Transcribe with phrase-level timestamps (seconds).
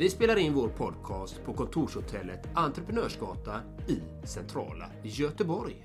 [0.00, 5.76] Vi spelar in vår podcast på kontorshotellet Entreprenörsgatan i centrala Göteborg.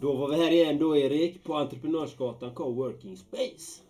[0.00, 3.82] Då var vi här igen då Erik, på Entreprenörsgatan Coworking Space.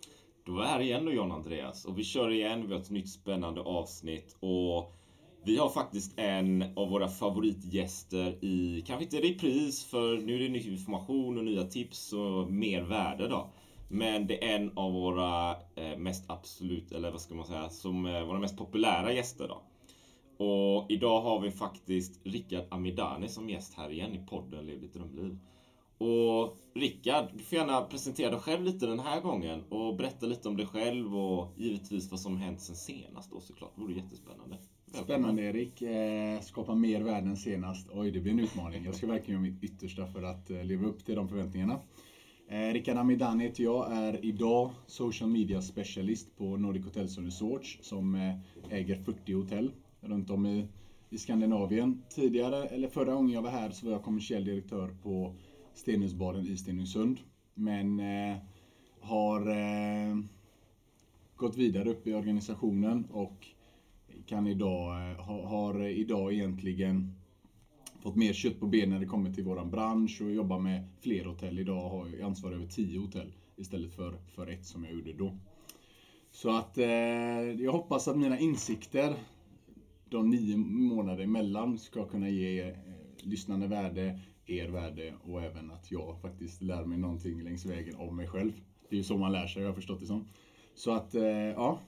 [0.45, 2.89] Då är vi här igen då John Andreas och vi kör igen, vi har ett
[2.89, 4.95] nytt spännande avsnitt och
[5.43, 10.49] vi har faktiskt en av våra favoritgäster i, kanske inte repris för nu är det
[10.49, 13.49] ny information och nya tips och mer värde då.
[13.91, 18.05] Men det är en av våra eh, mest absolut, eller vad ska man säga, som
[18.05, 19.61] eh, våra mest populära gäster då.
[20.45, 24.93] Och idag har vi faktiskt Rickard Amidani som gäst här igen i podden Lev ditt
[24.93, 25.37] drömliv.
[25.97, 30.49] Och Rickard, du får gärna presentera dig själv lite den här gången och berätta lite
[30.49, 33.71] om dig själv och givetvis vad som hänt sen senast då såklart.
[33.75, 34.57] Det vore jättespännande.
[34.85, 35.03] Välkommen.
[35.05, 35.81] Spännande Erik.
[35.81, 37.89] Eh, skapa mer värden senast.
[37.93, 38.85] Oj, det blir en utmaning.
[38.85, 41.79] Jag ska verkligen göra mitt yttersta för att leva upp till de förväntningarna.
[42.51, 47.79] Eh, Rickard Amidani heter jag, är idag social media specialist på Nordic Hotels and Resorts
[47.81, 48.35] som eh,
[48.69, 50.67] äger 40 hotell runt om i,
[51.09, 52.03] i Skandinavien.
[52.09, 55.35] Tidigare, eller förra gången jag var här så var jag kommersiell direktör på
[55.73, 57.19] Stenhusbaden i Stenungsund.
[57.53, 58.37] Men eh,
[58.99, 60.17] har eh,
[61.35, 63.47] gått vidare upp i organisationen och
[64.25, 67.18] kan idag, eh, har, har idag egentligen
[67.99, 71.25] fått mer kött på benen när det kommer till våran bransch och jobbar med fler
[71.25, 71.59] hotell.
[71.59, 75.37] Idag har jag ansvar över tio hotell istället för, för ett som jag gjorde då.
[76.31, 76.87] Så att eh,
[77.61, 79.15] jag hoppas att mina insikter
[80.09, 82.75] de nio månader emellan ska kunna ge eh,
[83.17, 88.15] lyssnande värde, er värde och även att jag faktiskt lär mig någonting längs vägen om
[88.15, 88.51] mig själv.
[88.89, 90.27] Det är ju så man lär sig, jag har förstått det som.
[90.75, 91.79] Så att, eh, ja.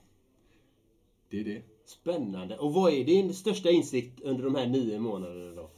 [1.30, 1.62] Det är det.
[1.86, 2.58] Spännande.
[2.58, 5.70] Och vad är din största insikt under de här nio månaderna då?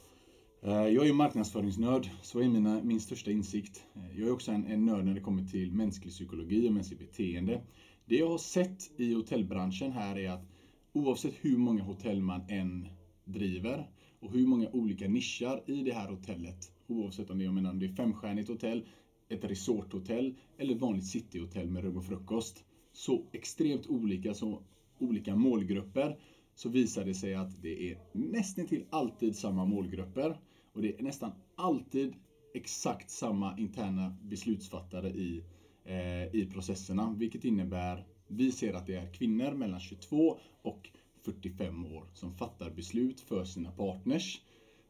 [0.67, 3.85] Eh, jag är marknadsföringsnörd, så är mina, min största insikt.
[3.95, 6.99] Eh, jag är också en, en nörd när det kommer till mänsklig psykologi och mänskligt
[6.99, 7.61] beteende.
[8.05, 10.45] Det jag har sett i hotellbranschen här är att
[10.93, 12.87] oavsett hur många hotell man än
[13.25, 13.89] driver
[14.19, 17.69] och hur många olika nischar i det här hotellet, oavsett om det är, jag menar,
[17.69, 18.85] om det är femstjärnigt hotell,
[19.29, 22.63] ett resorthotell eller ett vanligt cityhotell med rum och frukost.
[22.93, 24.63] Så extremt olika, så
[24.99, 26.17] olika målgrupper
[26.55, 30.37] så visar det sig att det är nästan till alltid samma målgrupper
[30.75, 32.15] och det är nästan alltid
[32.53, 35.43] exakt samma interna beslutsfattare i,
[35.85, 40.89] eh, i processerna, vilket innebär vi ser att det är kvinnor mellan 22 och
[41.21, 44.41] 45 år som fattar beslut för sina partners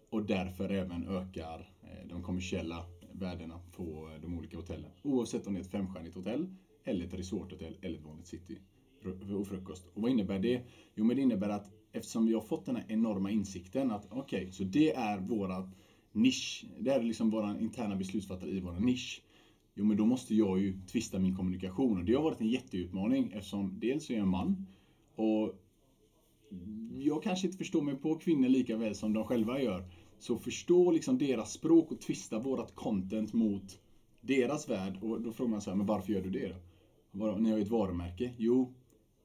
[0.09, 4.91] och därför även ökar eh, de kommersiella värdena på de olika hotellen.
[5.03, 6.47] Oavsett om det är ett femstjärnigt hotell
[6.83, 8.59] eller ett resorthotell eller ett vanligt city
[9.39, 9.87] och frukost.
[9.93, 10.61] Och vad innebär det?
[10.95, 14.41] Jo, men det innebär att eftersom vi har fått den här enorma insikten att okej,
[14.41, 15.71] okay, så det är våra
[16.11, 16.65] nisch.
[16.79, 19.21] Det är liksom våra interna beslutsfattare i vår nisch.
[19.75, 23.31] Jo, men då måste jag ju twista min kommunikation och det har varit en jätteutmaning
[23.33, 24.65] eftersom dels är jag en man
[25.15, 25.61] och
[26.93, 29.85] jag kanske inte förstår mig på kvinnor lika väl som de själva gör.
[30.19, 33.79] Så förstå liksom deras språk och twista vårat content mot
[34.21, 34.97] deras värld.
[35.01, 36.55] Och då frågar man så här, men varför gör du det
[37.11, 37.35] då?
[37.35, 38.33] Ni har ju ett varumärke.
[38.37, 38.73] Jo,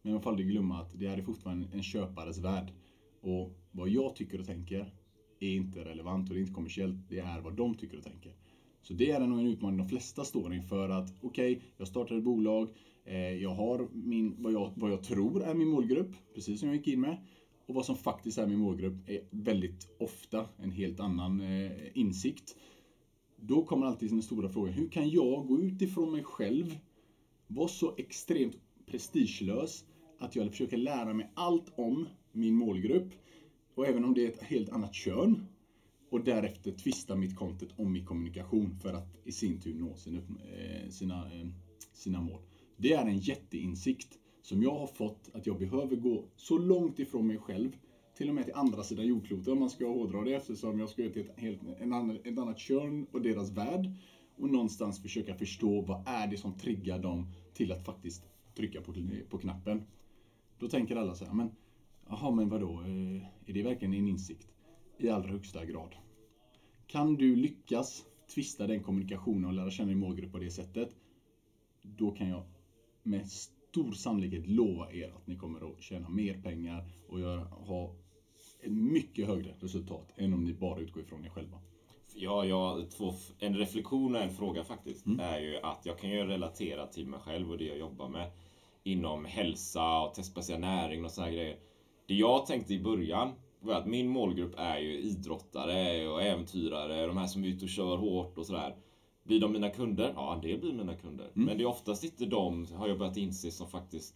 [0.03, 2.73] men man får aldrig glömma att det här är fortfarande en köpares värld.
[3.21, 4.95] Och vad jag tycker och tänker
[5.41, 7.09] är inte relevant och det är inte kommersiellt.
[7.09, 8.35] Det är vad de tycker och tänker.
[8.83, 12.17] Så det är nog en utmaning de flesta står inför att okej, okay, jag startar
[12.17, 12.69] ett bolag.
[13.05, 16.77] Eh, jag har min, vad, jag, vad jag tror är min målgrupp, precis som jag
[16.77, 17.17] gick in med.
[17.67, 22.57] Och vad som faktiskt är min målgrupp är väldigt ofta en helt annan eh, insikt.
[23.37, 26.79] Då kommer alltid den stora frågan, hur kan jag gå utifrån mig själv,
[27.47, 28.57] vara så extremt
[28.87, 29.85] prestigelös
[30.21, 33.13] att jag försöker lära mig allt om min målgrupp.
[33.75, 35.47] Och även om det är ett helt annat kön.
[36.11, 40.19] Och därefter tvista mitt content om min kommunikation för att i sin tur nå sina,
[40.19, 41.49] eh, sina, eh,
[41.93, 42.41] sina mål.
[42.77, 47.27] Det är en jätteinsikt som jag har fått att jag behöver gå så långt ifrån
[47.27, 47.77] mig själv
[48.17, 51.03] till och med till andra sidan jordklotet om man ska hårdra det eftersom jag ska
[51.03, 53.93] till ett, helt, en annan, ett annat kön och deras värld
[54.37, 58.23] och någonstans försöka förstå vad är det som triggar dem till att faktiskt
[58.55, 58.95] trycka på,
[59.31, 59.83] på knappen.
[60.61, 61.51] Då tänker alla så här, men
[62.09, 64.49] jaha, men vadå, eh, är det verkligen en insikt?
[64.99, 65.95] I allra högsta grad.
[66.87, 68.05] Kan du lyckas
[68.35, 70.97] twista den kommunikationen och lära känna din målgrupp på det sättet,
[71.83, 72.43] då kan jag
[73.03, 77.95] med stor sannolikhet lova er att ni kommer att tjäna mer pengar och göra, ha
[78.61, 81.59] ett mycket högre resultat än om ni bara utgår ifrån er själva.
[82.15, 86.25] Ja, ja två, en reflektion och en fråga faktiskt är ju att jag kan ju
[86.25, 88.31] relatera till mig själv och det jag jobbar med
[88.93, 91.57] inom hälsa och testbaserad näring och sådana grejer.
[92.07, 97.17] Det jag tänkte i början var att min målgrupp är ju idrottare och äventyrare, de
[97.17, 98.77] här som är ute och kör hårt och sådär.
[99.25, 100.13] Blir de mina kunder?
[100.17, 101.31] Ja, det blir mina kunder.
[101.35, 104.15] Men det är oftast inte de, har jag börjat inse, som faktiskt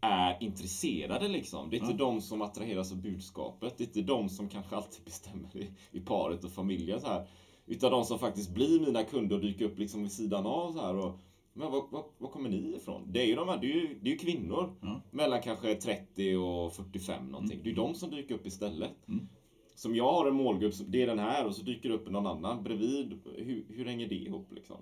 [0.00, 1.70] är intresserade liksom.
[1.70, 3.78] Det är inte de som attraheras av budskapet.
[3.78, 7.26] Det är inte de som kanske alltid bestämmer i, i paret och familjen så här.
[7.66, 10.80] Utan de som faktiskt blir mina kunder och dyker upp liksom vid sidan av så
[10.80, 10.96] här.
[10.96, 11.18] Och,
[11.56, 13.12] men var, var, var kommer ni ifrån?
[13.12, 14.74] Det är ju de här, det är ju, det är ju kvinnor.
[14.80, 15.00] Ja.
[15.10, 17.60] Mellan kanske 30 och 45 någonting.
[17.64, 19.08] Det är de som dyker upp istället.
[19.08, 19.28] Mm.
[19.74, 22.26] Som jag har en målgrupp, det är den här och så dyker det upp någon
[22.26, 23.20] annan bredvid.
[23.36, 24.76] Hur, hur hänger det ihop liksom?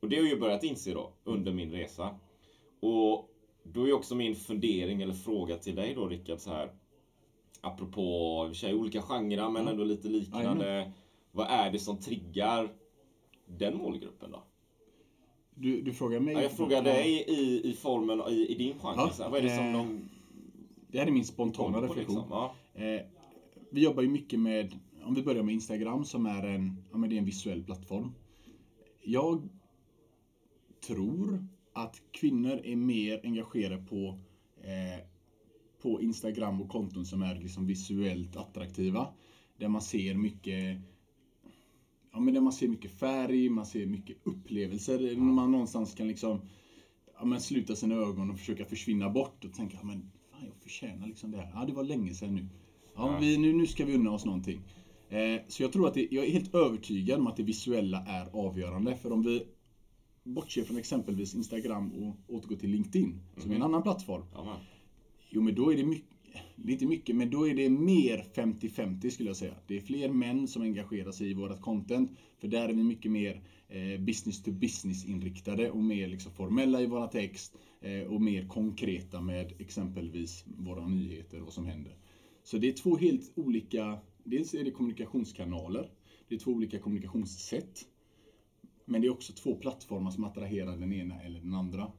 [0.00, 2.18] Och det har jag börjat inse då under min resa.
[2.80, 3.30] Och
[3.62, 6.72] då är också min fundering eller fråga till dig då Rickard så här.
[7.60, 10.92] Apropå i olika genrer men ändå lite liknande.
[11.32, 12.68] Vad är det som triggar
[13.46, 14.42] den målgruppen då?
[15.62, 16.34] Du, du frågar mig?
[16.34, 18.94] Ja, jag frågar dig i, i formen, i, i din genre.
[18.96, 20.08] Ja, här, vad är det som eh, de
[20.90, 22.16] Det här är min spontana reflektion.
[22.16, 22.30] liksom?
[22.30, 22.54] Ja.
[22.74, 23.00] Eh,
[23.70, 27.10] vi jobbar ju mycket med, om vi börjar med Instagram som är en, ja, men
[27.10, 28.12] det är en visuell plattform.
[29.02, 29.48] Jag
[30.86, 34.18] tror att kvinnor är mer engagerade på,
[34.62, 35.04] eh,
[35.82, 39.08] på Instagram och konton som är liksom visuellt attraktiva.
[39.56, 40.78] Där man ser mycket
[42.12, 44.98] Ja men där man ser mycket färg, man ser mycket upplevelser.
[44.98, 46.40] Där Man någonstans kan liksom
[47.18, 50.54] ja, men sluta sina ögon och försöka försvinna bort och tänka, ja, men fan, jag
[50.62, 51.50] förtjänar liksom det här.
[51.54, 52.48] Ja, det var länge sedan nu.
[52.94, 53.18] Ja, Ja.
[53.20, 54.60] Vi, nu, nu ska vi unna oss någonting.
[55.08, 58.26] Eh, så jag tror att det, jag är helt övertygad om att det visuella är
[58.32, 58.96] avgörande.
[58.96, 59.46] För om vi
[60.24, 64.24] bortser från exempelvis Instagram och återgår till LinkedIn, som är en annan plattform.
[64.34, 64.56] Ja.
[65.30, 66.11] Jo, men då är det mycket,
[66.56, 69.54] lite mycket, men då är det mer 50-50 skulle jag säga.
[69.66, 73.10] Det är fler män som engagerar sig i vårt content, för där är vi mycket
[73.10, 78.20] mer eh, business to business inriktade och mer liksom formella i våra text eh, och
[78.20, 81.96] mer konkreta med exempelvis våra nyheter och vad som händer.
[82.44, 85.90] Så det är två helt olika, dels är det kommunikationskanaler,
[86.28, 87.86] det är två olika kommunikationssätt.
[88.84, 91.92] Men det är också två plattformar som attraherar den ena eller den andra.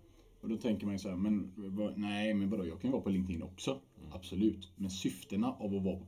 [0.44, 1.51] Och då tänker man ju så här, men
[1.95, 3.81] nej men vadå, jag kan ju vara på LinkedIn också.
[4.12, 4.72] Absolut.
[4.75, 6.07] Men syftena av att vara på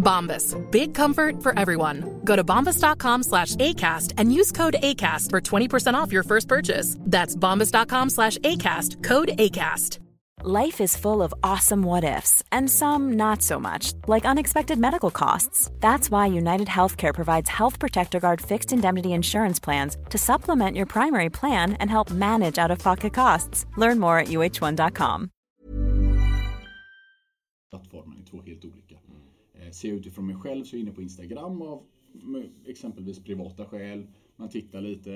[0.00, 0.56] Bombas.
[0.70, 2.20] Big comfort for everyone.
[2.24, 6.96] Go to bombas.com slash ACAST and use code ACAST for 20% off your first purchase.
[7.00, 9.02] That's bombas.com slash ACAST.
[9.04, 9.98] Code ACAST.
[10.42, 15.10] Life is full of awesome what ifs, and some not so much, like unexpected medical
[15.10, 15.70] costs.
[15.80, 20.86] That's why United Healthcare provides Health Protector Guard fixed indemnity insurance plans to supplement your
[20.86, 23.66] primary plan and help manage out of pocket costs.
[23.76, 25.30] Learn more at uh1.com.
[29.80, 31.82] ser jag utifrån mig själv så är jag inne på Instagram av
[32.66, 34.06] exempelvis privata skäl.
[34.36, 35.10] Man tittar lite,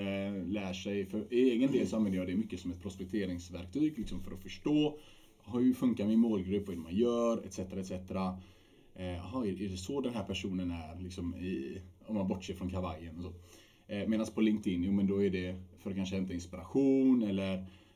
[0.47, 1.07] lär sig.
[1.07, 4.99] För egen del så använder jag det mycket som ett prospekteringsverktyg liksom för att förstå
[5.53, 7.59] hur funkar min målgrupp, vad är det man gör, etc.
[7.59, 7.91] etc.
[7.91, 12.71] Eh, är är det så den här personen är, liksom i, om man bortser från
[12.71, 13.33] kavajen och så.
[13.87, 17.55] Eh, Medan på LinkedIn, jo men då är det för att kanske hämta inspiration eller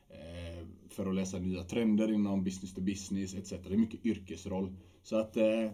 [0.08, 3.50] eh, för att läsa nya trender inom business to business etc.
[3.50, 4.76] Det är mycket yrkesroll.
[5.02, 5.70] Så att eh,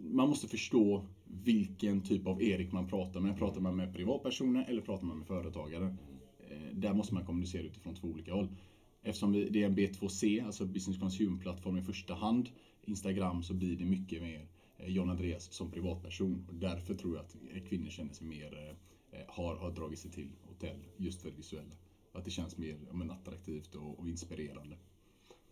[0.00, 3.38] man måste förstå vilken typ av Erik man pratar med.
[3.38, 5.96] Pratar man med privatpersoner eller pratar man med företagare?
[6.48, 8.48] Eh, där måste man kommunicera utifrån två olika håll.
[9.02, 12.48] Eftersom det är en B2C, alltså business consumer-plattform i första hand,
[12.82, 14.46] Instagram, så blir det mycket mer
[14.76, 16.46] eh, John Andreas som privatperson.
[16.48, 18.76] Och därför tror jag att kvinnor känner sig mer,
[19.12, 21.74] eh, har, har dragit sig till hotell just för det visuella.
[22.12, 24.76] Att det känns mer men, attraktivt och, och inspirerande.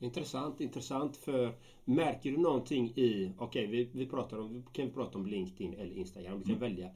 [0.00, 1.16] Intressant, intressant.
[1.16, 1.54] För
[1.85, 5.92] märker du någonting i, okej vi, vi pratar om, kan vi prata om LinkedIn eller
[5.92, 6.90] Instagram, vi kan välja.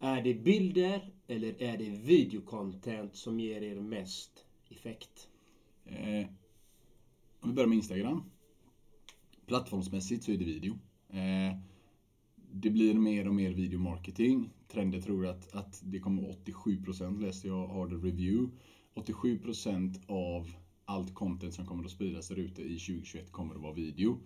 [0.00, 5.28] Är det bilder eller är det videocontent som ger er mest effekt?
[5.84, 6.26] Eh,
[7.40, 8.22] om vi börjar med Instagram.
[9.46, 10.78] Plattformsmässigt så är det video.
[11.08, 11.58] Eh,
[12.52, 14.50] det blir mer och mer videomarketing.
[14.68, 18.50] Trender tror att, att det kommer 87% läste jag har the review.
[18.94, 20.54] 87% av
[20.88, 24.20] allt content som kommer att spridas där ute i 2021 kommer att vara video.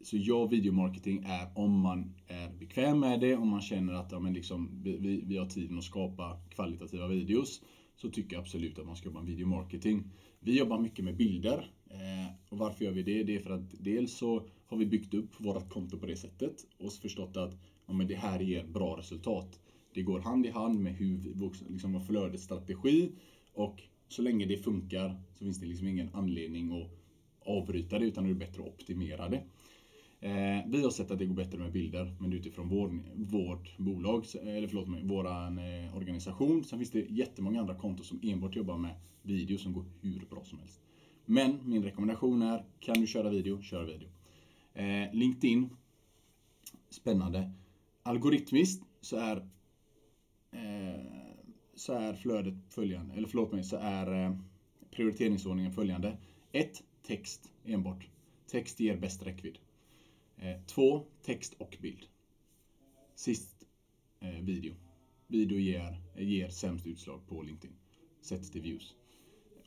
[0.00, 4.18] Så ja, videomarketing är om man är bekväm med det, om man känner att ja,
[4.18, 7.62] men liksom, vi, vi har tiden att skapa kvalitativa videos,
[7.96, 10.10] så tycker jag absolut att man ska jobba med videomarketing.
[10.40, 11.70] Vi jobbar mycket med bilder.
[11.90, 13.22] Eh, och varför gör vi det?
[13.22, 16.54] Det är för att dels så har vi byggt upp vårt konto på det sättet
[16.78, 19.60] och förstått att ja, men det här ger bra resultat.
[19.94, 21.34] Det går hand i hand med hur vi,
[21.68, 23.12] liksom, vår flödesstrategi
[23.52, 23.82] och
[24.12, 26.90] så länge det funkar så finns det liksom ingen anledning att
[27.48, 29.42] avbryta det utan det är bättre att optimera det.
[30.20, 34.24] Eh, vi har sett att det går bättre med bilder, men utifrån vår, vårt bolag,
[34.42, 36.64] eller förlåt mig, våran eh, organisation.
[36.64, 40.44] Sen finns det jättemånga andra konton som enbart jobbar med video som går hur bra
[40.44, 40.80] som helst.
[41.24, 44.08] Men min rekommendation är, kan du köra video, kör video.
[44.74, 45.76] Eh, LinkedIn,
[46.90, 47.50] spännande.
[48.02, 49.36] Algoritmiskt så är,
[50.50, 51.19] eh,
[51.80, 54.36] så är flödet följande, eller förlåt mig, så är eh,
[54.90, 56.16] prioriteringsordningen följande.
[56.52, 56.82] 1.
[57.02, 58.08] Text enbart.
[58.46, 59.58] Text ger bäst räckvidd.
[60.36, 61.06] Eh, 2.
[61.22, 62.06] text och bild.
[63.14, 63.66] Sist,
[64.20, 64.74] eh, video.
[65.26, 67.76] Video ger, ger sämst utslag på LinkedIn.
[68.20, 68.94] Sett till views.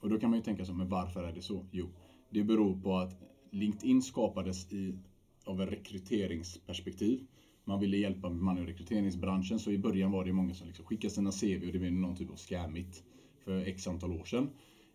[0.02, 1.66] Och då kan man ju tänka så, men varför är det så?
[1.72, 1.90] Jo,
[2.30, 3.16] det beror på att
[3.52, 4.98] LinkedIn skapades i,
[5.44, 7.28] av en rekryteringsperspektiv.
[7.66, 11.14] Man ville hjälpa man och rekryteringsbranschen, så i början var det många som liksom skickade
[11.14, 13.04] sina CV och det blev någon typ av scammigt
[13.44, 14.50] för x antal år sedan.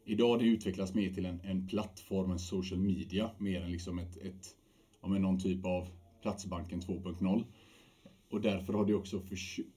[0.05, 3.99] Idag har det utvecklats mer till en, en plattform, en social media, mer än liksom
[3.99, 4.55] ett, ett
[5.03, 5.89] ja, någon typ av
[6.23, 7.45] Platsbanken 2.0.
[8.31, 9.23] Och därför har det också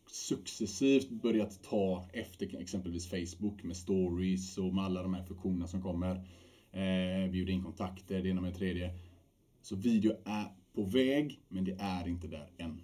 [0.07, 5.81] successivt börjat ta efter exempelvis Facebook med stories och med alla de här funktionerna som
[5.81, 6.15] kommer.
[6.71, 8.93] Eh, bjuda in kontakter, det ena med det tredje.
[9.61, 12.81] Så video är på väg, men det är inte där än.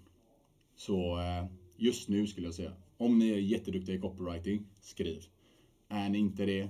[0.74, 5.24] Så eh, just nu skulle jag säga, om ni är jätteduktiga i copywriting, skriv.
[5.88, 6.60] Är ni inte det,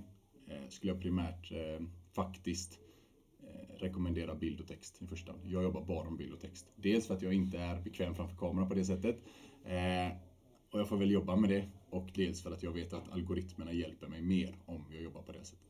[0.46, 2.78] eh, skulle jag primärt eh, faktiskt
[3.80, 5.44] rekommendera bild och text i första hand.
[5.46, 6.66] Jag jobbar bara med bild och text.
[6.76, 9.16] Dels för att jag inte är bekväm framför kameran på det sättet.
[10.70, 11.68] Och jag får väl jobba med det.
[11.90, 15.32] Och dels för att jag vet att algoritmerna hjälper mig mer om jag jobbar på
[15.32, 15.67] det sättet.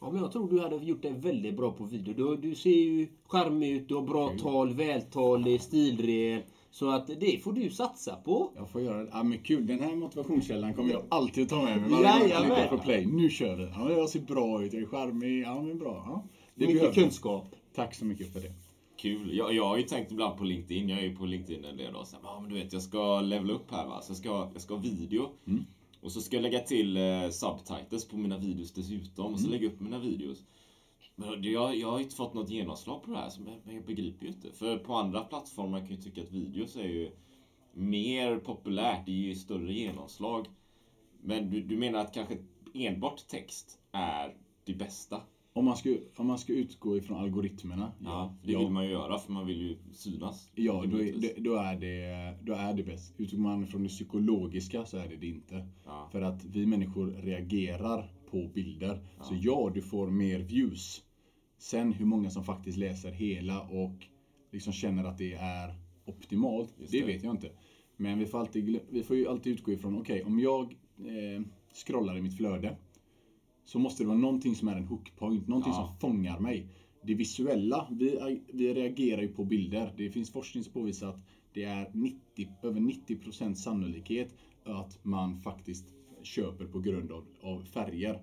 [0.00, 2.14] Ja, men jag tror du hade gjort det väldigt bra på video.
[2.14, 4.40] Du, du ser ju charmig ut, du har bra kul.
[4.40, 6.42] tal, vältalig, stilren.
[6.70, 8.52] Så att det får du satsa på.
[8.56, 9.10] Jag får göra det.
[9.12, 9.66] Ja men kul.
[9.66, 11.90] Den här motivationskällan kommer jag alltid att ta med mig
[12.30, 13.06] jag på play.
[13.06, 13.64] Nu kör vi.
[13.64, 15.42] Ja, jag ser bra ut, jag är charmig.
[15.42, 16.04] Ja men bra.
[16.06, 16.24] Ja.
[16.54, 17.54] Det är mycket kunskap.
[17.74, 18.52] Tack så mycket för det.
[18.96, 19.36] Kul.
[19.36, 20.88] Jag, jag har ju tänkt ibland på LinkedIn.
[20.88, 21.94] Jag är ju på LinkedIn en del.
[21.94, 23.86] Och så, ah, men du vet, jag ska levela upp här.
[23.86, 24.00] Va?
[24.02, 25.30] Så jag ska, jag ska ha video.
[25.46, 25.64] Mm.
[26.00, 29.24] Och så ska jag lägga till eh, subtitles på mina videos dessutom.
[29.24, 29.34] Mm.
[29.34, 29.60] Och så mm.
[29.60, 30.44] lägga upp mina videos.
[31.14, 33.32] Men jag, jag har inte fått något genomslag på det här,
[33.64, 34.52] men jag begriper ju inte.
[34.52, 37.10] För på andra plattformar kan jag tycka att videos är ju
[37.72, 40.46] mer populärt, det ger ju större genomslag.
[41.22, 42.38] Men du, du menar att kanske
[42.74, 45.20] enbart text är det bästa?
[45.52, 47.92] Om man, ska, om man ska utgå ifrån algoritmerna.
[48.00, 50.50] Ja, det vill man ju göra för man vill ju synas.
[50.54, 53.14] Ja, då är, då är, det, då är det bäst.
[53.18, 55.66] Utgår man från det psykologiska så är det det inte.
[55.84, 56.08] Ja.
[56.12, 59.06] För att vi människor reagerar på bilder.
[59.18, 59.24] Ja.
[59.24, 61.02] Så ja, du får mer views.
[61.58, 64.06] Sen hur många som faktiskt läser hela och
[64.52, 65.74] liksom känner att det är
[66.04, 67.00] optimalt, det.
[67.00, 67.06] det.
[67.06, 67.50] vet jag inte.
[67.96, 71.42] Men vi får, alltid, vi får ju alltid utgå ifrån, okej, okay, om jag eh,
[71.74, 72.76] scrollar i mitt flöde
[73.68, 75.76] så måste det vara någonting som är en hookpoint, någonting ja.
[75.76, 76.66] som fångar mig.
[77.02, 79.94] Det visuella, vi, vi reagerar ju på bilder.
[79.96, 81.22] Det finns forskning som påvisar att
[81.52, 84.34] det är 90, över 90% sannolikhet
[84.64, 85.84] att man faktiskt
[86.22, 88.22] köper på grund av, av färger.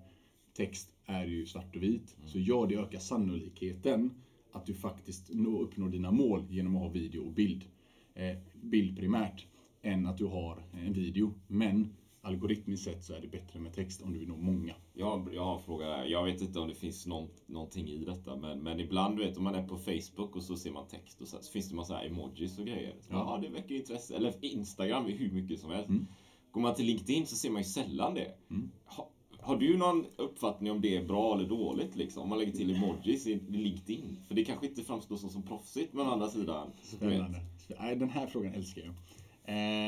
[0.54, 2.16] Text är ju svart och vit.
[2.18, 2.30] Mm.
[2.30, 4.12] Så ja, det ökar sannolikheten
[4.52, 7.66] att du faktiskt nå, uppnår dina mål genom att ha video och bild.
[8.14, 9.46] Eh, bild primärt,
[9.82, 11.34] än att du har en video.
[11.48, 11.90] Men
[12.26, 14.76] algoritmiskt sett så är det bättre med text om du vill nå många.
[14.94, 16.06] Jag, jag har en fråga där.
[16.06, 19.38] Jag vet inte om det finns någon, någonting i detta, men, men ibland, du vet,
[19.38, 21.76] om man är på Facebook och så ser man text och så, så finns det
[21.76, 22.96] massa emojis och grejer.
[23.10, 23.16] Ja.
[23.16, 24.16] ja, det väcker intresse.
[24.16, 25.90] Eller Instagram hur mycket som helst.
[25.90, 26.08] Mm.
[26.52, 28.32] Går man till LinkedIn så ser man ju sällan det.
[28.50, 28.72] Mm.
[28.86, 32.24] Ha, har du någon uppfattning om det är bra eller dåligt liksom?
[32.24, 34.20] Om man lägger till emojis i LinkedIn?
[34.28, 36.72] För det kanske inte framstår som, som proffsigt, men å andra sidan.
[36.84, 37.40] Spännande.
[37.78, 38.96] Den här frågan älskar jag.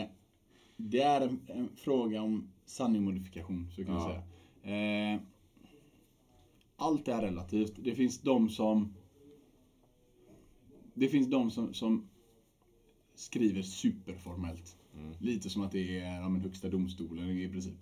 [0.01, 0.08] Eh,
[0.77, 4.24] det är en, en fråga om sanningmodifikation, så kan ja.
[4.63, 5.13] säga.
[5.13, 5.19] Eh,
[6.75, 7.74] allt är relativt.
[7.84, 8.93] Det finns de som
[10.93, 12.10] Det finns de som, som
[13.15, 14.77] skriver superformellt.
[14.96, 15.13] Mm.
[15.19, 17.77] Lite som att det är ja, men högsta domstolen i princip.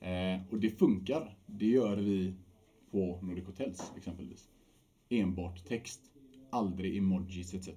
[0.00, 1.36] Eh, och det funkar.
[1.46, 2.34] Det gör vi
[2.90, 4.48] på Nordic Hotels exempelvis.
[5.08, 6.00] Enbart text,
[6.50, 7.68] aldrig emojis etc.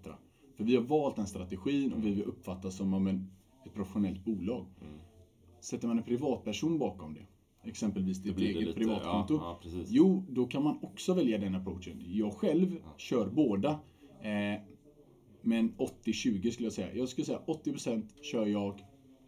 [0.56, 3.32] För vi har valt den strategin och vi vill uppfattas som om en,
[3.66, 4.66] ett professionellt bolag.
[5.60, 7.26] Sätter man en privatperson bakom det,
[7.70, 9.34] exempelvis ditt eget lite- privatkonto.
[9.34, 12.04] ja, ja, jo, då kan man också välja den approachen.
[12.08, 13.70] Jag själv kör båda.
[14.22, 14.62] Eh,
[15.42, 16.96] men 80-20 skulle jag säga.
[16.96, 18.80] Jag skulle säga 80% kör jag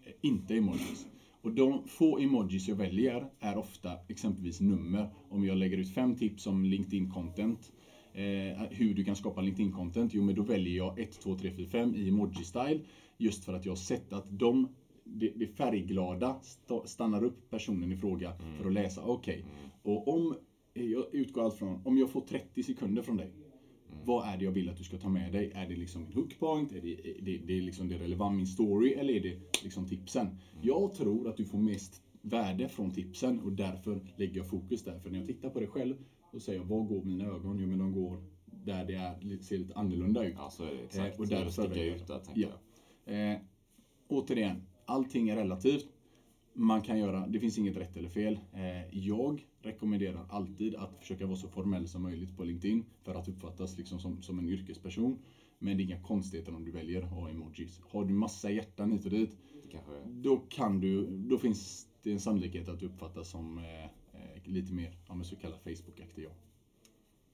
[0.04, 1.08] eh, inte emojis.
[1.42, 5.10] Och de få emojis jag väljer är ofta exempelvis nummer.
[5.30, 7.72] Om jag lägger ut fem tips om LinkedIn content.
[8.14, 10.14] Eh, hur du kan skapa LinkedIn content.
[10.14, 12.80] Jo, men då väljer jag 1, 2, 3, 4, 5 i emoji-style.
[13.18, 14.68] Just för att jag har sett att de
[15.04, 19.04] det, det färgglada sta- stannar upp personen i fråga för att läsa.
[19.06, 19.46] Okej,
[19.84, 20.36] och om
[20.74, 23.32] jag utgår allt från om jag får 30 sekunder från dig.
[24.04, 25.52] Vad är det jag vill att du ska ta med dig?
[25.56, 26.72] Är det liksom min hookpoint?
[26.72, 28.94] Är det, är det, det är liksom det relevant, min story?
[28.94, 30.28] Eller är det liksom tipsen?
[30.62, 35.00] Jag tror att du får mest värde från tipsen och därför lägger jag fokus där.
[35.00, 35.96] För när jag tittar på det själv,
[36.32, 37.60] då säger jag, var går mina ögon?
[37.60, 40.34] Jo, men de går där det är, ser lite annorlunda ut.
[40.38, 41.16] Ja, så är det exakt.
[41.16, 42.48] Eh, och därför jag ut där, tänker ja.
[42.48, 42.60] jag.
[43.06, 43.38] Eh,
[44.08, 45.88] återigen, allting är relativt.
[46.54, 48.40] Man kan göra, det finns inget rätt eller fel.
[48.54, 53.28] Eh, jag rekommenderar alltid att försöka vara så formell som möjligt på LinkedIn för att
[53.28, 55.20] uppfattas liksom som, som en yrkesperson.
[55.60, 57.82] Men det är inga konstigheter om du väljer att ha emojis.
[57.90, 59.38] Har du massa hjärtan hit och dit,
[59.72, 64.42] kanske då kan du, då finns det en sannolikhet att du uppfattas som eh, eh,
[64.44, 66.32] lite mer, ja så kallad Facebook-aktig jag.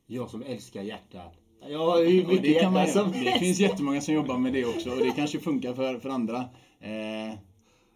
[0.06, 1.32] Jag som älskar hjärtan.
[1.70, 4.66] Jag ju Och mycket det, kan man, som det finns jättemånga som jobbar med det
[4.66, 6.38] också och det kanske funkar för, för andra.
[6.80, 7.36] Eh,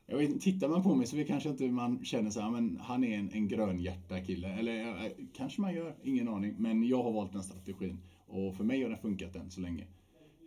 [0.07, 2.79] jag vet, tittar man på mig så är kanske inte man känner så här, men
[2.81, 4.47] han är en, en grönhjärta kille.
[4.47, 6.55] Eller eh, kanske man gör, ingen aning.
[6.57, 9.83] Men jag har valt den strategin och för mig har den funkat än så länge.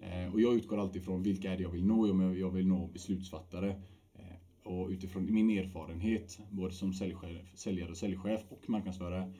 [0.02, 2.14] Eh, och jag utgår alltid från vilka är det jag vill nå?
[2.14, 3.68] Men Jag vill nå beslutsfattare.
[4.14, 9.32] Eh, och utifrån min erfarenhet, både som säljchef, säljare och säljchef och marknadsförare,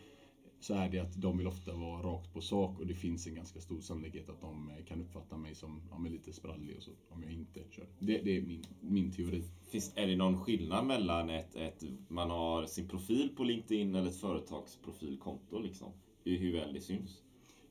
[0.60, 3.34] så är det att de vill ofta vara rakt på sak och det finns en
[3.34, 6.90] ganska stor sannolikhet att de eh, kan uppfatta mig som ja, lite sprallig och så,
[7.08, 7.86] om jag inte kör.
[7.98, 9.44] Det, det är min, min teori.
[9.70, 14.08] Finns, är det någon skillnad mellan ett, ett, man har sin profil på LinkedIn eller
[14.08, 15.92] ett företagsprofilkonto liksom?
[16.24, 17.22] I hur väl det syns?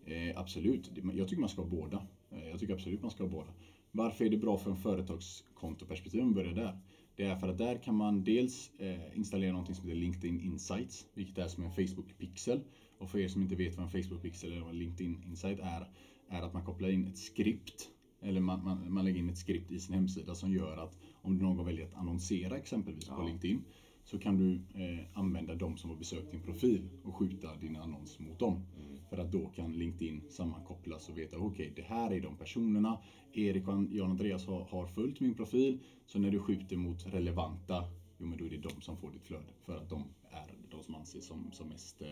[0.06, 2.08] Eh, absolut, jag tycker man ska ha båda.
[2.32, 3.54] Eh, jag tycker absolut man ska ha båda.
[3.92, 6.80] Varför är det bra för en företagskontoperspektiv om vi börjar där?
[7.18, 11.06] Det är för att där kan man dels eh, installera något som heter LinkedIn Insights,
[11.14, 12.60] vilket är som en Facebook-pixel.
[12.98, 15.88] Och för er som inte vet vad en Facebook-pixel eller vad en LinkedIn Insight är,
[16.30, 17.90] är att man kopplar in ett skript,
[18.22, 21.38] eller man, man, man lägger in ett skript i sin hemsida som gör att om
[21.38, 23.64] någon väljer att annonsera exempelvis på LinkedIn,
[24.08, 28.20] så kan du eh, använda de som har besökt din profil och skjuta din annons
[28.20, 28.66] mot dem.
[29.10, 32.98] För att då kan LinkedIn sammankopplas och veta, okej, det här är de personerna.
[33.34, 37.84] Erik och Jan Andreas har, har följt min profil, så när du skjuter mot relevanta,
[38.18, 39.54] jo men då är det de som får ditt flöde.
[39.66, 42.08] För att de är de som anses som, som mest eh,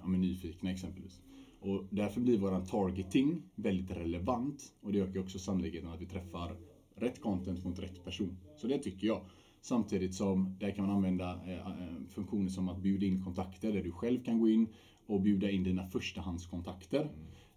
[0.00, 1.22] ja, men nyfikna exempelvis.
[1.60, 6.56] Och därför blir våran targeting väldigt relevant och det ökar också sannolikheten att vi träffar
[6.94, 8.36] rätt content mot rätt person.
[8.56, 9.20] Så det tycker jag.
[9.66, 13.82] Samtidigt som där kan man använda eh, eh, funktioner som att bjuda in kontakter där
[13.82, 14.68] du själv kan gå in
[15.06, 17.10] och bjuda in dina förstahandskontakter.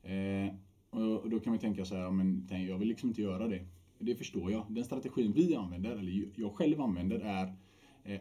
[0.04, 0.54] Eh,
[0.90, 3.66] och då kan man tänka så här, men jag vill liksom inte göra det.
[4.00, 4.66] Det förstår jag.
[4.70, 7.54] Den strategin vi använder, eller jag själv använder, är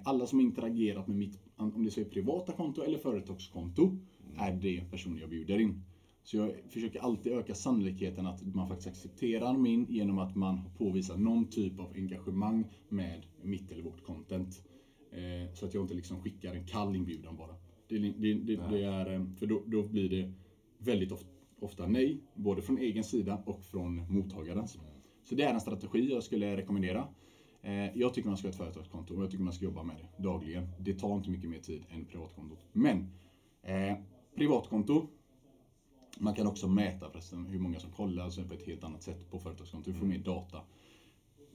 [0.05, 3.99] alla som interagerat med mitt, om det så är privata konto eller företagskonto,
[4.37, 5.83] är det personer jag bjuder in.
[6.29, 11.17] Så jag försöker alltid öka sannolikheten att man faktiskt accepterar min genom att man påvisar
[11.17, 14.63] någon typ av engagemang med mitt eller vårt content.
[15.13, 17.55] Eh, så att jag inte liksom skickar en kall inbjudan bara.
[17.89, 20.33] Det, det, det, det är, eh, för då, då blir det
[20.79, 21.29] väldigt ofta,
[21.61, 24.79] ofta nej, både från egen sida och från mottagarens.
[25.25, 27.09] Så det är en strategi jag skulle rekommendera.
[27.63, 29.97] Eh, jag tycker man ska ha ett företagskonto och jag tycker man ska jobba med
[29.97, 30.69] det dagligen.
[30.79, 32.67] Det tar inte mycket mer tid än privatkontot.
[32.73, 33.11] Men
[33.63, 33.97] eh,
[34.37, 35.09] privatkonto
[36.19, 39.31] man kan också mäta förresten hur många som kollar alltså på ett helt annat sätt
[39.31, 39.91] på företagskonto.
[39.91, 40.61] Du får mer data.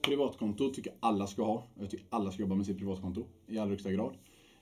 [0.02, 1.66] Privatkonto tycker jag alla ska ha.
[1.78, 4.14] Jag tycker alla ska jobba med sitt privatkonto i allra högsta grad.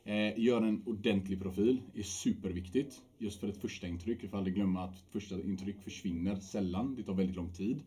[0.04, 3.02] Eh, gör en ordentlig profil är superviktigt.
[3.18, 4.24] Just för ett första intryck.
[4.24, 6.94] Vi får aldrig glömma att första intryck försvinner sällan.
[6.94, 7.80] Det tar väldigt lång tid.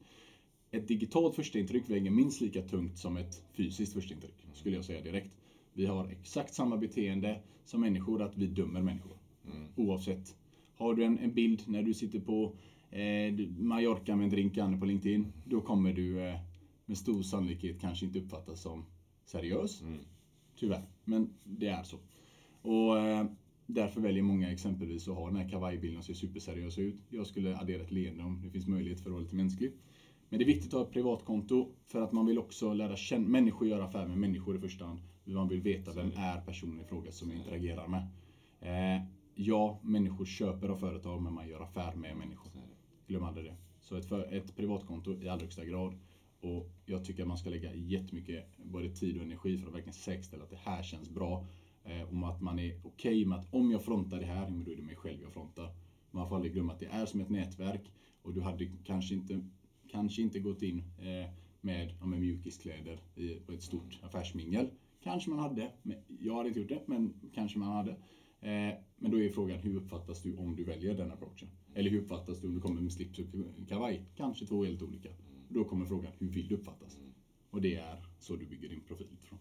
[0.71, 4.45] Ett digitalt första intryck väger minst lika tungt som ett fysiskt första intryck.
[4.53, 5.37] Skulle jag säga direkt.
[5.73, 9.17] Vi har exakt samma beteende som människor, att vi dömer människor.
[9.75, 10.35] Oavsett.
[10.77, 12.55] Har du en, en bild när du sitter på
[12.89, 16.35] eh, Mallorca med en drink på LinkedIn, då kommer du eh,
[16.85, 18.85] med stor sannolikhet kanske inte uppfattas som
[19.25, 19.83] seriös.
[20.55, 21.97] Tyvärr, men det är så.
[22.61, 23.25] Och eh,
[23.65, 26.95] därför väljer många exempelvis att ha den här kavajbilden och se superseriös ut.
[27.09, 29.71] Jag skulle addera ett leende om det finns möjlighet för att vara lite mänsklig.
[30.29, 33.27] Men det är viktigt att ha ett privatkonto för att man vill också lära känna
[33.27, 34.99] människor, göra affärer med människor i första hand.
[35.23, 38.07] Man vill veta vem är personen i fråga som jag interagerar med.
[38.61, 39.03] Eh,
[39.35, 42.51] ja, människor köper av företag men man gör affär med människor.
[43.07, 43.55] Glöm aldrig det.
[43.81, 45.97] Så ett, för, ett privatkonto i allra högsta grad.
[46.41, 49.93] Och jag tycker att man ska lägga jättemycket både tid och energi för att verkligen
[49.93, 51.45] säkerställa att det här känns bra.
[51.83, 54.71] Eh, om att man är okej okay med att om jag frontar det här, då
[54.71, 55.75] är det mig själv jag frontar.
[56.11, 59.49] Man får aldrig glömma att det är som ett nätverk och du hade kanske inte,
[59.87, 61.29] kanske inte gått in eh,
[61.61, 64.69] med, ja, med mjukiskläder i, på ett stort affärsmingel.
[65.03, 67.95] Kanske man hade, men jag hade inte gjort det, men kanske man hade.
[68.45, 71.49] Eh, men då är frågan, hur uppfattas du om du väljer den approachen?
[71.73, 73.25] Eller hur uppfattas du om du kommer med slips och
[73.69, 74.05] kavaj?
[74.15, 75.09] Kanske två helt olika.
[75.49, 76.97] Då kommer frågan, hur vill du uppfattas?
[77.49, 79.39] Och det är så du bygger din profil utifrån.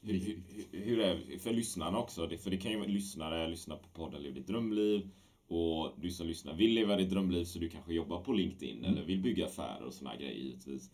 [0.00, 0.42] Hur, hur,
[0.84, 2.28] hur är för lyssnarna också?
[2.28, 5.08] För det kan ju vara lyssnare, lyssna på podden Lev ditt drömliv.
[5.46, 8.90] Och du som lyssnar vill leva ditt drömliv så du kanske jobbar på LinkedIn mm.
[8.90, 10.90] eller vill bygga affärer och såna grejer givetvis.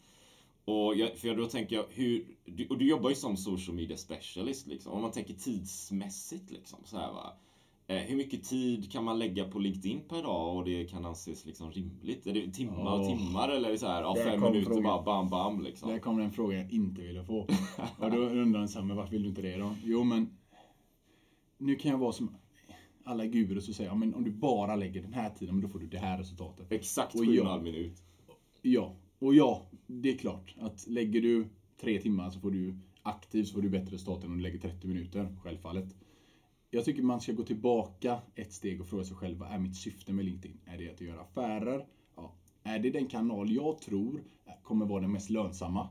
[0.68, 2.24] Och jag, för då tänker jag, hur,
[2.68, 4.92] och du jobbar ju som social media specialist liksom.
[4.92, 7.32] Om man tänker tidsmässigt liksom så här va.
[7.86, 11.46] Eh, hur mycket tid kan man lägga på LinkedIn per dag och det kan anses
[11.46, 12.26] liksom rimligt?
[12.26, 13.16] Är det timmar och oh.
[13.16, 14.82] timmar eller är det så här, ja, fem minuter frågan.
[14.82, 15.90] bara bam bam liksom?
[15.90, 17.40] Där kommer en fråga jag inte ville få.
[17.98, 19.74] och då undrar här, men varför vill du inte det då?
[19.84, 20.36] Jo men,
[21.58, 22.36] nu kan jag vara som
[23.04, 25.78] alla gurus och säga, ja, men om du bara lägger den här tiden, då får
[25.78, 26.72] du det här resultatet.
[26.72, 28.02] Exakt 7,5 minut.
[28.62, 31.46] Ja, och ja, det är klart att lägger du
[31.80, 34.58] tre timmar så får du aktivt så får du bättre resultat än om du lägger
[34.58, 35.94] 30 minuter, självfallet.
[36.70, 39.76] Jag tycker man ska gå tillbaka ett steg och fråga sig själv, vad är mitt
[39.76, 40.60] syfte med LinkedIn?
[40.64, 41.86] Är det att göra affärer?
[42.16, 42.32] Ja.
[42.62, 44.22] Är det den kanal jag tror
[44.62, 45.88] kommer vara den mest lönsamma?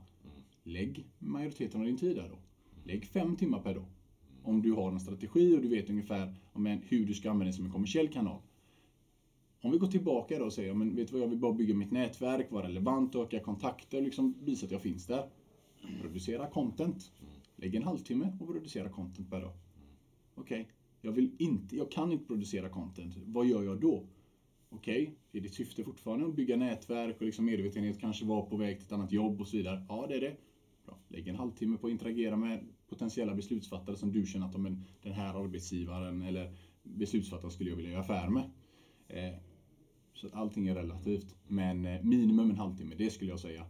[0.64, 2.40] Lägg majoriteten av din tid där då.
[2.84, 3.86] Lägg fem timmar per dag.
[4.44, 6.36] Om du har en strategi och du vet ungefär
[6.88, 8.42] hur du ska använda den som en kommersiell kanal.
[9.62, 11.76] Om vi går tillbaka då och säger, men vet du vad, jag vill bara bygga
[11.76, 15.30] mitt nätverk, vara relevant, öka kontakter, liksom visa att jag finns där.
[16.02, 17.12] Producera content.
[17.56, 19.54] Lägg en halvtimme och producera content per dag.
[20.36, 20.74] Okej, okay.
[21.02, 23.14] jag vill inte, jag kan inte producera content.
[23.26, 24.04] Vad gör jag då?
[24.70, 25.16] Okej, okay.
[25.32, 28.86] är ditt syfte fortfarande att bygga nätverk och liksom medvetenhet, kanske vara på väg till
[28.86, 29.86] ett annat jobb och så vidare?
[29.90, 30.36] Ja, det är det.
[30.86, 30.98] Bra.
[31.08, 35.14] Lägg en halvtimme på att interagera med potentiella beslutsfattare som du känner att de, den
[35.14, 38.50] här arbetsgivaren eller beslutsfattaren skulle jag vilja göra affär med.
[39.08, 39.40] Eh,
[40.18, 41.36] så att allting är relativt.
[41.48, 43.66] Men eh, minimum en halvtimme, det skulle jag säga.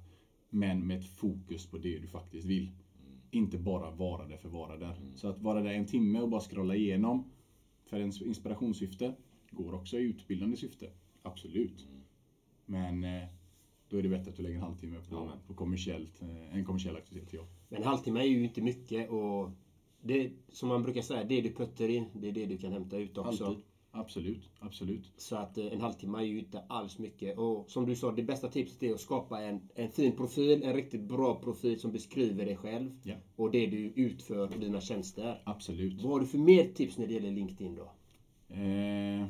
[0.49, 2.63] Men med ett fokus på det du faktiskt vill.
[2.63, 3.19] Mm.
[3.31, 4.97] Inte bara vara där för vara där.
[4.97, 5.17] Mm.
[5.17, 7.31] Så att vara där en timme och bara scrolla igenom
[7.85, 9.15] för en inspirationssyfte
[9.51, 10.89] går också i utbildande syfte.
[11.21, 11.87] Absolut.
[11.89, 12.01] Mm.
[12.65, 13.27] Men eh,
[13.89, 16.65] då är det bättre att du lägger en halvtimme på, ja, på kommersiellt, eh, en
[16.65, 17.33] kommersiell aktivitet.
[17.33, 17.47] Ja.
[17.69, 19.51] Men en halvtimme är ju inte mycket och
[20.01, 22.97] det, som man brukar säga, det du puttar in, det är det du kan hämta
[22.97, 23.45] ut också.
[23.45, 23.63] Alltid.
[23.91, 25.11] Absolut, absolut.
[25.17, 27.37] Så att eh, en halvtimme är ju inte alls mycket.
[27.37, 30.73] Och som du sa, det bästa tipset är att skapa en, en fin profil, en
[30.73, 32.91] riktigt bra profil som beskriver dig själv.
[33.03, 33.15] Ja.
[33.35, 35.41] Och det du utför och dina tjänster.
[35.45, 36.01] Absolut.
[36.01, 37.91] Vad har du för mer tips när det gäller LinkedIn då?
[38.49, 39.27] Eh,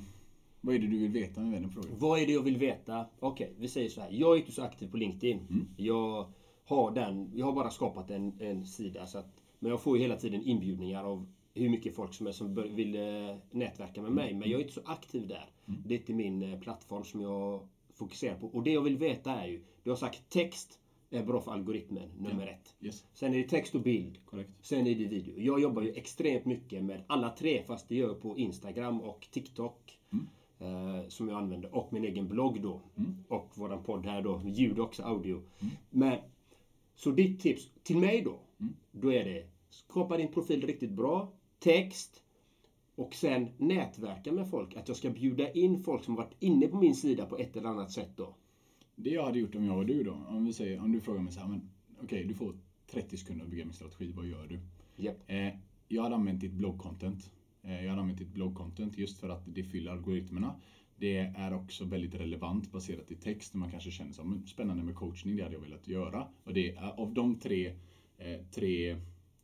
[0.62, 1.92] vad är det du vill veta med den frågan?
[2.00, 3.06] Vad är det jag vill veta?
[3.20, 4.10] Okej, okay, vi säger så här.
[4.12, 5.40] Jag är inte så aktiv på LinkedIn.
[5.50, 5.68] Mm.
[5.78, 6.32] Jag
[6.66, 9.08] har den, jag har bara skapat en, en sida.
[9.08, 11.26] Så att, men jag får ju hela tiden inbjudningar av
[11.58, 14.34] hur mycket folk som är som vill eh, nätverka med mig.
[14.34, 15.50] Men jag är inte så aktiv där.
[15.68, 15.82] Mm.
[15.86, 18.48] Det är inte min eh, plattform som jag fokuserar på.
[18.48, 22.10] Och det jag vill veta är ju, du har sagt text är bra för algoritmen,
[22.18, 22.52] nummer ja.
[22.52, 22.76] ett.
[22.82, 23.06] Yes.
[23.14, 24.26] Sen är det text och bild.
[24.26, 24.50] Correct.
[24.62, 25.40] Sen är det video.
[25.40, 29.28] Jag jobbar ju extremt mycket med alla tre, fast det gör jag på Instagram och
[29.32, 30.00] TikTok.
[30.12, 30.28] Mm.
[30.60, 31.76] Eh, som jag använder.
[31.76, 32.82] Och min egen blogg då.
[32.98, 33.24] Mm.
[33.28, 34.42] Och våran podd här då.
[34.46, 35.42] Ljud också, audio.
[35.60, 35.74] Mm.
[35.90, 36.20] Men,
[36.96, 38.40] så ditt tips till mig då.
[38.60, 38.74] Mm.
[38.92, 42.24] Då är det skapa din profil riktigt bra text
[42.96, 44.76] och sen nätverka med folk.
[44.76, 47.70] Att jag ska bjuda in folk som varit inne på min sida på ett eller
[47.70, 48.36] annat sätt då.
[48.96, 51.22] Det jag hade gjort om jag var du då, om, vi säger, om du frågar
[51.22, 52.56] mig så här, men okej, okay, du får
[52.92, 54.60] 30 sekunder att bygga min strategi, vad gör du?
[55.04, 55.18] Yep.
[55.28, 57.32] Eh, jag hade använt ditt bloggcontent.
[57.64, 60.56] Eh, jag hade använt ditt bloggcontent just för att det fyller algoritmerna.
[60.96, 63.54] Det är också väldigt relevant baserat i text.
[63.54, 66.28] Man kanske känner som spännande med coachning, det hade jag velat göra.
[66.44, 67.68] Och det är av de tre,
[68.18, 68.98] eh, tre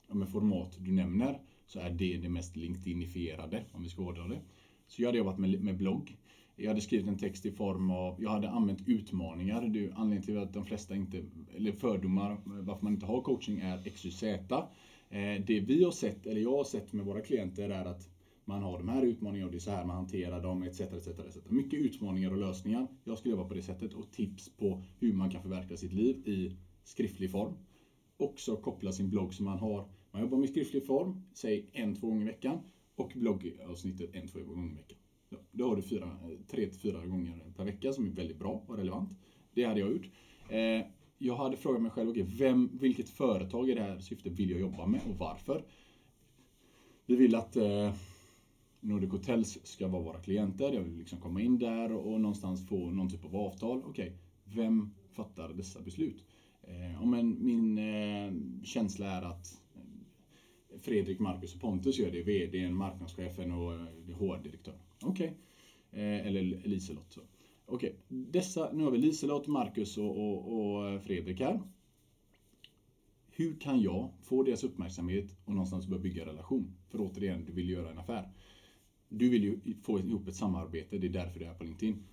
[0.08, 4.42] ja, format du nämner så är det det mest LinkedInifierade, om vi ska hårdra det.
[4.88, 6.18] Så jag hade jobbat med, med blogg.
[6.56, 9.62] Jag hade skrivit en text i form av, jag hade använt utmaningar.
[9.62, 11.24] Det, anledningen till att de flesta inte,
[11.56, 14.24] eller fördomar varför man inte har coaching är XYZ.
[14.24, 18.10] Eh, det vi har sett, eller jag har sett med våra klienter är att
[18.46, 20.82] man har de här utmaningarna och det är så här man hanterar dem etc.
[20.82, 21.38] etc, etc.
[21.50, 22.88] Mycket utmaningar och lösningar.
[23.04, 26.28] Jag skulle jobba på det sättet och tips på hur man kan förverkliga sitt liv
[26.28, 27.54] i skriftlig form.
[28.18, 32.08] Också koppla sin blogg så man har man jobbar med skriftlig form, säg en, två
[32.08, 32.60] gånger i veckan
[32.96, 34.98] och bloggavsnittet en, två gånger i veckan.
[35.52, 38.64] Då har du fyra, eh, tre till fyra gånger per vecka som är väldigt bra
[38.68, 39.10] och relevant.
[39.54, 40.10] Det hade jag gjort.
[40.50, 40.86] Eh,
[41.18, 44.60] jag hade frågat mig själv, okay, vem, vilket företag i det här syftet vill jag
[44.60, 45.66] jobba med och varför?
[47.06, 47.94] Vi vill att eh,
[48.80, 50.74] Nordic Hotels ska vara våra klienter.
[50.74, 53.84] Jag vill liksom komma in där och, och någonstans få någon typ av avtal.
[53.86, 56.26] Okej, vem fattar dessa beslut?
[56.62, 59.63] Eh, men min eh, känsla är att
[60.84, 62.22] Fredrik, Marcus och Pontus gör det.
[62.22, 64.80] VD, marknadschefen och eh, HR-direktören.
[65.02, 65.38] Okej.
[65.92, 66.00] Okay.
[66.02, 67.18] eller Liselott.
[67.18, 67.28] Okej,
[67.66, 71.60] Okej, dessa, nu har vi Liselott, Marcus och, och, och eh, Fredrik här.
[73.28, 76.76] Hur kan jag få deras uppmärksamhet och någonstans börja bygga relation?
[76.90, 78.30] För återigen, du vill göra en affär.
[79.10, 82.04] Du vill ju få ihop ett samarbete, det är därför du är på LinkedIn.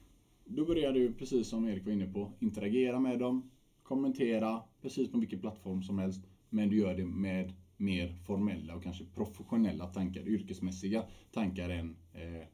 [0.45, 3.51] Då börjar du, precis som Erik var inne på, interagera med dem,
[3.83, 6.21] kommentera, precis på vilken plattform som helst.
[6.49, 12.47] Men du gör det med mer formella och kanske professionella tankar, yrkesmässiga tankar än eh,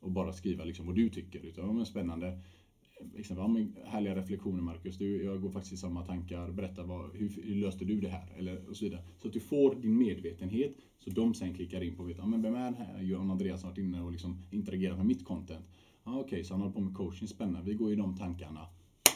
[0.00, 1.40] att bara skriva liksom vad du tycker.
[1.40, 2.40] Utan, ja, men spännande.
[3.16, 6.50] Exempel, ja, men härliga reflektioner Marcus, du, jag går faktiskt i samma tankar.
[6.50, 8.34] Berätta, vad, hur, hur löste du det här?
[8.38, 9.02] Eller, och så vidare.
[9.18, 12.42] Så att du får din medvetenhet, så de sen klickar in på vet, ja, men
[12.42, 13.02] vem är det här?
[13.02, 15.66] Johan Andreas har varit inne och liksom interagerat med mitt content.
[16.04, 17.70] Ja, Okej, okay, så han håller på med coaching, spännande.
[17.70, 18.66] Vi går i de tankarna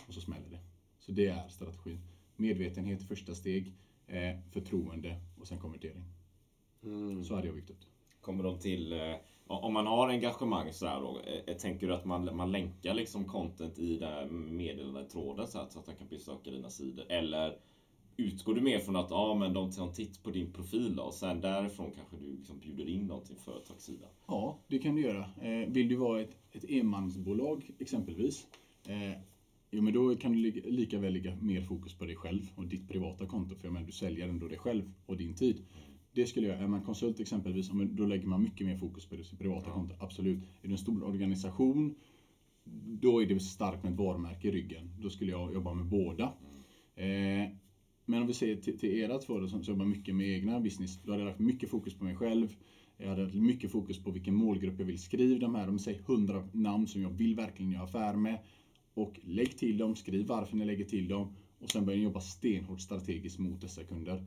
[0.08, 0.60] och så smäller det.
[0.98, 2.00] Så det är strategin.
[2.36, 3.74] Medvetenhet första steg,
[4.06, 6.04] eh, förtroende och sen konvertering.
[6.84, 7.24] Mm.
[7.24, 7.86] Så hade jag byggt upp det.
[8.20, 9.16] Kommer de till eh
[9.60, 13.24] om man har engagemang så här då, eh, tänker du att man, man länkar liksom
[13.24, 17.04] content i här meddelandetråden så, så att de kan besöka dina sidor?
[17.08, 17.58] Eller
[18.16, 21.02] utgår du mer från att ja, men de tar en titt på din profil då,
[21.02, 24.06] och sen därifrån kanske du liksom bjuder in dem till en företagssida?
[24.26, 25.30] Ja, det kan du göra.
[25.40, 28.46] Eh, vill du vara ett, ett enmansbolag exempelvis,
[28.88, 29.18] eh,
[29.74, 32.88] Jo, men då kan du lika väl lägga mer fokus på dig själv och ditt
[32.88, 33.54] privata konto.
[33.54, 35.62] För jag menar, du säljer ändå dig själv och din tid.
[36.12, 39.24] Det skulle jag, är man konsult exempelvis, då lägger man mycket mer fokus på det
[39.24, 39.74] sitt privata ja.
[39.74, 39.94] konto.
[40.00, 40.42] Absolut.
[40.62, 41.94] Är du en stor organisation,
[43.00, 44.90] då är det starkt med ett varumärke i ryggen.
[45.00, 46.32] Då skulle jag jobba med båda.
[46.96, 47.42] Mm.
[47.44, 47.50] Eh,
[48.04, 51.12] men om vi ser till, till era två som jobbar mycket med egna business, då
[51.12, 52.56] hade jag lagt mycket fokus på mig själv.
[52.96, 55.02] Jag hade mycket fokus på vilken målgrupp jag vill.
[55.02, 58.38] Skriv de här, om säg 100 namn som jag vill verkligen göra affär med.
[58.94, 61.34] Och lägg till dem, skriv varför ni lägger till dem.
[61.58, 64.26] Och sen börja jobba stenhårt strategiskt mot dessa kunder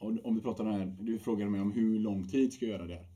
[0.00, 2.86] om vi pratar om här, du frågade mig om hur lång tid ska jag göra
[2.86, 3.06] det här.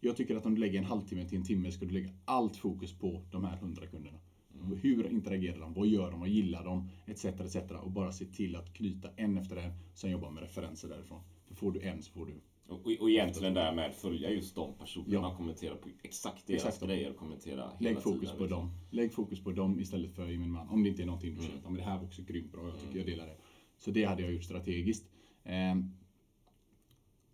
[0.00, 2.56] Jag tycker att om du lägger en halvtimme till en timme ska du lägga allt
[2.56, 4.18] fokus på de här hundra kunderna.
[4.54, 4.78] Mm.
[4.82, 5.74] Hur interagerar de?
[5.74, 6.20] Vad gör de?
[6.20, 6.88] Vad gillar de?
[7.06, 7.24] Etc.
[7.24, 7.56] etc.
[7.82, 9.72] Och bara se till att knyta en efter en.
[9.94, 11.20] Sen jobba med referenser därifrån.
[11.46, 15.12] För får du en så får du och, och egentligen därmed följa just de personerna
[15.12, 15.30] ja.
[15.30, 16.86] och kommentera på exakt deras exakt.
[16.86, 17.12] grejer.
[17.12, 18.58] Kommentera Lägg fokus tiden, på liksom.
[18.58, 18.70] dem.
[18.90, 20.68] Lägg fokus på dem istället för min man.
[20.68, 21.50] Om det inte är någonting du mm.
[21.50, 22.66] känner att det här var också grymt bra.
[22.66, 22.98] Jag tycker mm.
[22.98, 23.36] jag delar det.
[23.78, 25.10] Så det hade jag gjort strategiskt.
[25.44, 25.94] Um,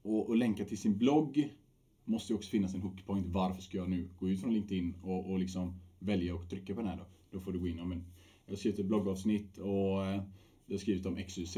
[0.03, 1.49] och, och länka till sin blogg
[2.05, 3.27] måste ju också finnas en hookpoint.
[3.27, 6.81] Varför ska jag nu gå ut från LinkedIn och, och liksom välja och trycka på
[6.81, 7.05] den här då?
[7.31, 8.05] Då får du gå in och men,
[8.45, 10.23] jag har skrivit ett bloggavsnitt och eh,
[10.67, 11.57] jag har skrivit om XYZ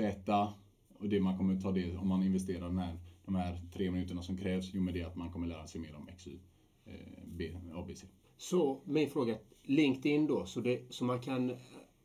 [0.98, 4.22] och det man kommer ta det om man investerar den här, de här tre minuterna
[4.22, 6.38] som krävs, jo med det att man kommer lära sig mer om XY,
[6.84, 6.92] eh,
[7.26, 8.04] B, ABC.
[8.36, 11.52] Så min fråga, LinkedIn då, så, det, så man kan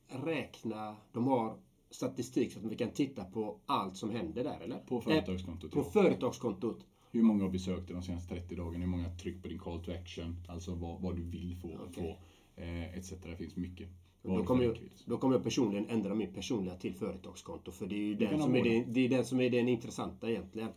[0.07, 1.57] räkna, de har
[1.89, 4.77] statistik så att vi kan titta på allt som händer där, eller?
[4.77, 5.83] På företagskontot, På ja.
[5.83, 6.86] företagskontot.
[7.12, 8.79] Hur många har besökt de senaste 30 dagarna?
[8.79, 10.36] Hur många har tryckt på din call to action?
[10.47, 12.03] Alltså vad, vad du vill få, okay.
[12.03, 12.17] få
[12.55, 13.09] eh, etc.
[13.09, 13.89] Det finns mycket.
[14.23, 17.71] Då kommer, jag, då kommer jag personligen ändra min personliga till företagskonto.
[17.71, 20.29] För det är ju den som är, det, det är den som är den intressanta
[20.29, 20.69] egentligen.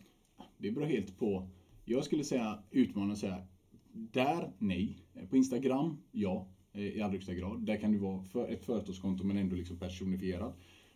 [0.57, 1.49] Det beror helt på.
[1.85, 3.47] Jag skulle säga utmana och säga
[3.91, 4.97] där, nej.
[5.29, 6.47] På Instagram, ja.
[6.73, 7.65] Eh, I allra högsta grad.
[7.65, 10.53] Där kan du vara för ett företagskonto men ändå liksom personifierad.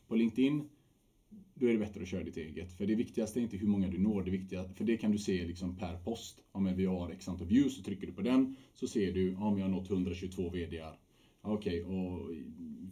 [0.07, 0.69] På LinkedIn,
[1.53, 2.77] då är det bättre att köra ditt eget.
[2.77, 5.17] För det viktigaste är inte hur många du når, det viktiga, för det kan du
[5.17, 6.39] se liksom per post.
[6.51, 9.57] Om vi har x antal views så trycker du på den, så ser du om
[9.57, 10.99] jag har nått 122 VDR.
[11.41, 12.29] Okej, okay, och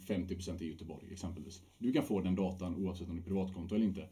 [0.08, 1.64] 50% i Göteborg exempelvis.
[1.78, 4.10] Du kan få den datan oavsett om det är privatkonto eller inte.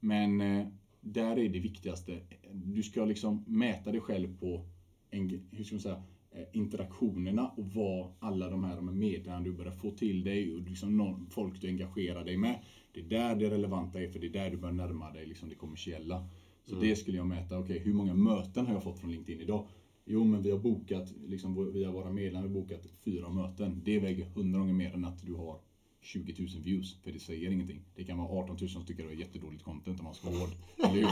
[0.00, 0.66] Men eh,
[1.00, 2.20] där är det viktigaste,
[2.52, 4.66] du ska liksom mäta dig själv på
[5.10, 9.72] en, hur ska man säga, Eh, interaktionerna och vad alla de här meddelandena du börjar
[9.72, 12.58] få till dig och liksom någon, folk du engagerar dig med.
[12.92, 15.48] Det är där det relevanta är för det är där du börjar närma dig liksom
[15.48, 16.28] det kommersiella.
[16.64, 16.88] Så mm.
[16.88, 17.58] det skulle jag mäta.
[17.58, 19.66] Okej, okay, hur många möten har jag fått från LinkedIn idag?
[20.04, 23.80] Jo, men vi har bokat, liksom, via våra medlemmar, bokat fyra möten.
[23.84, 25.60] Det väger hundra gånger mer än att du har
[26.00, 27.80] 20 000 views, för det säger ingenting.
[27.94, 30.40] Det kan vara 18 000 som tycker det är jättedåligt content om man ska vara
[30.40, 30.50] hård.
[30.76, 31.08] Eller hur?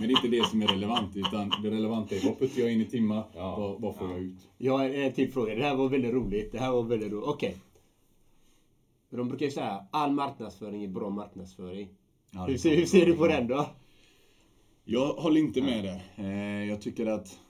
[0.00, 2.72] Men det är inte det som är relevant, utan det relevanta är vad puttar jag
[2.72, 3.56] in i timmar, ja.
[3.56, 4.12] vad, vad, får ja.
[4.12, 4.48] jag ut?
[4.58, 5.54] Jag har en till fråga.
[5.54, 6.52] Det här var väldigt roligt.
[6.52, 7.28] Det här var väldigt roligt.
[7.28, 7.48] Okej.
[7.48, 7.60] Okay.
[9.18, 11.88] De brukar ju säga all marknadsföring är bra marknadsföring.
[12.30, 13.70] Ja, hur, ser, hur ser du på den då?
[14.84, 16.02] Jag håller inte med där.
[16.16, 17.40] Eh, jag tycker att,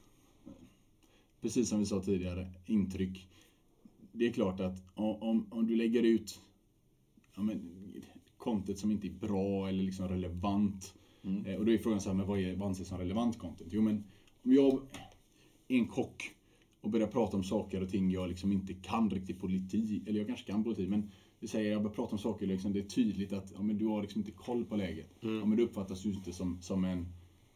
[1.41, 3.29] precis som vi sa tidigare, intryck.
[4.13, 6.41] Det är klart att om, om du lägger ut
[7.39, 7.61] ja, men,
[8.37, 10.95] content som inte är bra eller liksom relevant.
[11.23, 11.47] Mm.
[11.47, 13.73] Eh, och då är frågan så här, men vad, är, vad anses som relevant content?
[13.73, 14.05] Jo men,
[14.45, 14.81] om jag...
[15.69, 16.35] en kock
[16.81, 20.27] och börjar prata om saker och ting jag liksom inte kan riktigt politik, eller jag
[20.27, 23.33] kanske kan politik, men vi säger jag börjar prata om saker liksom, det är tydligt
[23.33, 25.11] att ja, men du har liksom inte koll på läget.
[25.21, 27.07] Ja, men du uppfattas ju inte som, som en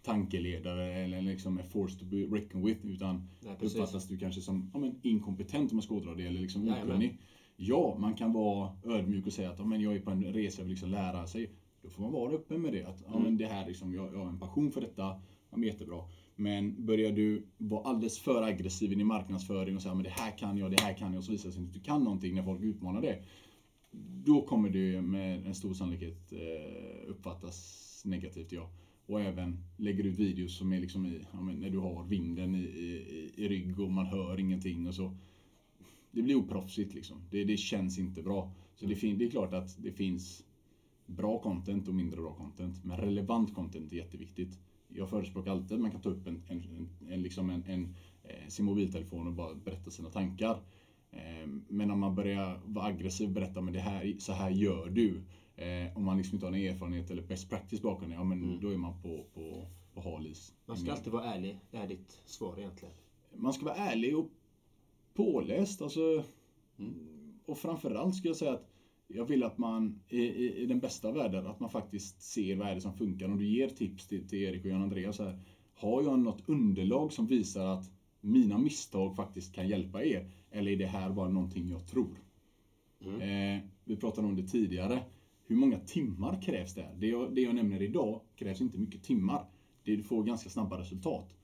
[0.02, 4.70] tankeledare eller liksom a force to be reckoned with, utan Nej, uppfattas du kanske som
[4.72, 7.18] ja, men inkompetent om man ska ådra det, eller liksom okunnig.
[7.64, 10.66] Ja, man kan vara ödmjuk och säga att men jag är på en resa och
[10.66, 11.50] vill liksom lära sig.
[11.82, 12.84] Då får man vara öppen med det.
[12.84, 15.02] Att ja, men det här liksom, jag, jag har en passion för detta.
[15.50, 16.04] Ja, men jättebra.
[16.36, 20.38] Men börjar du vara alldeles för aggressiv i din marknadsföring och säga men det här
[20.38, 22.04] kan jag, det här kan jag och så visar det sig att du inte kan
[22.04, 23.22] någonting när folk utmanar det.
[24.24, 28.70] Då kommer det med en stor sannolikhet eh, uppfattas negativt, ja.
[29.06, 32.62] Och även lägger ut videos som är liksom i, ja, när du har vinden i,
[32.62, 35.16] i, i rygg och man hör ingenting och så.
[36.12, 37.16] Det blir oproffsigt liksom.
[37.30, 38.52] Det, det känns inte bra.
[38.74, 40.44] Så det, fin- det är klart att det finns
[41.06, 42.84] bra content och mindre bra content.
[42.84, 44.58] Men relevant content är jätteviktigt.
[44.88, 47.94] Jag förespråkar alltid att man kan ta upp en, en, en, liksom en,
[48.24, 50.58] eh, sin mobiltelefon och bara berätta sina tankar.
[51.10, 54.88] Eh, Men om man börjar vara aggressiv och berätta men det här, så här gör
[54.90, 55.22] du.
[55.56, 58.60] Eh, Om man liksom inte har någon erfarenhet eller best practice bakom det, ja men
[58.60, 60.54] då är man på, på, på hal is.
[60.66, 62.94] Man ska alltid vara ärlig, är ditt svar egentligen.
[63.36, 64.30] Man ska vara ärlig och
[65.14, 65.82] påläst.
[65.82, 66.24] Alltså,
[67.46, 68.68] Och framförallt skulle jag säga att
[69.08, 72.68] jag vill att man i, i, i den bästa världen, att man faktiskt ser vad
[72.68, 73.26] är det som funkar.
[73.26, 75.38] Om du ger tips till, till Erik och Jan Andreas här.
[75.74, 80.30] Har jag något underlag som visar att mina misstag faktiskt kan hjälpa er?
[80.50, 82.22] Eller är det här bara någonting jag tror?
[83.20, 85.02] Eh, vi pratade om det tidigare.
[85.46, 86.88] Hur många timmar krävs det?
[86.98, 89.46] Det jag, det jag nämner idag krävs inte mycket timmar.
[89.84, 91.36] Det du får ganska snabba resultat.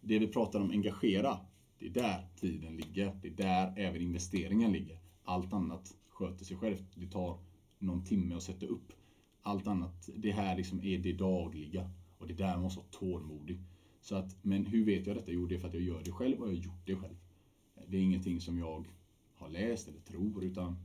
[0.00, 1.38] Det vi pratar om engagera,
[1.78, 3.16] det är där tiden ligger.
[3.22, 4.98] Det är där även investeringen ligger.
[5.24, 6.84] Allt annat sköter sig självt.
[6.94, 7.38] Det tar
[7.78, 8.92] någon timme att sätta upp.
[9.42, 11.90] Allt annat, det här liksom är det dagliga.
[12.18, 13.60] Och det är där man måste vara tålmodig.
[14.00, 15.32] Så att, men hur vet jag detta?
[15.32, 17.16] Jo, det är för att jag gör det själv och jag har gjort det själv.
[17.86, 18.84] Det är ingenting som jag
[19.34, 20.76] har läst eller tror, utan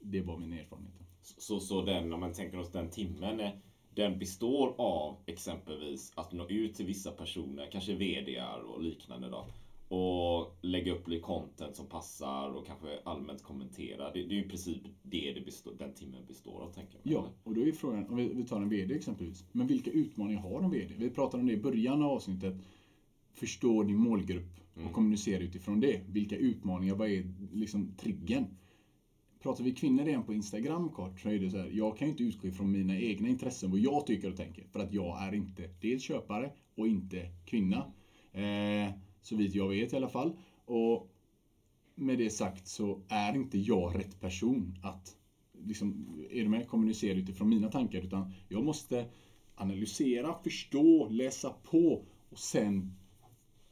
[0.00, 0.92] det är bara min erfarenhet.
[1.22, 3.50] Så, så den, om man tänker oss den timmen, eh,
[3.94, 9.46] den består av exempelvis att nå ut till vissa personer, kanske VDR och liknande då.
[9.94, 14.12] Och lägga upp lite content som passar och kanske allmänt kommentera.
[14.12, 17.12] Det, det är ju i princip det, det består, den timmen består av, tänker jag.
[17.12, 19.44] Ja, och då är frågan, om vi, vi tar en VD exempelvis.
[19.52, 20.94] Men vilka utmaningar har en VD?
[20.98, 22.54] Vi pratade om det i början av avsnittet.
[23.34, 26.00] Förstå din målgrupp och kommunicera utifrån det.
[26.08, 28.44] Vilka utmaningar, vad är liksom triggern?
[29.42, 32.12] Pratar vi kvinnor igen på Instagram kort så är det så här, jag kan ju
[32.12, 34.64] inte utgå ifrån mina egna intressen, vad jag tycker och tänker.
[34.72, 37.92] För att jag är inte dels köpare och inte kvinna.
[38.32, 38.92] Eh,
[39.22, 40.32] så vitt jag vet i alla fall.
[40.64, 41.08] Och
[41.94, 45.16] med det sagt så är inte jag rätt person att
[45.64, 48.00] liksom, är du med, kommunicera utifrån mina tankar.
[48.00, 49.06] Utan jag måste
[49.54, 52.94] analysera, förstå, läsa på och sen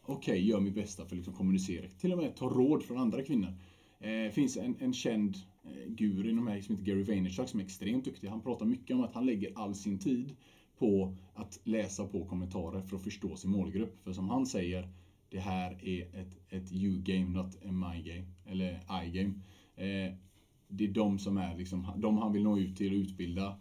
[0.03, 1.89] okej, gör mitt bästa för att liksom kommunicera.
[1.89, 3.53] Till och med ta råd från andra kvinnor.
[3.99, 7.65] Det finns en, en känd eh, guru inom mig som heter Gary Vaynerchuk som är
[7.65, 8.29] extremt duktig.
[8.29, 10.37] Han pratar mycket om att han lägger all sin tid
[10.79, 14.05] på att läsa på kommentarer för att förstå sin målgrupp.
[14.05, 14.89] För som han säger,
[15.31, 18.27] det här är ett, ett you-game, not a my-game.
[18.45, 19.33] Eller I-game.
[19.77, 20.15] Eh,
[20.69, 23.59] det är de som är liksom, de han vill nå ut till och utbilda.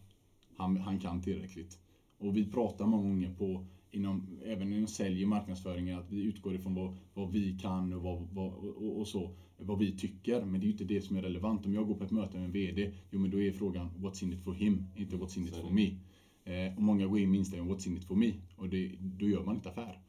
[0.58, 1.79] Han, han kan tillräckligt.
[2.17, 6.55] Och vi pratar många gånger på, inom, även inom sälj och marknadsföring, att vi utgår
[6.55, 10.45] ifrån vad, vad vi kan och, vad, vad, och, och så, vad vi tycker.
[10.45, 11.65] Men det är ju inte det som är relevant.
[11.65, 14.23] Om jag går på ett möte med en VD, jo men då är frågan what's
[14.23, 15.95] in it for him, inte what's in it for me.
[16.43, 18.34] Eh, och många går in med inställningen what's in it for me.
[18.55, 19.99] Och det, då gör man inte affär.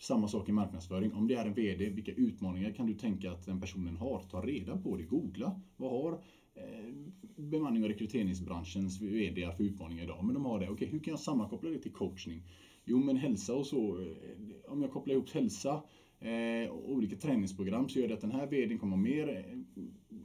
[0.00, 1.12] Samma sak i marknadsföring.
[1.14, 4.22] Om det är en VD, vilka utmaningar kan du tänka att den personen har?
[4.30, 5.60] Ta reda på det, googla.
[5.76, 6.12] Vad har
[6.54, 6.94] eh,
[7.36, 10.24] bemanning och rekryteringsbranschens VD för utmaningar idag?
[10.24, 10.68] Men de har det.
[10.68, 12.42] Okej, hur kan jag sammankoppla det till coachning?
[12.84, 14.00] Jo, men hälsa och så.
[14.00, 15.82] Eh, om jag kopplar ihop hälsa
[16.18, 19.44] eh, och olika träningsprogram så gör det att den här VDn kommer ha mer,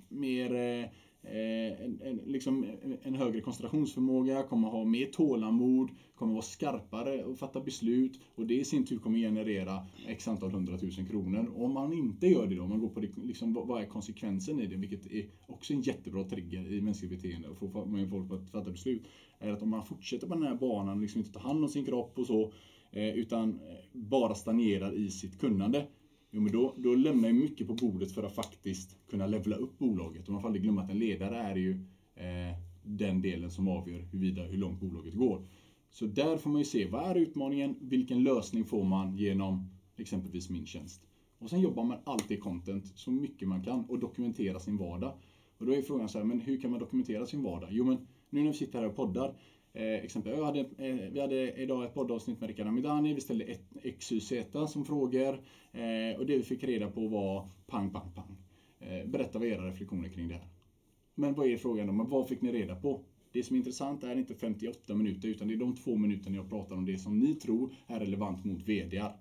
[0.09, 0.89] mer eh,
[1.27, 2.69] Eh, en, en, liksom eh,
[3.03, 8.19] en högre koncentrationsförmåga, kommer ha mer tålamod, kommer vara skarpare och fatta beslut.
[8.35, 11.51] Och det i sin tur kommer generera x antal hundratusen kronor.
[11.55, 14.59] Om man inte gör det då, om man går på det, liksom, vad är konsekvensen
[14.59, 18.31] i det, vilket är också en jättebra trigger i mänskligt beteende och få med folk
[18.31, 19.03] att fatta beslut,
[19.39, 21.69] är att om man fortsätter på den här banan och liksom inte tar hand om
[21.69, 22.53] sin kropp och så,
[22.91, 23.59] eh, utan
[23.91, 25.87] bara stagnerar i sitt kunnande,
[26.35, 29.77] Jo, men då, då lämnar jag mycket på bordet för att faktiskt kunna levla upp
[29.77, 30.27] bolaget.
[30.27, 31.71] Och man får aldrig glömma att en ledare är ju
[32.15, 35.47] eh, den delen som avgör huruvida, hur långt bolaget går.
[35.89, 37.75] Så där får man ju se, vad är utmaningen?
[37.81, 41.07] Vilken lösning får man genom exempelvis min tjänst?
[41.37, 45.13] Och sen jobbar man alltid content så mycket man kan och dokumentera sin vardag.
[45.57, 47.69] Och då är frågan så här, men hur kan man dokumentera sin vardag?
[47.71, 49.35] Jo, men nu när vi sitter här och poddar,
[49.75, 53.13] Eh, exempel, jag hade, eh, vi hade idag ett poddavsnitt med Rickard Amidani.
[53.13, 54.33] Vi ställde ett XYZ
[54.67, 55.33] som frågor.
[55.71, 58.37] Eh, och det vi fick reda på var pang, pang, pang.
[58.79, 60.47] Eh, berätta vad era reflektioner kring det här.
[61.15, 61.93] Men vad är frågan då?
[61.93, 63.03] Men vad fick ni reda på?
[63.31, 66.49] Det som är intressant är inte 58 minuter utan det är de två minuterna jag
[66.49, 69.11] pratar om det som ni tror är relevant mot VDR.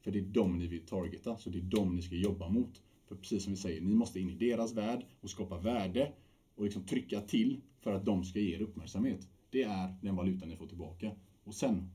[0.00, 2.82] För det är dem ni vill targeta, så det är dem ni ska jobba mot.
[3.08, 6.12] För precis som vi säger, ni måste in i deras värld och skapa värde
[6.54, 9.28] och liksom trycka till för att de ska ge er uppmärksamhet.
[9.54, 11.10] Det är den valuta ni får tillbaka.
[11.44, 11.90] Och sen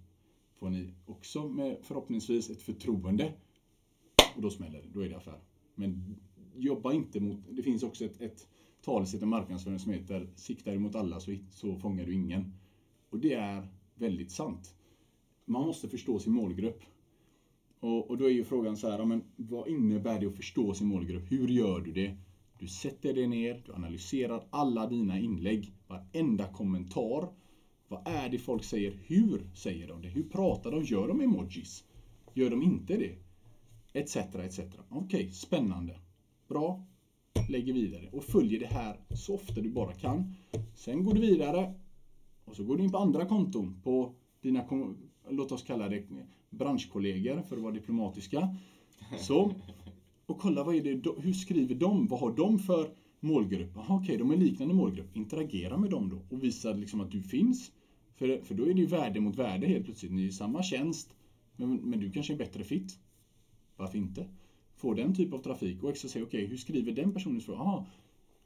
[0.55, 3.33] får ni också med förhoppningsvis ett förtroende
[4.35, 5.39] och då smäller det, då är det affär.
[5.75, 6.15] Men
[6.55, 8.47] jobba inte mot, det finns också ett, ett
[8.81, 12.53] talesätt i marknadsföring som heter siktar du mot alla så, så fångar du ingen.
[13.09, 14.75] Och det är väldigt sant.
[15.45, 16.83] Man måste förstå sin målgrupp.
[17.79, 20.87] Och, och då är ju frågan så här, men vad innebär det att förstå sin
[20.87, 21.31] målgrupp?
[21.31, 22.17] Hur gör du det?
[22.59, 27.29] Du sätter dig ner, du analyserar alla dina inlägg, varenda kommentar.
[27.89, 28.99] Vad är det folk säger?
[29.05, 30.07] Hur säger de det?
[30.07, 30.83] Hur pratar de?
[30.83, 31.83] Gör de emojis?
[32.33, 33.15] Gör de inte det?
[33.93, 34.59] Etc, etc.
[34.59, 35.99] Okej, okay, spännande.
[36.47, 36.85] Bra.
[37.49, 40.35] Lägger vidare och följer det här så ofta du bara kan.
[40.75, 41.73] Sen går du vidare
[42.45, 44.65] och så går du in på andra konton på dina,
[45.29, 46.03] låt oss kalla det
[46.49, 48.55] branschkollegor för att vara diplomatiska.
[49.19, 49.53] Så,
[50.25, 52.07] och kolla vad är det, hur skriver de?
[52.07, 53.77] Vad har de för målgrupp?
[53.77, 55.17] Aha, okej, okay, de är liknande målgrupp.
[55.17, 57.71] Interagera med dem då och visa liksom att du finns.
[58.19, 60.11] För, för då är det ju värde mot värde helt plötsligt.
[60.11, 61.15] Ni är i samma tjänst,
[61.55, 62.99] men, men du kanske är bättre fit.
[63.75, 64.29] Varför inte?
[64.75, 67.59] Få den typ av trafik och också se, okej, okay, hur skriver den personens fråga?
[67.59, 67.85] Aha,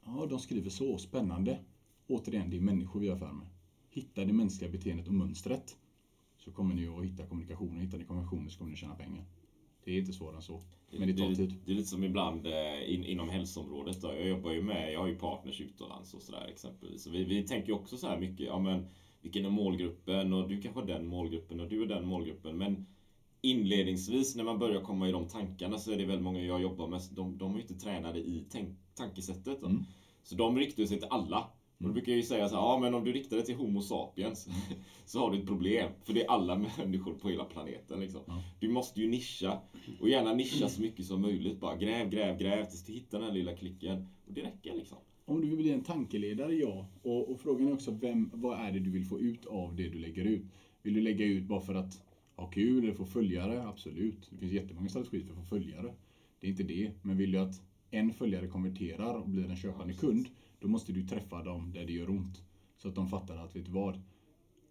[0.04, 1.58] ja, de skriver så, spännande.
[2.06, 3.46] Återigen, det är människor vi har för med.
[3.90, 5.76] Hitta det mänskliga beteendet och mönstret.
[6.38, 7.80] Så kommer ni att hitta kommunikationen.
[7.80, 9.24] Hittar ni konventioner så kommer ni tjäna pengar.
[9.84, 10.62] Det är inte svårare än så.
[10.90, 11.54] Men det tar det, tid.
[11.64, 14.00] Det är lite som ibland eh, in, inom hälsoområdet.
[14.00, 14.08] Då.
[14.08, 17.02] Jag jobbar ju med, jag har ju partners utomlands och sådär exempelvis.
[17.02, 18.86] Så vi, vi tänker ju också så här mycket, ja men
[19.24, 22.58] vilken är målgruppen och du kanske har den målgruppen och du är den målgruppen.
[22.58, 22.86] Men
[23.40, 26.88] inledningsvis när man börjar komma i de tankarna så är det väldigt många jag jobbar
[26.88, 29.62] med, de, de är ju inte tränade i tänk, tankesättet.
[29.62, 29.84] Mm.
[30.22, 31.38] Så de riktar sig till alla.
[31.78, 33.54] Och då brukar jag ju säga så här, ja men om du riktar dig till
[33.54, 34.48] Homo sapiens
[35.06, 35.90] så har du ett problem.
[36.02, 38.00] För det är alla människor på hela planeten.
[38.00, 38.20] Liksom.
[38.26, 38.42] Ja.
[38.60, 39.60] Du måste ju nischa.
[40.00, 41.60] Och gärna nischa så mycket som möjligt.
[41.60, 44.08] Bara gräv, gräv, gräv tills du hittar den här lilla klicken.
[44.26, 44.98] Och det räcker liksom.
[45.24, 46.88] Om du vill bli en tankeledare, ja.
[47.02, 49.88] Och, och, frågan är också, vem, vad är det du vill få ut av det
[49.88, 50.42] du lägger ut?
[50.82, 52.02] Vill du lägga ut bara för att
[52.36, 53.68] ha kul eller få följare?
[53.68, 54.28] Absolut.
[54.30, 55.94] Det finns jättemånga strategier för att få följare.
[56.40, 56.90] Det är inte det.
[57.02, 60.28] Men vill du att en följare konverterar och blir en köpande kund,
[60.60, 62.42] då måste du träffa dem där det gör ont.
[62.76, 64.00] Så att de fattar att, vet du vad?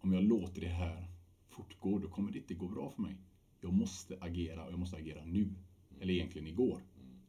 [0.00, 1.06] Om jag låter det här
[1.48, 3.16] fortgå, då kommer det inte gå bra för mig.
[3.60, 5.54] Jag måste agera och jag måste agera nu.
[6.00, 6.80] Eller egentligen igår.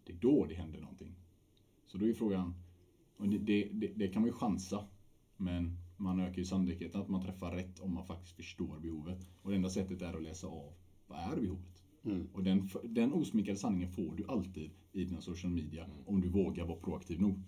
[0.04, 1.16] Det är då det händer någonting.
[1.86, 2.54] Så då är frågan,
[3.18, 4.86] och det, det, det, det kan man ju chansa.
[5.38, 9.28] Men man ökar ju sannolikheten att man träffar rätt om man faktiskt förstår behovet.
[9.42, 10.74] Och det enda sättet är att läsa av,
[11.08, 11.84] vad är behovet?
[12.06, 12.28] Mm.
[12.34, 15.98] Och den, den osminkade sanningen får du alltid i dina social media mm.
[16.06, 17.40] om du vågar vara proaktiv nog.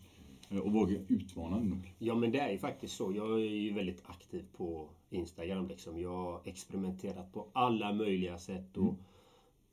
[0.49, 1.93] Eh, och våga utmana nog.
[1.99, 3.13] Ja men det är ju faktiskt så.
[3.15, 5.67] Jag är ju väldigt aktiv på Instagram.
[5.67, 5.99] Liksom.
[5.99, 8.95] Jag har experimenterat på alla möjliga sätt och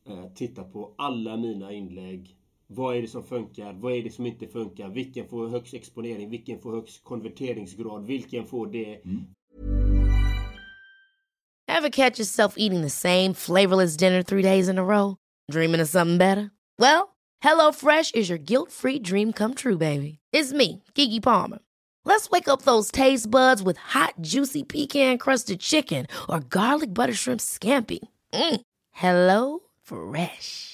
[0.04, 0.18] mm.
[0.18, 2.36] eh, tittat på alla mina inlägg.
[2.66, 3.72] Vad är det som funkar?
[3.72, 4.88] Vad är det som inte funkar?
[4.88, 6.30] Vilken får högst exponering?
[6.30, 8.06] Vilken får högst konverteringsgrad?
[8.06, 8.94] Vilken får det?
[9.04, 9.26] Mm.
[11.68, 15.16] Have catch yourself eating the same flavorless dinner three days in a row?
[15.50, 16.50] Dreaming of something better?
[16.78, 20.18] Well, hello fresh is your guilt free dream come true baby.
[20.32, 21.58] It's me, Gigi Palmer.
[22.04, 27.14] Let's wake up those taste buds with hot, juicy pecan crusted chicken or garlic butter
[27.14, 28.00] shrimp scampi.
[28.32, 28.60] Mm.
[28.92, 30.73] Hello Fresh.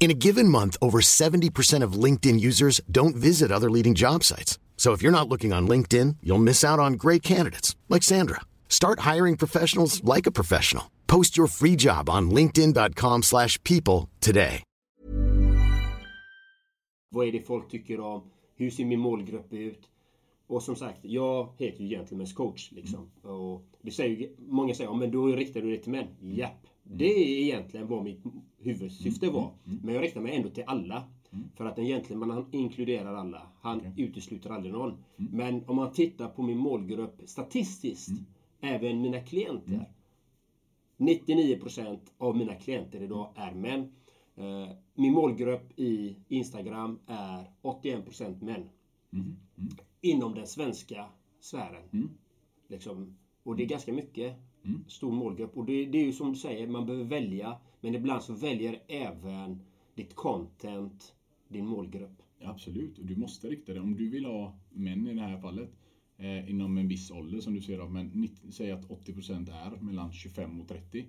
[0.00, 4.58] In a given month, over 70% of LinkedIn users don't visit other leading job sites.
[4.76, 8.40] So if you're not looking on LinkedIn, you'll miss out on great candidates like Sandra.
[8.68, 10.84] Start hiring professionals like a professional.
[11.06, 14.62] Post your free job on linkedin.com/people today.
[17.12, 18.22] Vad är det folk tycker om?
[18.56, 19.88] Hur ser min målgrupp ut?
[20.46, 22.72] Och som sagt, jag heter ju Gentlemen's coach.
[22.72, 23.10] Liksom.
[23.22, 26.06] Och det säger, många säger, men då riktar du dig till män.
[26.20, 26.66] Japp.
[26.84, 28.22] Det är egentligen vad mitt
[28.60, 29.34] huvudsyfte mm.
[29.36, 29.52] var.
[29.66, 29.78] Mm.
[29.82, 31.04] Men jag riktar mig ändå till alla.
[31.32, 31.50] Mm.
[31.54, 33.42] För att en gentleman han inkluderar alla.
[33.60, 33.92] Han okay.
[33.96, 34.90] utesluter aldrig någon.
[34.90, 35.30] Mm.
[35.32, 38.10] Men om man tittar på min målgrupp statistiskt,
[38.60, 39.88] även mina klienter.
[40.96, 43.92] 99% av mina klienter idag är män.
[44.36, 48.68] Eh, min målgrupp i Instagram är 81% män.
[49.12, 49.36] Mm.
[50.00, 51.04] Inom den svenska
[51.40, 51.82] sfären.
[51.92, 52.10] Mm.
[52.68, 54.36] Liksom, och det är ganska mycket.
[54.64, 54.84] Mm.
[54.88, 55.56] Stor målgrupp.
[55.56, 57.56] Och det, det är ju som du säger, man behöver välja.
[57.80, 59.62] Men ibland så väljer även
[59.94, 61.14] ditt content
[61.50, 62.22] din målgrupp.
[62.42, 63.80] Absolut, och du måste rikta det.
[63.80, 65.70] Om du vill ha män i det här fallet
[66.16, 69.80] eh, inom en viss ålder som du ser av, men 90, säg att 80% är
[69.80, 71.06] mellan 25 och 30.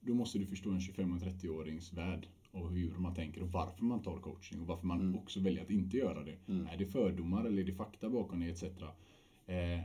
[0.00, 3.84] Då måste du förstå en 25 och 30-årings värld och hur man tänker och varför
[3.84, 6.36] man tar coaching och varför man också väljer att inte göra det.
[6.72, 8.62] Är det fördomar eller är det fakta bakom det etc.
[9.46, 9.80] Eh,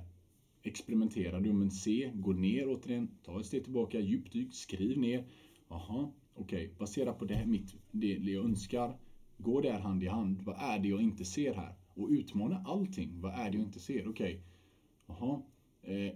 [0.63, 5.25] experimentera du men se, gå ner återigen, ta ett steg tillbaka, djupdyk, skriv ner.
[5.71, 8.97] Jaha, okej, baserat på det, här, mitt, det, jag önskar,
[9.37, 10.41] går det här hand i hand?
[10.41, 11.75] Vad är det jag inte ser här?
[11.93, 13.21] Och utmana allting.
[13.21, 14.07] Vad är det jag inte ser?
[14.07, 14.41] Okej,
[15.07, 15.41] jaha,
[15.81, 16.15] eh,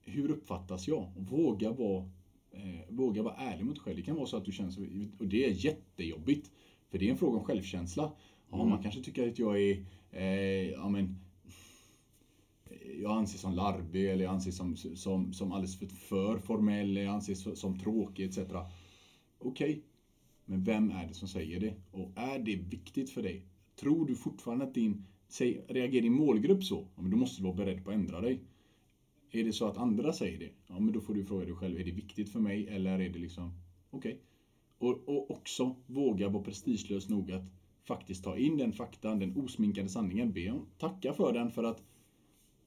[0.00, 1.12] hur uppfattas jag?
[1.16, 2.10] Våga vara
[2.50, 3.96] eh, våga vara ärlig mot dig själv.
[3.96, 4.72] Det kan vara så att du känner
[5.18, 6.50] och det är jättejobbigt.
[6.90, 8.12] För det är en fråga om självkänsla.
[8.50, 11.18] Ja, Man kanske tycker att jag är, eh, ja men,
[13.00, 17.14] jag anses som larvig eller jag anses som, som, som alldeles för, för formell, jag
[17.14, 18.38] anses som tråkig etc.
[19.44, 19.84] Okej,
[20.44, 21.74] men vem är det som säger det?
[21.90, 23.46] Och är det viktigt för dig?
[23.76, 26.88] Tror du fortfarande att din, säg, reagerar din målgrupp så?
[26.96, 28.44] Ja, men då måste du vara beredd på att ändra dig.
[29.30, 30.50] Är det så att andra säger det?
[30.66, 33.08] Ja, men då får du fråga dig själv, är det viktigt för mig eller är
[33.08, 33.52] det liksom,
[33.90, 34.20] okej.
[34.78, 37.44] Och, och också våga vara prestigelös nog att
[37.84, 40.32] faktiskt ta in den faktan, den osminkade sanningen.
[40.32, 41.82] Be om, tacka för den för att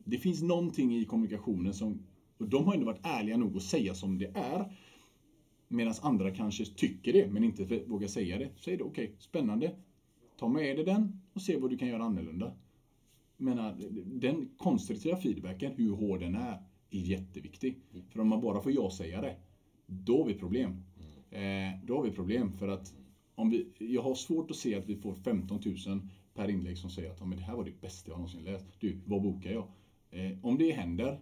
[0.04, 2.06] det finns någonting i kommunikationen som,
[2.38, 4.72] och de har ändå varit ärliga nog att säga som det är.
[5.68, 8.50] Medan andra kanske tycker det, men inte vågar säga det.
[8.58, 9.76] Säg det, okej, spännande.
[10.38, 12.54] Ta med dig den och se vad du kan göra annorlunda.
[13.38, 13.72] Men äh,
[14.06, 17.80] den konstruktiva feedbacken, hur hård den är, är jätteviktig.
[18.10, 19.36] För om man bara får jag säga det,
[19.88, 20.84] då har vi problem.
[21.32, 22.94] Eh, då har vi problem för att
[23.36, 26.00] om vi, jag har svårt att se att vi får 15 000
[26.34, 28.66] per inlägg som säger att ja, men det här var det bästa jag någonsin läst.
[28.80, 29.68] Du, vad bokar jag?
[30.10, 31.20] Eh, om det händer,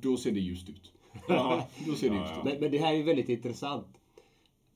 [0.00, 0.92] då ser det ljust ut.
[1.28, 2.44] Ja, då ser det ut.
[2.44, 3.86] Men, men det här är ju väldigt intressant.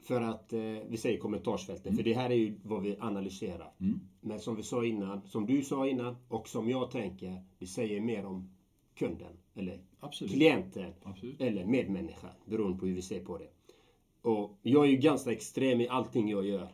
[0.02, 1.96] För att eh, vi säger kommentarsfältet.
[1.96, 3.72] För det här är ju vad vi analyserar.
[4.20, 8.00] Men som vi sa innan, som du sa innan och som jag tänker, vi säger
[8.00, 8.50] mer om
[8.94, 9.32] kunden.
[9.54, 10.32] Eller Absolut.
[10.32, 10.92] klienten.
[11.02, 11.40] Absolut.
[11.40, 12.30] Eller medmänniskan.
[12.44, 13.48] Beroende på hur vi ser på det.
[14.22, 16.68] Och jag är ju ganska extrem i allting jag gör.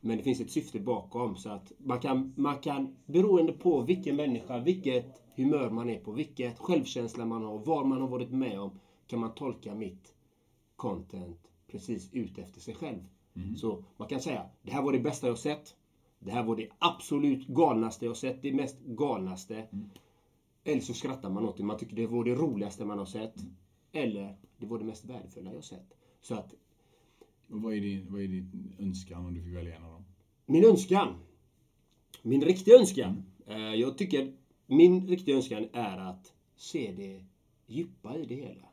[0.00, 1.36] Men det finns ett syfte bakom.
[1.36, 6.12] Så att man kan, man kan, beroende på vilken människa, vilket humör man är på,
[6.12, 10.14] vilket självkänsla man har, vad man har varit med om, kan man tolka mitt
[10.76, 12.98] content precis ut efter sig själv.
[13.56, 15.76] Så man kan säga, det här var det bästa jag sett.
[16.18, 19.66] Det här var det absolut galnaste jag sett, det mest galnaste.
[20.64, 23.34] Eller så skrattar man åt det, man tycker det var det roligaste man har sett.
[23.92, 25.94] Eller, det var det mest värdefulla jag sett.
[26.20, 26.54] Så att
[27.50, 30.04] Och vad, är din, vad är din önskan om du fick välja en av dem?
[30.46, 31.14] Min önskan.
[32.22, 33.24] Min riktiga önskan.
[33.46, 34.32] Eh, jag tycker
[34.66, 37.24] min riktiga önskan är att se det
[37.66, 38.68] djupa i det hela.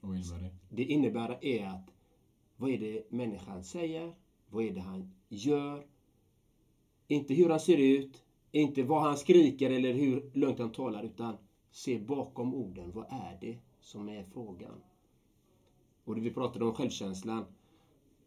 [0.00, 0.76] Vad innebär det?
[0.76, 1.90] Det innebär är att
[2.56, 4.14] vad är det människan säger?
[4.50, 5.86] Vad är det han gör?
[7.08, 11.36] Inte hur han ser ut, inte vad han skriker eller hur lugnt han talar, utan
[11.70, 12.92] se bakom orden.
[12.92, 14.82] Vad är det som är frågan?
[16.04, 17.44] Och det vi pratade om självkänslan.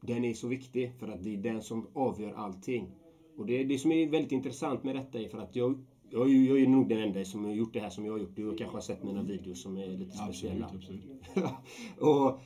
[0.01, 2.91] Den är så viktig för att det är den som avgör allting.
[3.37, 6.29] Och det, det som är väldigt intressant med detta är för att jag, jag, är
[6.29, 8.35] ju- jag är nog den enda som har gjort det här som jag har gjort.
[8.35, 10.65] Du kanske har sett mina videos som är lite speciella.
[10.65, 11.51] Absolut, absolut.
[11.99, 12.39] och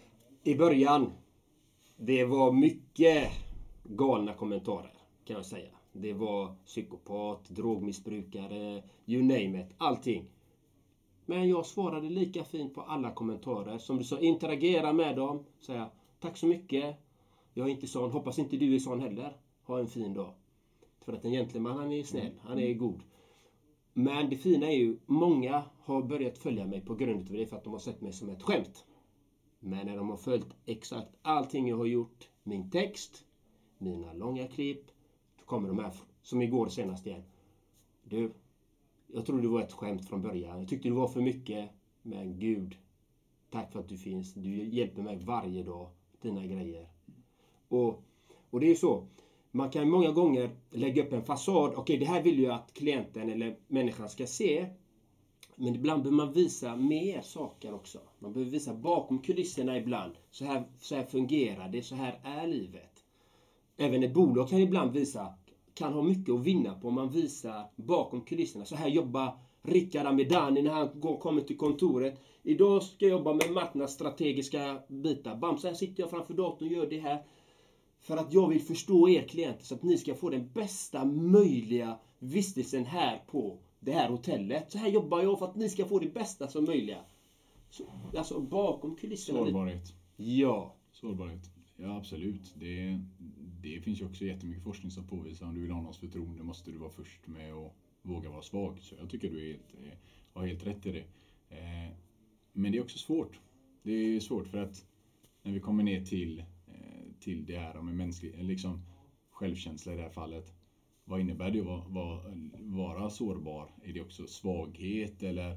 [0.44, 1.12] i början,
[1.98, 3.30] det var mycket
[3.84, 4.94] galna kommentarer
[5.26, 5.70] kan jag säga.
[5.94, 10.26] Det var psykopat, drogmissbrukare, you name it, allting.
[11.26, 13.78] Men jag svarade lika fint på alla kommentarer.
[13.78, 15.46] Som du sa, interagera med dem.
[15.60, 15.90] Säga
[16.20, 16.96] tack så mycket.
[17.54, 18.12] Jag är inte sån.
[18.12, 19.38] Hoppas inte du är sån heller.
[19.64, 20.34] Ha en fin dag.
[21.02, 22.32] För att en gentleman, han är snäll.
[22.42, 23.04] Han är god.
[23.94, 27.58] Men det fina är ju, många har börjat följa mig på grund av det för
[27.58, 28.86] att de har sett mig som ett skämt.
[29.60, 33.26] Men när de har följt exakt allting jag har gjort, min text,
[33.78, 34.88] mina långa klipp,
[35.40, 37.24] då kommer de här, som igår senast igen.
[38.04, 38.32] Du,
[39.08, 40.60] jag trodde det var ett skämt från början.
[40.60, 41.70] Jag tyckte det var för mycket.
[42.02, 42.78] Men Gud,
[43.50, 44.34] tack för att du finns.
[44.34, 45.90] Du hjälper mig varje dag.
[46.22, 46.88] Dina grejer.
[47.68, 48.04] Och,
[48.50, 49.08] och det är ju så.
[49.52, 51.74] Man kan många gånger lägga upp en fasad.
[51.76, 54.66] Okej, det här vill jag att klienten eller människan ska se.
[55.56, 58.00] Men ibland behöver man visa mer saker också.
[58.20, 60.14] Man behöver visa bakom kulisserna ibland.
[60.32, 61.84] Så här, så här fungerar det.
[61.84, 63.04] Så här är livet.
[63.78, 65.34] Även ett bolag kan ibland visa,
[65.74, 68.66] kan ha mycket att vinna på om man visar bakom kulisserna.
[68.66, 72.22] Så här jobbar Rickard Amidani när han går, kommer till kontoret.
[72.44, 75.36] Idag ska jag jobba med marknadsstrategiska bitar.
[75.36, 75.58] Bam!
[75.58, 77.24] Så här sitter jag framför datorn och gör det här.
[78.02, 82.00] För att jag vill förstå er klienter så att ni ska få den bästa möjliga
[82.20, 84.72] vistelsen här på det här hotellet.
[84.72, 87.00] Så här jobbar jag för att ni ska få det bästa som möjliga.
[87.70, 87.84] Så,
[88.18, 89.40] alltså bakom kulisserna.
[89.40, 89.94] Sårbarhet.
[90.16, 90.76] Ja.
[90.92, 91.50] Sårbarhet.
[91.76, 92.54] Ja, absolut.
[92.56, 93.00] Det,
[93.62, 96.72] det finns ju också jättemycket forskning som påvisar om du vill ha någons förtroende måste
[96.72, 98.80] du vara först med att våga vara svag.
[98.82, 99.98] Så jag tycker du är helt, eh,
[100.34, 101.04] har helt rätt i det.
[101.50, 101.92] Eh,
[102.54, 103.40] men det är också svårt.
[103.84, 104.86] Det är svårt för att
[105.44, 106.44] när vi kommer ner till,
[107.22, 108.82] till det här med mänsklig, liksom
[109.30, 110.54] självkänsla i det här fallet.
[111.06, 112.22] Vad innebär det att vara,
[112.60, 113.70] vara sårbar?
[113.84, 115.52] Är det också svaghet eller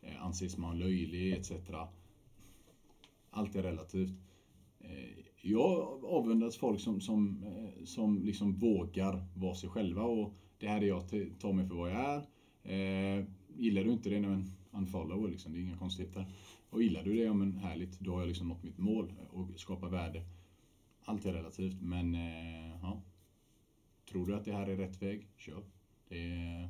[0.00, 1.52] eh, anses man löjlig etc.
[3.30, 4.12] Allt är relativt.
[4.80, 10.68] Eh, jag avundas folk som, som, eh, som liksom vågar vara sig själva och det
[10.68, 11.02] här är jag,
[11.38, 12.18] ta mig för vad jag är.
[12.64, 13.24] Eh,
[13.56, 16.26] gillar du inte det, men unfollow liksom, det är inga konstigheter.
[16.70, 19.48] Och gillar du det, ja men härligt, då har jag liksom nått mitt mål och
[19.56, 20.22] skapar värde.
[21.04, 23.02] Allt är relativt, men eh, ja.
[24.10, 25.62] Tror du att det här är rätt väg, kör.
[26.08, 26.68] Det,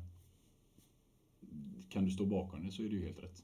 [1.89, 3.43] kan du stå bakom det så är det ju helt rätt.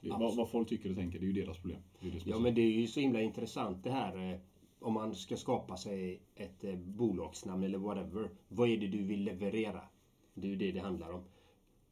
[0.00, 1.80] vad, vad, folk tycker och tänker, det är ju deras problem.
[2.00, 4.38] Det det ja, men det är ju så himla intressant det här eh,
[4.78, 8.30] om man ska skapa sig ett eh, bolagsnamn eller whatever.
[8.48, 9.80] Vad är det du vill leverera?
[10.34, 11.24] Det är ju det det handlar om.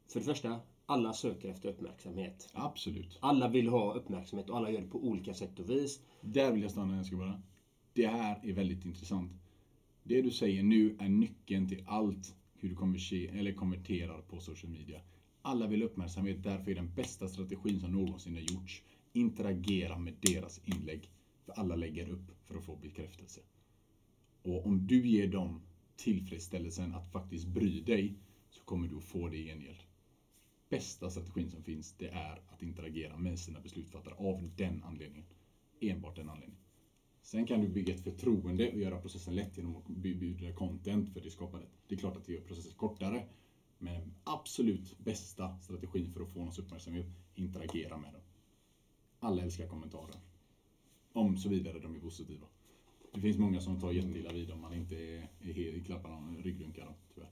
[0.07, 2.49] För det första, alla söker efter uppmärksamhet.
[2.53, 3.17] Absolut.
[3.21, 6.01] Alla vill ha uppmärksamhet och alla gör det på olika sätt och vis.
[6.21, 7.41] Där vill jag stanna, jag ska bara.
[7.93, 9.31] Det här är väldigt intressant.
[10.03, 15.01] Det du säger nu är nyckeln till allt hur du eller konverterar på social media.
[15.41, 18.83] Alla vill uppmärksamhet, därför är den bästa strategin som någonsin har gjorts.
[19.13, 21.09] Interagera med deras inlägg.
[21.45, 23.41] För alla lägger upp för att få bekräftelse.
[24.41, 25.61] Och om du ger dem
[25.95, 28.13] tillfredsställelsen att faktiskt bry dig
[28.49, 29.83] så kommer du att få det i gengäld.
[30.69, 35.25] Bästa strategin som finns det är att interagera med sina beslutsfattare av den anledningen.
[35.79, 36.63] Enbart den anledningen.
[37.23, 41.21] Sen kan du bygga ett förtroende och göra processen lätt genom att bjuda content för
[41.21, 41.69] det skapandet.
[41.87, 43.25] Det är klart att det gör processen kortare.
[43.77, 47.05] Men absolut bästa strategin för att få någons uppmärksamhet,
[47.35, 48.21] interagera med dem.
[49.19, 50.15] Alla älskar kommentarer.
[51.13, 52.47] Om såvida de är positiva.
[53.13, 56.85] Det finns många som tar jätteilla vid om man inte är, är klappar dem, ryggdunkar
[56.85, 57.31] dem, tyvärr.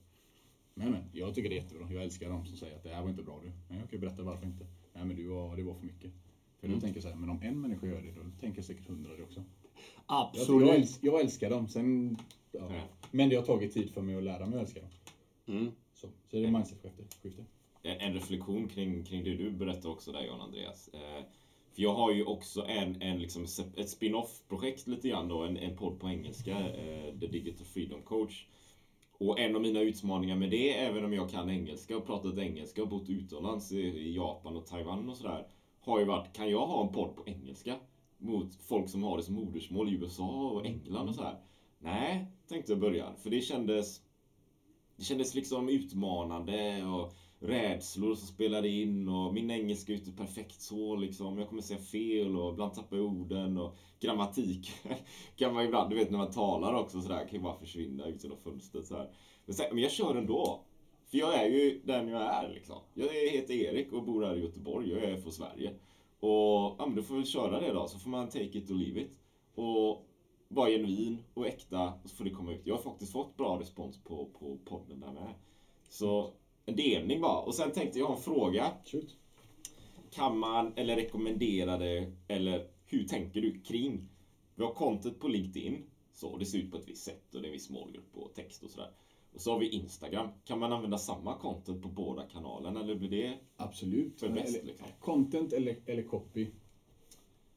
[0.74, 1.94] Men, men, jag tycker det är jättebra.
[1.94, 3.52] Jag älskar dem som säger att det här var inte bra du.
[3.68, 4.66] Men jag kan ju berätta varför inte.
[4.94, 6.12] Nej men du var, det var för mycket.
[6.60, 6.80] För mm.
[6.80, 9.16] då tänker jag så här, men om en människa gör det, då tänker säkert hundra
[9.16, 9.44] det också.
[10.06, 10.68] Absolut.
[10.68, 11.68] Jag, jag, älskar, jag älskar dem.
[11.68, 12.18] Sen,
[12.52, 12.60] ja.
[12.70, 12.82] Ja.
[13.12, 14.90] Men det har tagit tid för mig att lära mig att älska dem.
[15.48, 15.72] Mm.
[15.94, 17.46] Så, så det är mindset-skifte.
[17.82, 20.90] En, en reflektion kring, kring det du berättade också där John Andreas.
[20.94, 21.24] Eh,
[21.74, 25.58] för jag har ju också en, en liksom, ett spin-off projekt lite grann då, en,
[25.58, 28.46] en podd på engelska, eh, The Digital Freedom Coach.
[29.18, 32.82] Och en av mina utmaningar med det, även om jag kan engelska och pratat engelska
[32.82, 35.48] och bott utomlands i Japan och Taiwan och sådär,
[35.80, 37.76] har ju varit, kan jag ha en podd på engelska?
[38.22, 41.40] Mot folk som har det som modersmål i USA och England och sådär.
[41.80, 43.16] Nej, tänkte jag i början.
[43.16, 44.02] För det kändes,
[44.96, 50.62] det kändes liksom utmanande och rädslor som spelade in och min engelska är inte perfekt
[50.62, 51.38] så liksom.
[51.38, 54.72] Jag kommer säga fel och ibland tappar jag orden och grammatik
[55.36, 58.24] kan man ibland, du vet när man talar också sådär, kan ju bara försvinna ut
[58.24, 59.10] genom fönstret så här.
[59.46, 60.66] Men, så, men jag kör ändå.
[61.06, 62.78] För jag är ju den jag är liksom.
[62.94, 64.90] Jag heter Erik och bor här i Göteborg.
[64.90, 65.74] Jag är från Sverige.
[66.22, 68.76] Och ja, men då får vi köra det då, så får man take it or
[68.76, 69.20] leave it.
[69.56, 70.08] Och
[70.48, 72.62] vara genuin och äkta, och så får det komma ut.
[72.64, 75.34] Jag har faktiskt fått bra respons på, på podden där med.
[75.90, 76.34] Så
[76.66, 77.42] en delning bara.
[77.42, 78.72] Och sen tänkte jag ha en fråga.
[78.86, 79.18] Shoot.
[80.12, 84.10] Kan man, eller rekommendera det, eller hur tänker du kring?
[84.56, 85.84] Vi har content på LinkedIn.
[86.14, 88.34] Så det ser ut på ett visst sätt och det är en viss målgrupp och
[88.34, 88.92] text och sådär.
[89.34, 90.30] Och så har vi Instagram.
[90.46, 94.20] Kan man använda samma content på båda kanalerna eller blir det Absolut.
[94.20, 94.58] för bäst?
[94.58, 94.88] Eller, liksom?
[95.00, 96.48] Content eller, eller copy.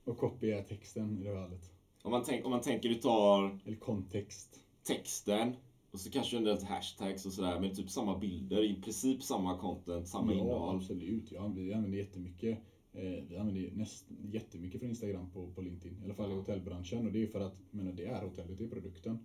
[0.04, 1.70] Och copy är texten i det fallet.
[2.02, 3.58] Om man, tänk, om man tänker du tar...
[3.64, 4.60] Eller kontext.
[4.82, 5.56] Texten
[5.94, 9.58] och så kanske en del hashtags och sådär, men typ samma bilder, i princip samma
[9.58, 10.76] content, samma ja, innehåll.
[10.76, 11.32] absolut.
[11.32, 12.58] Ja, vi använder jättemycket.
[12.92, 17.06] Eh, vi använder näst, jättemycket från Instagram på, på LinkedIn, i alla fall i hotellbranschen.
[17.06, 19.18] Och det är för att, menar, det är hotellet, det är produkten.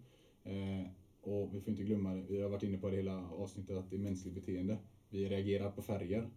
[0.43, 0.87] Eh,
[1.21, 3.95] och vi får inte glömma, vi har varit inne på det hela avsnittet, att det
[3.95, 4.77] är mänskligt beteende.
[5.09, 6.29] Vi reagerar på färger.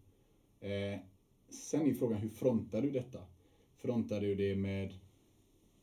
[0.60, 1.00] Eh,
[1.48, 3.18] sen är frågan, hur frontar du detta?
[3.76, 4.94] Frontar du det med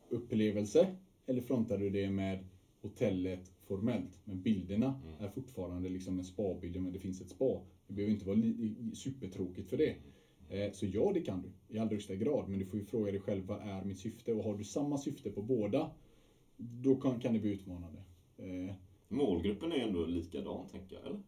[0.09, 0.95] upplevelse?
[1.25, 2.45] Eller frontar du det med
[2.81, 4.19] hotellet formellt.
[4.23, 5.23] Men bilderna mm.
[5.25, 7.61] är fortfarande liksom en spa-bild, men det finns ett spa.
[7.87, 8.37] Det behöver inte vara
[8.93, 9.95] supertråkigt för det.
[10.49, 12.49] Eh, så ja, det kan du i allra högsta grad.
[12.49, 14.33] Men du får ju fråga dig själv, vad är mitt syfte?
[14.33, 15.91] Och har du samma syfte på båda,
[16.57, 17.99] då kan, kan det bli utmanande.
[18.37, 18.75] Eh,
[19.09, 21.21] Målgruppen är ändå likadan, tänker jag, eller?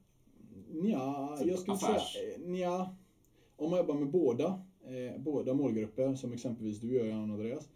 [0.90, 2.14] Ja, jag skulle Affärs.
[2.14, 2.58] säga...
[2.58, 2.96] Ja,
[3.56, 7.70] om man jobbar med båda, eh, båda målgrupper, som exempelvis du gör, Jan Andreas,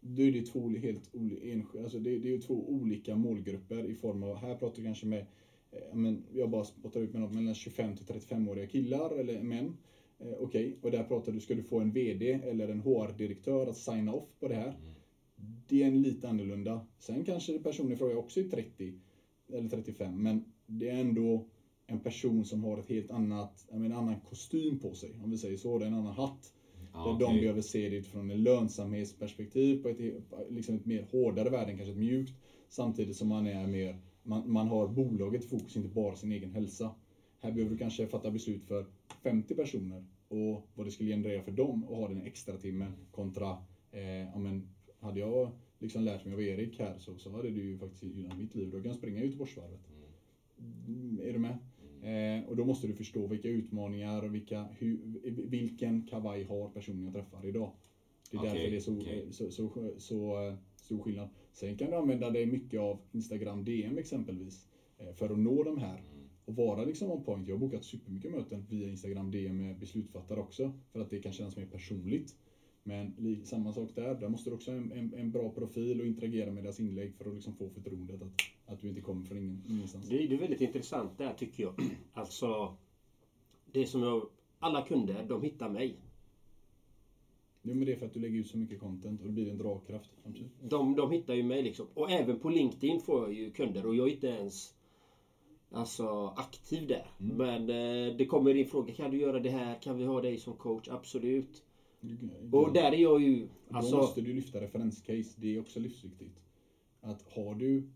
[0.00, 4.22] då är det två helt olika, alltså det, det är två olika målgrupper i form
[4.22, 5.26] av, här pratar vi kanske med,
[5.70, 9.76] eh, men jag bara spottar ut med något mellan 25 till 35-åriga killar eller män.
[10.18, 10.74] Eh, Okej, okay.
[10.82, 14.28] och där pratar du, ska du få en VD eller en HR-direktör att signa off
[14.40, 14.74] på det här?
[15.68, 16.86] Det är en lite annorlunda.
[16.98, 19.00] Sen kanske personen i fråga också är 30
[19.48, 21.46] eller 35, men det är ändå
[21.86, 25.56] en person som har ett helt annat, en annan kostym på sig, om vi säger
[25.56, 26.52] så, det är en annan hatt.
[26.92, 27.26] Ah, där okay.
[27.26, 29.98] de behöver se det utifrån ett lönsamhetsperspektiv på ett,
[30.50, 32.32] liksom ett mer hårdare värde kanske ett mjukt.
[32.68, 36.50] Samtidigt som man är mer, man, man har bolaget i fokus, inte bara sin egen
[36.50, 36.94] hälsa.
[37.38, 38.86] Här behöver du kanske fatta beslut för
[39.22, 43.56] 50 personer och vad det skulle generera för dem att ha den extra timmen kontra,
[43.90, 44.68] eh, ja men,
[45.00, 45.50] hade jag
[45.82, 48.70] liksom lärt mig av Erik här så, så hade det ju faktiskt gynnat mitt liv.
[48.70, 49.80] Då kan jag springa Göteborgsvarvet.
[50.86, 51.20] Mm.
[51.22, 51.58] Är du med?
[52.02, 54.98] Eh, och då måste du förstå vilka utmaningar och vilka, hur,
[55.48, 57.72] vilken kavaj har personen jag träffar idag.
[58.30, 59.32] Det är okay, därför det är så, okay.
[59.32, 61.28] så, så, så, så, eh, stor skillnad.
[61.52, 64.68] Sen kan du använda dig mycket av Instagram DM exempelvis
[64.98, 66.28] eh, för att nå de här mm.
[66.44, 67.48] och vara liksom on point.
[67.48, 71.32] Jag har bokat supermycket möten via Instagram DM med beslutsfattare också för att det kan
[71.32, 72.34] kännas mer personligt.
[72.82, 76.06] Men samma sak där, där måste du också ha en, en, en, bra profil och
[76.06, 78.32] interagera med deras inlägg för att liksom få förtroendet att,
[78.66, 80.08] att du inte kommer från ingen, ingenstans.
[80.08, 81.74] Det, det är väldigt intressant där tycker jag.
[82.12, 82.76] Alltså,
[83.72, 84.28] det som jag,
[84.58, 85.96] alla kunder, de hittar mig.
[87.62, 89.50] Jo men det är för att du lägger ut så mycket content och det blir
[89.50, 90.10] en dragkraft.
[90.62, 91.86] De, de hittar ju mig liksom.
[91.94, 94.74] Och även på LinkedIn får jag ju kunder och jag är inte ens
[95.70, 97.06] alltså, aktiv där.
[97.20, 97.36] Mm.
[97.36, 98.92] Men eh, det kommer in frågor.
[98.92, 99.82] Kan du göra det här?
[99.82, 100.88] Kan vi ha dig som coach?
[100.88, 101.62] Absolut.
[102.52, 103.48] Och där är jag ju...
[103.70, 103.96] Alltså...
[103.96, 105.34] Då måste du lyfta referenscase.
[105.36, 106.40] Det är också livsviktigt.
[107.00, 107.88] Att har du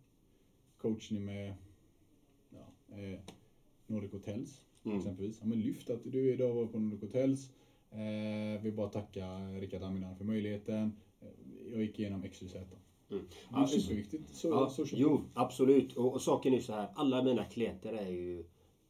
[0.78, 1.54] coachning med
[2.50, 3.18] ja, eh,
[3.86, 4.98] Nordic Hotels mm.
[4.98, 5.38] exempelvis.
[5.40, 7.50] Ja, men lyft att du idag var på Nordic Hotels.
[7.90, 10.92] Eh, vill bara tacka Rickard Aminan för möjligheten.
[11.20, 11.28] Eh,
[11.72, 12.54] jag gick igenom XYZ.
[12.54, 13.24] Mm.
[13.50, 14.34] Det är superviktigt.
[14.34, 15.96] Så, ja, så jo, absolut.
[15.96, 16.88] Och, och saken är så här.
[16.94, 18.44] Alla mina klienter är ju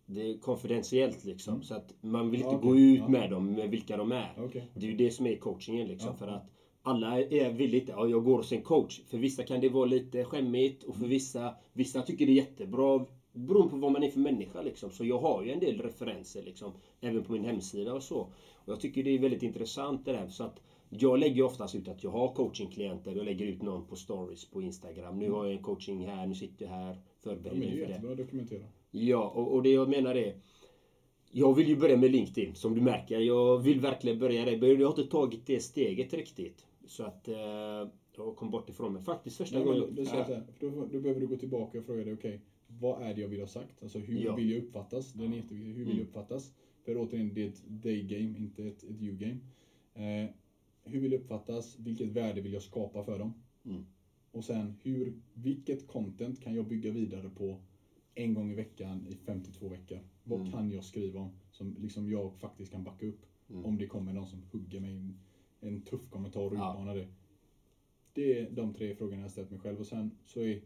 [0.07, 1.55] det är konfidentiellt liksom.
[1.55, 1.65] Mm.
[1.65, 2.69] Så att man vill inte okay.
[2.71, 3.09] gå ut ja.
[3.09, 4.45] med dem, med vilka de är.
[4.45, 4.63] Okay.
[4.75, 6.11] Det är ju det som är coachingen liksom.
[6.11, 6.17] Ja.
[6.17, 6.51] För att
[6.83, 9.01] alla är villigt, ja jag går hos en coach.
[9.07, 11.11] För vissa kan det vara lite skämmigt och för mm.
[11.11, 13.07] vissa, vissa tycker det är jättebra.
[13.33, 14.91] Beroende på vad man är för människa liksom.
[14.91, 16.73] Så jag har ju en del referenser liksom.
[17.01, 18.19] Även på min hemsida och så.
[18.55, 20.29] Och jag tycker det är väldigt intressant det där.
[20.29, 23.17] Så att jag lägger oftast ut att jag har coachingklienter.
[23.17, 25.19] Jag lägger ut någon på stories på Instagram.
[25.19, 26.97] Nu har jag en coaching här, nu sitter jag här.
[27.23, 28.65] Förbereder ja, men det är jättebra att dokumentera.
[28.97, 30.37] Ja, och, och det jag menar är...
[31.31, 33.21] Jag vill ju börja med LinkedIn, som du märker.
[33.21, 34.67] Jag vill verkligen börja där.
[34.67, 36.67] Jag har inte tagit det steget riktigt.
[36.87, 37.29] Så att...
[37.29, 39.03] Eh, jag kom bort ifrån mig.
[39.03, 39.95] Faktiskt första gången...
[39.95, 42.41] Då, då, då, då behöver du gå tillbaka och fråga dig, okej, okay,
[42.81, 43.83] vad är det jag vill ha sagt?
[43.83, 44.35] Alltså hur ja.
[44.35, 45.13] vill jag uppfattas?
[45.13, 45.73] Den är jätteviktig.
[45.73, 46.07] Hur vill jag mm.
[46.07, 46.53] uppfattas?
[46.85, 49.39] För återigen, det är ett they-game, inte ett, ett you-game.
[49.95, 50.31] Eh,
[50.85, 51.79] hur vill jag uppfattas?
[51.79, 53.35] Vilket värde vill jag skapa för dem?
[53.65, 53.87] Mm.
[54.33, 57.61] Och sen, hur, vilket content kan jag bygga vidare på
[58.17, 59.99] en gång i veckan i 52 veckor.
[60.25, 60.53] Vad mm.
[60.53, 63.27] kan jag skriva om som liksom jag faktiskt kan backa upp?
[63.51, 63.65] Mm.
[63.65, 65.19] Om det kommer någon som hugger mig en,
[65.61, 66.73] en tuff kommentar och ja.
[66.73, 67.09] utmanar det.
[68.13, 69.81] Det är de tre frågorna jag ställt mig själv.
[69.81, 70.63] Och sen så är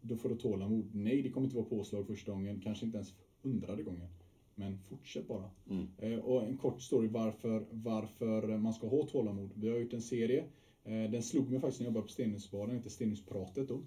[0.00, 0.94] då får du tålamod.
[0.94, 2.60] Nej, det kommer inte vara påslag första gången.
[2.60, 4.08] Kanske inte ens hundrade gången.
[4.54, 5.50] Men fortsätt bara.
[5.70, 5.86] Mm.
[5.98, 9.50] Eh, och en kort story varför, varför man ska ha tålamod.
[9.54, 10.44] Vi har gjort en serie.
[10.84, 12.68] Eh, den slog mig faktiskt när jag jobbade på Stenhusbaren.
[12.68, 13.80] Den heter Stenhuspratet då.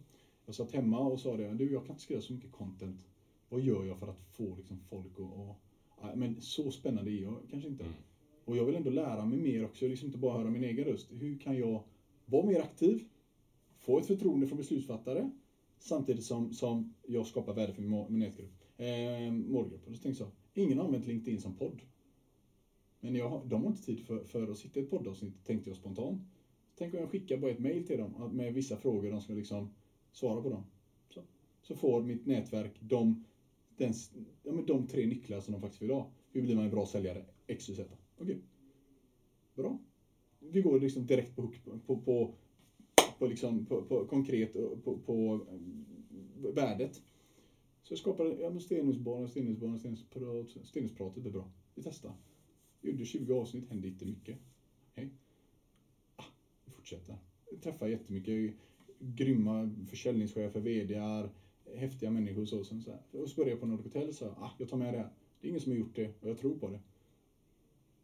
[0.49, 3.01] Jag satt hemma och sa det, du jag kan inte skriva så mycket content.
[3.49, 5.11] Vad gör jag för att få liksom, folk
[5.97, 6.17] att...
[6.17, 7.83] Men så spännande är jag kanske inte.
[7.83, 7.95] Mm.
[8.45, 11.07] Och jag vill ändå lära mig mer också, liksom inte bara höra min egen röst.
[11.11, 11.83] Hur kan jag
[12.25, 13.03] vara mer aktiv?
[13.77, 15.31] Få ett förtroende från beslutsfattare
[15.79, 18.23] samtidigt som, som jag skapar värde för min, min
[18.77, 19.87] eh, målgrupp.
[19.87, 20.31] Och så tänkte jag,
[20.63, 21.81] ingen har använt LinkedIn som podd.
[22.99, 25.77] Men jag, de har inte tid för, för att sitta i ett poddavsnitt, tänkte jag
[25.77, 26.21] spontant.
[26.77, 29.69] Tänk om jag skickar bara ett mail till dem med vissa frågor de ska liksom
[30.11, 30.63] svara på dem.
[31.09, 31.21] Så,
[31.61, 33.23] så får mitt nätverk de,
[33.77, 33.93] den,
[34.43, 36.11] ja, men de tre nycklar som de faktiskt vill ha.
[36.31, 37.25] Hur blir man en bra säljare?
[37.47, 37.83] X, Y, Z.
[38.17, 38.25] Okej.
[38.25, 38.37] Okay.
[39.55, 39.79] Bra.
[40.39, 41.51] Vi går liksom direkt på
[41.85, 42.33] på, på,
[43.19, 44.53] på, liksom, på, på konkret
[44.83, 47.01] på, på eh, värdet.
[47.83, 51.51] Så jag skapade ja, Stenhusbanan, Stenhusbanan, Stenhusprat, Stenhuspratet är bra.
[51.75, 52.13] Vi testar.
[52.81, 54.37] Gjorde 20 avsnitt, hände inte mycket.
[54.93, 55.09] Hej.
[56.15, 56.23] Ah,
[56.65, 57.17] vi fortsätter.
[57.51, 58.53] Jag träffar jättemycket
[58.99, 61.29] grymma försäljningschefer, VDar,
[61.75, 62.63] häftiga människor och så.
[62.63, 64.93] så, så och så började jag på Nordic Hotel och sa, ah, jag tar med
[64.93, 65.09] det här.
[65.41, 66.79] Det är ingen som har gjort det och jag tror på det.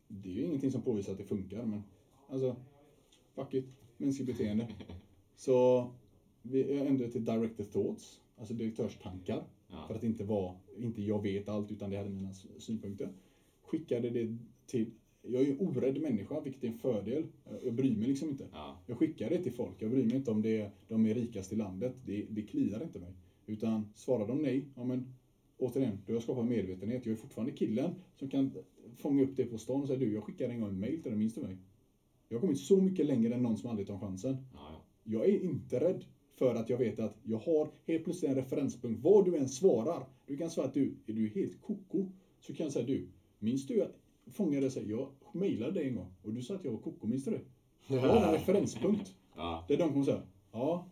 [0.08, 1.82] Det är ju ingenting som påvisar att det funkar, men
[2.28, 2.56] alltså,
[3.36, 3.66] fuck it.
[3.98, 4.68] Mänskligt beteende.
[5.36, 5.90] Så
[6.42, 9.44] vi ändrade till directed thoughts, alltså direktörstankar.
[9.68, 9.88] Ja.
[9.88, 13.10] För att inte vara, inte jag vet allt, utan det hade mina synpunkter.
[13.62, 14.92] Skickade det till
[15.28, 17.28] jag är en orädd människa, vilket är en fördel.
[17.64, 18.48] Jag, bryr mig liksom inte.
[18.52, 18.84] Ja.
[18.88, 19.82] Jag skickar det till folk.
[19.82, 21.96] Jag bryr mig inte om det, de är rikast i landet.
[22.06, 23.14] Det, det kliar inte mig.
[23.46, 25.16] Utan svarar de nej, ja men
[25.58, 27.06] återigen, då har jag skapat medvetenhet.
[27.06, 28.52] Jag är fortfarande killen som kan
[28.96, 31.12] fånga upp det på stan och säga du, jag skickar en gång en mail till
[31.12, 31.58] dig, minns du mig?
[32.30, 34.38] Jag har kommit så mycket längre än någon som aldrig tar chansen.
[34.54, 34.86] Ja.
[35.04, 36.06] Jag är inte rädd
[36.36, 39.04] för att jag vet att jag har helt plötsligt en referenspunkt.
[39.04, 40.08] Vad du än svarar.
[40.26, 42.06] Du kan svara att du, är du helt koko?
[42.40, 43.08] Så kan jag säga du,
[43.40, 44.90] minns du att fångade sig?
[44.90, 47.42] Jag mejlade dig en gång och du sa att jag var koko, minns du det?
[47.96, 49.16] Jag har en referenspunkt.
[49.36, 49.66] Ja.
[49.68, 50.22] Där de kommer säga,
[50.52, 50.86] ja.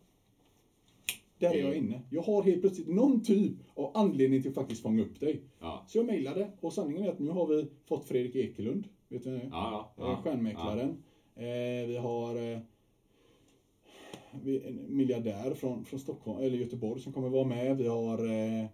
[1.38, 2.02] Där är jag inne.
[2.10, 5.42] Jag har helt plötsligt någon typ av anledning till att faktiskt fånga upp dig.
[5.60, 5.86] Ja.
[5.88, 8.88] Så jag mejlade och sanningen är att nu har vi fått Fredrik Ekelund.
[9.08, 9.50] Vet du vem?
[9.52, 10.20] Ja, ja.
[10.24, 11.04] Stjärnmäklaren.
[11.36, 12.60] Eh, vi har eh,
[14.44, 17.78] en miljardär från, från Stockholm, eller Göteborg som kommer vara med.
[17.78, 18.66] Vi har eh,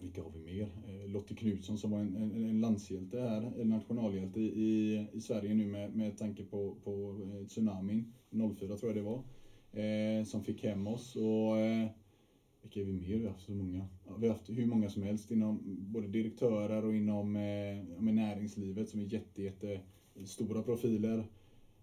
[0.00, 0.68] vilka har vi mer?
[0.86, 5.54] Eh, Lottie Knutsson som var en, en, en landshjälte här, en nationalhjälte i, i, Sverige
[5.54, 9.22] nu med, med tanke på, på eh, tsunamin 04 tror jag det var.
[9.82, 11.16] Eh, som fick hem oss.
[11.16, 11.88] Och, eh,
[12.62, 13.16] vilka är vi mer?
[13.16, 13.86] Vi har haft så många.
[14.06, 18.88] Ja, vi har haft hur många som helst inom både direktörer och inom eh, näringslivet
[18.88, 19.80] som är jätte, jätte
[20.14, 21.26] eh, stora profiler.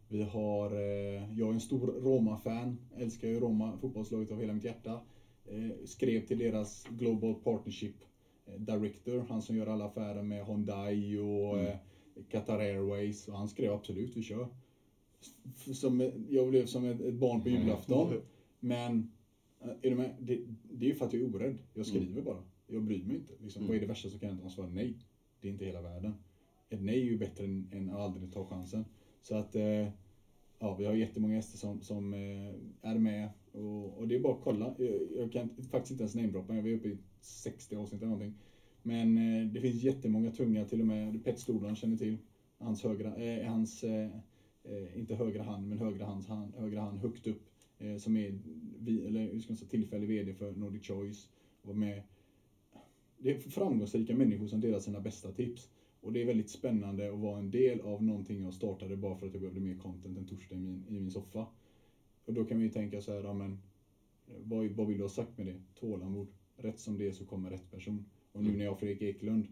[0.07, 4.63] Vi har, eh, jag är en stor Roma-fan, älskar ju Roma, fotbollslaget av hela mitt
[4.63, 4.99] hjärta.
[5.45, 7.95] Eh, skrev till deras Global Partnership
[8.45, 11.77] eh, Director, han som gör alla affärer med Hyundai och eh,
[12.29, 13.27] Qatar Airways.
[13.27, 14.47] Och han skrev absolut, vi kör.
[15.73, 18.21] Som, jag blev som ett, barn på julafton.
[18.59, 19.11] Men
[19.59, 20.15] är du med?
[20.19, 20.39] Det,
[20.71, 21.57] det är ju för att jag är orädd.
[21.73, 22.43] Jag skriver bara.
[22.67, 23.33] Jag bryr mig inte.
[23.43, 24.43] Liksom, Vad är det värsta som kan hända?
[24.43, 24.97] Han svarar nej.
[25.41, 26.13] Det är inte hela världen.
[26.69, 28.85] Ett nej är ju bättre än, än att aldrig ta chansen.
[29.21, 29.55] Så att
[30.59, 32.13] ja, vi har jättemånga gäster som, som
[32.81, 33.29] är med.
[33.53, 34.75] Och, och det är bara att kolla.
[34.77, 36.53] Jag, jag kan faktiskt inte ens namedroppa.
[36.53, 38.39] Vi är uppe i 60 avsnitt eller någonting.
[38.81, 42.17] Men eh, det finns jättemånga tunga, till och med Pet Stordalen känner till.
[42.57, 44.09] Hans högra, eh, hans, eh,
[44.63, 47.49] eh, inte högra hand, men högra hands hand, högra hand högt upp.
[47.77, 48.39] Eh, som är,
[48.79, 51.29] vi, eller hur ska man säga, tillfällig VD för Nordic Choice.
[51.61, 52.01] Och med.
[53.17, 55.69] Det är framgångsrika människor som delar sina bästa tips.
[56.01, 59.27] Och det är väldigt spännande att vara en del av någonting jag startade bara för
[59.27, 61.45] att jag behövde mer content en torsdag i min, i min soffa.
[62.25, 63.61] Och då kan man ju tänka så här, ja, men
[64.25, 65.61] vad, vad vill du ha sagt med det?
[65.79, 66.27] Tålamod.
[66.57, 68.05] Rätt som det är så kommer rätt person.
[68.31, 69.47] Och nu när jag har Fredrik Eklund,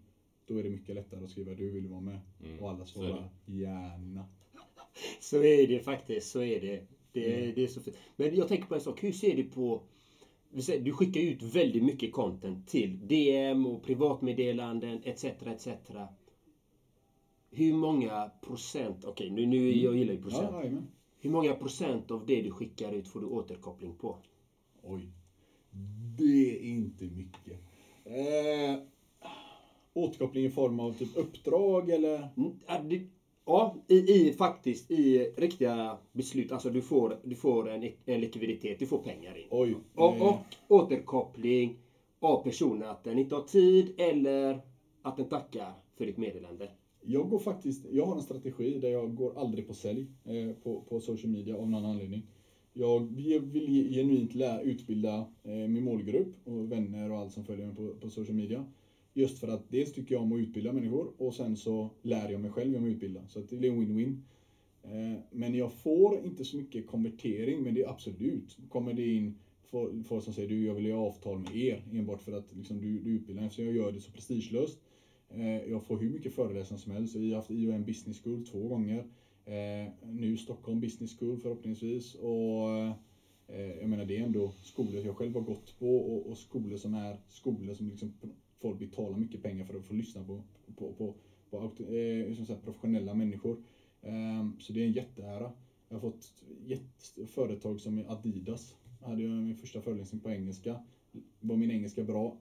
[0.46, 2.20] då är det mycket lättare att skriva du vill vara med.
[2.62, 4.26] Och alla svarar gärna.
[5.20, 6.88] Så är det faktiskt, så är det.
[7.12, 7.56] Det, Mm.
[7.56, 7.98] det är så fint.
[8.16, 9.04] Men jag tänker på en sak.
[9.04, 9.84] Hur ser du på...
[10.50, 15.24] vi Du skickar ut väldigt mycket content till DM och privatmeddelanden etc.
[15.24, 15.68] etc.
[17.50, 20.52] Hur många procent, okej nu, nu jag gillar ju procent.
[20.52, 20.82] Ja.
[21.24, 24.18] Hur många procent av det du skickar ut får du återkoppling på?
[24.84, 25.08] Oj.
[26.18, 27.60] Det är inte mycket.
[28.04, 28.80] Eh,
[29.94, 32.30] återkoppling i form av typ uppdrag eller?
[32.38, 33.08] Mm,
[33.46, 36.52] ja, i, i faktiskt i riktiga beslut.
[36.52, 39.48] Alltså du får, du får en, en likviditet, du får pengar in.
[39.52, 39.76] Oj.
[39.96, 41.78] Och, och återkoppling
[42.20, 44.62] av personen att den inte har tid eller
[45.02, 46.70] att den tackar för ditt meddelande.
[47.04, 50.82] Jag går faktiskt, jag har en strategi där jag går aldrig på sälj eh, på,
[50.82, 52.28] på social media av någon anledning.
[52.74, 53.00] Jag
[53.44, 57.94] vill genuint lära, utbilda eh, min målgrupp och vänner och allt som följer mig på,
[58.02, 58.66] på social media.
[59.14, 62.42] Just för att dels tycker jag om att utbilda människor och sen så lär jag
[62.42, 63.28] mig själv om att utbilda.
[63.28, 64.18] Så att det är en win-win.
[64.84, 68.58] Eh, Men jag får inte så mycket konvertering, men det är absolut.
[68.70, 69.36] Kommer det in
[70.04, 73.00] folk som säger du, jag vill göra avtal med er enbart för att liksom, du,
[73.00, 73.44] du utbildar.
[73.44, 74.80] Eftersom jag gör det så prestigelöst.
[75.36, 77.16] Eh, jag får hur mycket föreläsningar som helst.
[77.16, 79.00] Vi har haft IOM Business School två gånger.
[79.46, 82.16] Eh, nu Stockholm Business School förhoppningsvis.
[82.16, 82.70] Och
[83.48, 86.78] eh, jag menar det är ändå skolor jag själv har gått på och, och skolor
[86.78, 88.14] som är skolor som liksom
[88.62, 90.44] folk betalar mycket pengar för att få lyssna på,
[90.76, 91.16] på, på,
[91.50, 91.72] på
[92.64, 93.64] professionella människor.
[94.02, 95.52] Ehm, så det är en jätteära.
[95.90, 96.44] Jag har fått
[97.28, 98.76] företag som Adidas.
[99.02, 100.80] Jag hade jag min första föreläsning på engelska.
[101.40, 102.38] Var min engelska bra?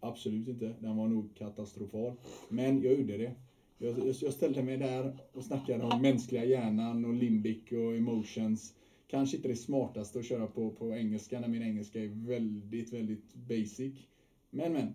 [0.00, 0.74] Absolut inte.
[0.80, 2.12] Den var nog katastrofal.
[2.48, 3.32] Men jag gjorde det.
[3.78, 8.74] Jag, jag- jag ställde mig där och snackade om mänskliga hjärnan och limbic och emotions.
[9.08, 13.34] Kanske inte det smartaste att köra på, på engelska när min engelska är väldigt, väldigt
[13.34, 13.94] basic.
[14.50, 14.94] Men, men.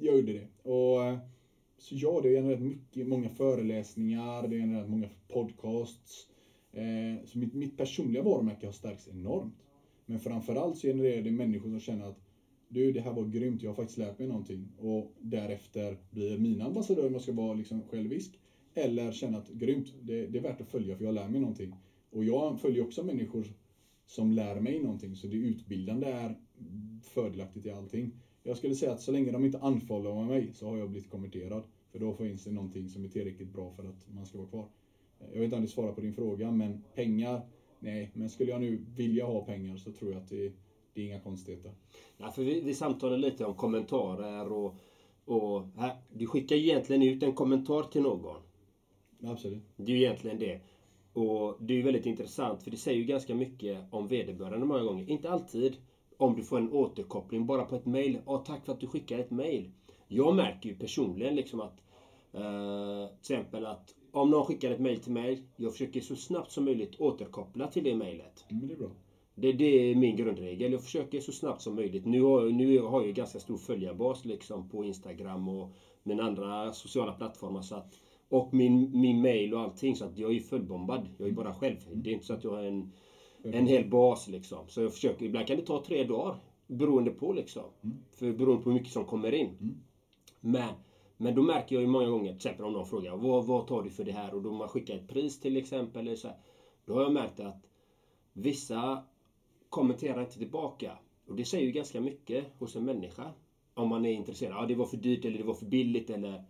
[0.00, 0.68] Jag gjorde det.
[0.70, 1.18] Och
[1.78, 6.26] så ja, det har genererat mycket, många föreläsningar, det har genererat många podcasts.
[6.72, 9.54] Eh, så mitt, mitt personliga varumärke har stärkts enormt.
[10.06, 12.18] Men framförallt så genererar det människor som känner att
[12.68, 14.68] du, det här var grymt, jag har faktiskt lärt mig någonting.
[14.78, 18.40] Och därefter blir mina ambassadörer om jag ska vara liksom självisk.
[18.74, 21.74] Eller känna att grymt, det, det är värt att följa för jag lär mig någonting.
[22.10, 23.46] Och jag följer också människor
[24.06, 25.16] som lär mig någonting.
[25.16, 26.36] Så det utbildande är
[27.02, 28.12] fördelaktigt i allting.
[28.42, 31.62] Jag skulle säga att så länge de inte anfaller mig så har jag blivit konverterad.
[31.92, 34.68] För då finns det någonting som är tillräckligt bra för att man ska vara kvar.
[35.18, 37.40] Jag vet inte om det svarar på din fråga, men pengar,
[37.78, 38.10] nej.
[38.14, 40.52] Men skulle jag nu vilja ha pengar så tror jag att det,
[40.98, 41.72] det är inga konstigheter.
[42.16, 44.74] Ja, för vi, vi samtalade lite om kommentarer och,
[45.24, 48.40] och här, du skickar egentligen ut en kommentar till någon.
[49.24, 49.62] Absolut.
[49.76, 50.60] Det är ju egentligen det.
[51.12, 54.82] Och det är ju väldigt intressant för det säger ju ganska mycket om vederbörande många
[54.82, 55.10] gånger.
[55.10, 55.76] Inte alltid
[56.16, 58.18] om du får en återkoppling bara på ett mail.
[58.26, 59.70] Ja, tack för att du skickar ett mail.
[60.08, 61.80] Jag märker ju personligen liksom att
[62.32, 66.52] eh, till exempel att om någon skickar ett mail till mig, jag försöker så snabbt
[66.52, 68.44] som möjligt återkoppla till det mailet.
[68.48, 68.90] Men det är bra.
[69.40, 70.72] Det, det är min grundregel.
[70.72, 72.06] Jag försöker så snabbt som möjligt.
[72.06, 75.72] Nu har, nu har jag ju ganska stor följarbas liksom på Instagram och
[76.02, 77.62] mina andra sociala plattformar.
[77.62, 77.94] Så att,
[78.28, 79.96] och min, min mail och allting.
[79.96, 81.08] Så att jag är ju fullbombad.
[81.18, 81.76] Jag är bara själv.
[81.94, 82.92] Det är inte så att jag har en,
[83.42, 84.68] en hel bas liksom.
[84.68, 85.26] Så jag försöker.
[85.26, 86.36] Ibland kan det ta tre dagar.
[86.66, 87.64] Beroende på liksom.
[88.10, 89.80] För beroende på hur mycket som kommer in.
[90.40, 90.74] Men,
[91.16, 93.82] men då märker jag ju många gånger, till exempel om någon frågar vad, vad tar
[93.82, 94.34] du för det här?
[94.34, 96.06] Och då man skickar ett pris till exempel.
[96.06, 96.36] Eller så här,
[96.84, 97.66] då har jag märkt att
[98.32, 99.04] vissa
[99.68, 100.98] kommenterar inte tillbaka.
[101.26, 103.32] Och det säger ju ganska mycket hos en människa.
[103.74, 104.52] Om man är intresserad.
[104.56, 106.44] Ja, det var för dyrt eller det var för billigt eller...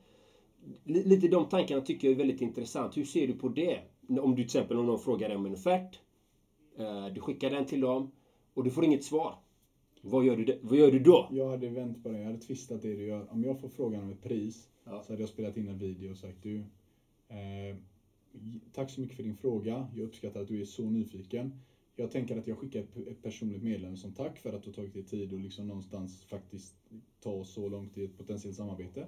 [0.84, 2.96] Li- Lite de tankarna tycker jag är väldigt intressant.
[2.96, 3.80] Hur ser du på det?
[4.08, 5.98] Om du till exempel om någon frågar dig om en offert.
[6.78, 8.10] eh, Du skickar den till dem
[8.54, 9.34] och du får inget svar.
[10.02, 11.28] Vad gör du, vad gör du då?
[11.30, 13.32] Jag hade vänt på det, jag hade twistat det du gör.
[13.32, 15.02] Om jag får frågan om ett pris Ja.
[15.02, 16.56] så hade jag spelat in en video och sagt du,
[17.28, 17.76] eh,
[18.72, 19.88] tack så mycket för din fråga.
[19.94, 21.60] Jag uppskattar att du är så nyfiken.
[22.00, 24.94] Jag tänker att jag skickar ett, personligt meddelande som tack för att du har tagit
[24.94, 26.76] dig tid och liksom någonstans faktiskt
[27.20, 29.06] ta oss så långt i ett potentiellt samarbete.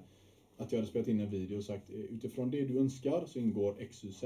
[0.57, 3.39] Att jag hade spelat in en video och sagt eh, utifrån det du önskar så
[3.39, 4.25] ingår XYZ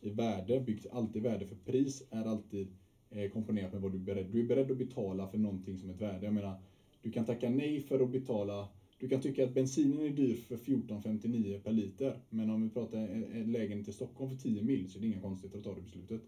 [0.00, 2.68] i värde, byggt alltid värde för pris är alltid
[3.10, 4.26] eh, komponerat med vad du är beredd.
[4.26, 6.26] Du är beredd att betala för någonting som ett värde.
[6.26, 6.60] Jag menar,
[7.02, 8.68] du kan tacka nej för att betala
[8.98, 12.18] du kan tycka att bensinen är dyr för 14,59 per liter.
[12.28, 15.58] Men om vi pratar lägenhet till Stockholm för 10 mil så är det inga konstigheter
[15.58, 16.20] att ta det beslutet.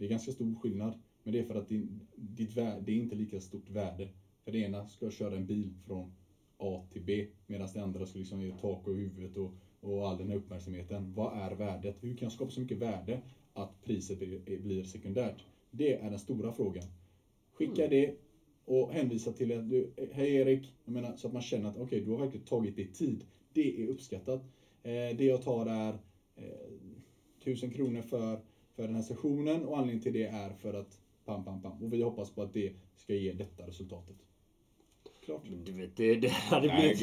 [0.00, 0.94] Det är ganska stor skillnad.
[1.22, 4.08] Men det är för att din, ditt värde, det är inte lika stort värde.
[4.44, 6.12] För det ena ska köra en bil från
[6.56, 7.26] A till B.
[7.46, 11.14] Medan det andra ska liksom ge tak över huvudet och, och all den här uppmärksamheten.
[11.14, 11.96] Vad är värdet?
[12.00, 13.22] Hur kan jag skapa så mycket värde
[13.52, 15.44] att priset blir, blir sekundärt?
[15.70, 16.84] Det är den stora frågan.
[17.52, 18.14] Skicka det
[18.64, 22.00] och hänvisa till att du, hej Erik, jag menar, så att man känner att okej,
[22.00, 23.24] du har verkligen tagit dig tid.
[23.52, 24.40] Det är uppskattat.
[24.82, 25.92] Eh, det jag tar är
[26.36, 26.44] eh,
[27.40, 28.40] 1000 kronor för,
[28.74, 31.82] för den här sessionen och anledningen till det är för att pam, pam, pam.
[31.82, 34.16] Och vi hoppas på att det ska ge detta resultatet.
[35.24, 35.42] Klart.
[35.64, 37.00] Du vet, det, det hade blivit...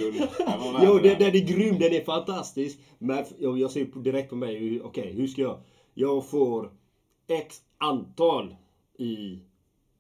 [0.84, 1.80] jo, det, den är grym.
[1.80, 2.80] Den är fantastisk.
[3.00, 4.82] Men jag, jag ser direkt på mig.
[4.82, 5.58] Okej, hur ska jag...
[5.94, 6.72] Jag får
[7.28, 8.56] X antal
[8.98, 9.40] i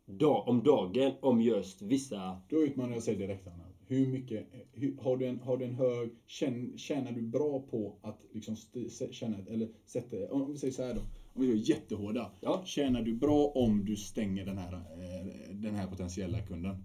[0.06, 2.38] dag, om dagen om just vissa...
[2.50, 3.64] Då utmanar jag sig direkt Anna.
[3.88, 7.96] Hur mycket, hur, har, du en, har du en hög, känn, tjänar du bra på
[8.02, 11.02] att liksom st, se- känna, ett- eller sätta, om vi säger så här då.
[11.38, 12.32] Om vi är jättehårda.
[12.42, 12.62] Ja.
[12.66, 16.76] Tjänar du bra om du stänger den här, eh, den här potentiella kunden?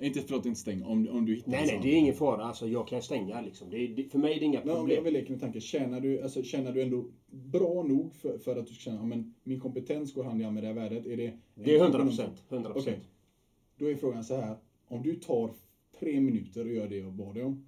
[0.00, 0.82] Inte förlåt, inte stäng.
[0.82, 2.44] Om, om du hittar Nej, nej, det är ingen fara.
[2.44, 3.70] Alltså, jag kan stänga liksom.
[3.70, 5.04] Det, är- för mig är det inga Nej, om problem.
[5.04, 8.66] vi leker med tanken, tjänar du, alltså, tjänar du ändå bra nog för, för att
[8.66, 11.06] du ska känna att min kompetens går hand i hand med det här värdet?
[11.06, 12.44] Är det, Det är 100 procent.
[12.48, 13.00] 100 Okej.
[13.78, 14.56] Då är frågan så här.
[14.88, 15.50] Om du tar
[16.00, 17.66] tre minuter och gör det jag bad dig om.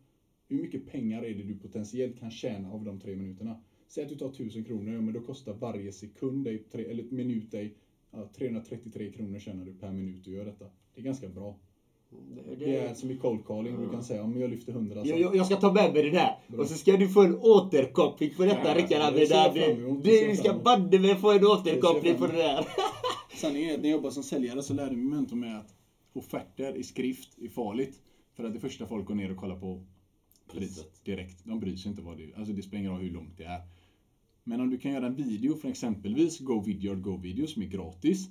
[0.48, 3.60] Hur mycket pengar är det du potentiellt kan tjäna av de tre minuterna?
[3.90, 7.04] Säg att du tar 1000 kronor, ja, men då kostar varje sekund dig, tre, eller
[7.04, 7.74] minut dig,
[8.10, 10.64] ja, 333 kronor tjänar du per minut du gör detta.
[10.94, 11.56] Det är ganska bra.
[12.10, 15.10] Det, Det är som i cold calling, du kan säga om jag lyfter 100 så...
[15.10, 16.58] jag, jag, ska ta med mig det där.
[16.58, 19.14] Och så ska du få en återkoppling på detta Ja, Rickard.
[19.14, 22.66] det Det det, det det, vi ska banne mig få en återkoppling på det där.
[23.36, 25.74] Sanningen är att när jag jobbade som säljare så lärde mig mentor med att
[26.12, 28.00] offerter i skrift är farligt.
[28.34, 29.84] För att det första folk går ner och kollar på
[30.52, 31.44] priset direkt.
[31.44, 32.38] De bryr sig inte vad det är.
[32.38, 33.60] Alltså det spelar ingen roll hur långt det är.
[34.50, 37.66] Men om du kan göra en video från exempelvis GoVideo GoVideo Go Video som är
[37.66, 38.28] gratis.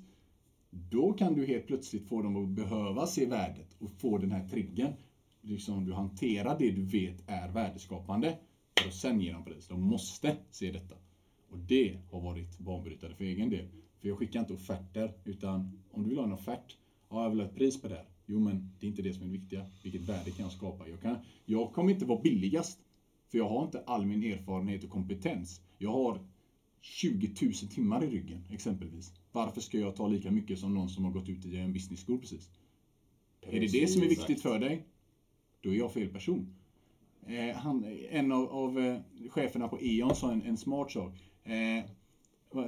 [0.70, 4.48] Då kan du helt plötsligt få dem att behöva se värdet och få den här
[4.48, 4.92] triggern.
[5.40, 8.38] Liksom du hanterar det du vet är värdeskapande.
[8.80, 9.68] För att sen ge dem pris.
[9.68, 10.94] De måste se detta.
[11.50, 13.68] Och det har varit banbrytande för egen del.
[14.00, 16.76] För jag skickar inte offerter, utan om du vill ha en offert,
[17.08, 18.08] ja jag vill ha ett pris på det här.
[18.26, 19.66] Jo men det är inte det som är det viktiga.
[19.82, 20.88] Vilket värde kan jag skapa?
[20.88, 22.80] Jag, kan, jag kommer inte vara billigast.
[23.30, 25.60] För jag har inte all min erfarenhet och kompetens.
[25.82, 26.20] Jag har
[26.80, 29.12] 20 000 timmar i ryggen exempelvis.
[29.32, 32.04] Varför ska jag ta lika mycket som någon som har gått ut i en business
[32.06, 32.50] school precis?
[33.40, 34.86] Är det det som är viktigt för dig?
[35.60, 36.54] Då är jag fel person.
[37.26, 38.98] Eh, han, en av, av eh,
[39.30, 41.12] cheferna på E.ON sa en, en smart sak.
[41.44, 41.84] Eh,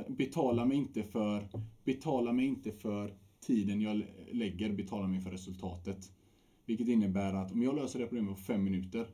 [0.08, 1.48] betala mig inte för
[1.84, 6.12] betala mig inte för tiden jag lä- lägger, betala mig för resultatet.
[6.66, 9.06] Vilket innebär att om jag löser det problemet på fem minuter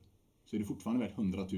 [0.51, 1.49] så är det fortfarande värt 100 000.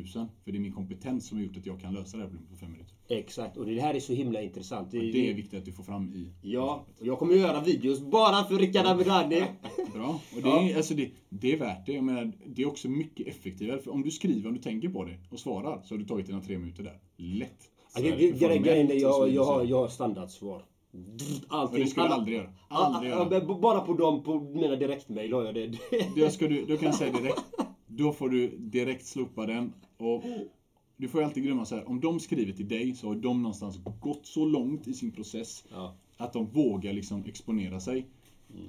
[0.45, 2.51] För det är min kompetens som har gjort att jag kan lösa det här problemet
[2.51, 2.95] på fem minuter.
[3.09, 4.95] Exakt, och det här är så himla intressant.
[4.95, 8.45] Och det är viktigt att du får fram i Ja, jag kommer göra videos bara
[8.45, 9.43] för Rickard Amirani.
[9.95, 10.21] Bra.
[10.37, 11.93] Och det, är, alltså det, det är värt det.
[11.93, 13.79] Jag menar, det är också mycket effektivare.
[13.79, 16.27] För om du skriver, om du tänker på det och svarar så har du tagit
[16.27, 16.99] dina tre minuter där.
[17.17, 17.71] Lätt.
[17.95, 20.63] Ja, det- det- Grejen är, jag, jag, har, jag har standardsvar.
[21.49, 21.75] Allting.
[21.75, 22.53] Och det ska du aldrig göra.
[22.69, 23.47] Aldrig ja, göra.
[23.47, 25.73] men Bara på dem, på mina direktmail har jag det.
[26.17, 27.41] Det ska du, då kan jag säga direkt.
[27.97, 29.73] Då får du direkt slopa den.
[29.97, 30.25] Och
[30.97, 31.89] du får ju alltid glömma så här.
[31.89, 35.65] Om de skriver till dig så har de någonstans gått så långt i sin process
[35.71, 35.97] Ja.
[36.17, 38.07] att de vågar liksom exponera sig.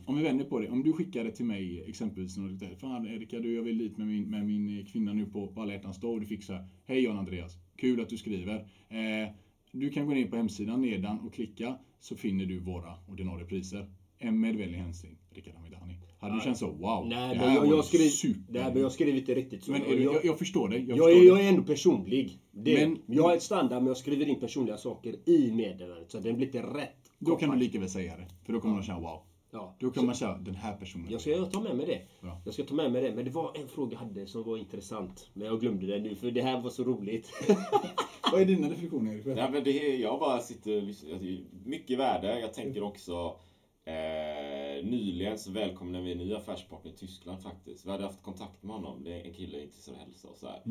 [0.06, 0.70] Om vi vänder på det.
[0.70, 2.38] Om du skickar det till mig exempelvis.
[2.38, 5.48] något där, Fan Erika, du, jag vill dit med min, med min kvinna nu på,
[5.48, 6.12] på alla hjärtans dag.
[6.14, 6.68] Och du fick så här.
[6.86, 7.58] Hej Jan Andreas.
[7.76, 8.56] Kul att du skriver.
[8.90, 9.30] Eh,
[9.72, 11.78] du kan gå ner på hemsidan nedan och klicka.
[12.00, 13.90] Så finner du våra ordinarie priser.
[14.18, 15.18] En med vänlig hälsning.
[15.32, 15.94] Rickard Hamidani.
[16.22, 16.68] Hade du känt så?
[16.68, 17.08] Wow.
[17.08, 18.54] Nej, det men här jag, jag, ju skriver, super.
[18.54, 19.72] nej, men jag skriver inte riktigt så.
[19.72, 20.86] Men Och jag, jag, förstår dig.
[20.90, 22.40] Jag, jag, jag är ändå personlig.
[22.52, 26.12] Det, Men- jag är ett standard men jag skriver in personliga saker i meddelandet.
[26.12, 27.12] Så den blir inte rätt.
[27.20, 28.28] Då kan du lika väl säga det.
[28.46, 29.22] För då kommer man känna wow.
[29.52, 29.76] Ja.
[29.80, 31.08] Då kan man säga den här personen.
[31.10, 32.02] Jag ska ta med mig det.
[32.22, 32.42] Bra.
[32.46, 33.16] Jag ska ta med mig det.
[33.16, 35.30] Men det var en fråga jag hade som var intressant.
[35.34, 37.32] Men jag glömde det nu för det här var så roligt.
[38.32, 39.26] Vad är dina reflektioner Erik?
[39.26, 41.12] Nej, men det är, jag bara sitter och lyssnar.
[41.12, 42.40] Är Mycket värde.
[42.40, 43.40] Jag tänker också
[43.86, 47.86] eh, nyligen så välkomnade vi en ny affärspartner i Tyskland faktiskt.
[47.86, 49.04] Vi hade haft kontakt med honom.
[49.04, 50.62] Det är en kille intresserad av hälsa och så här.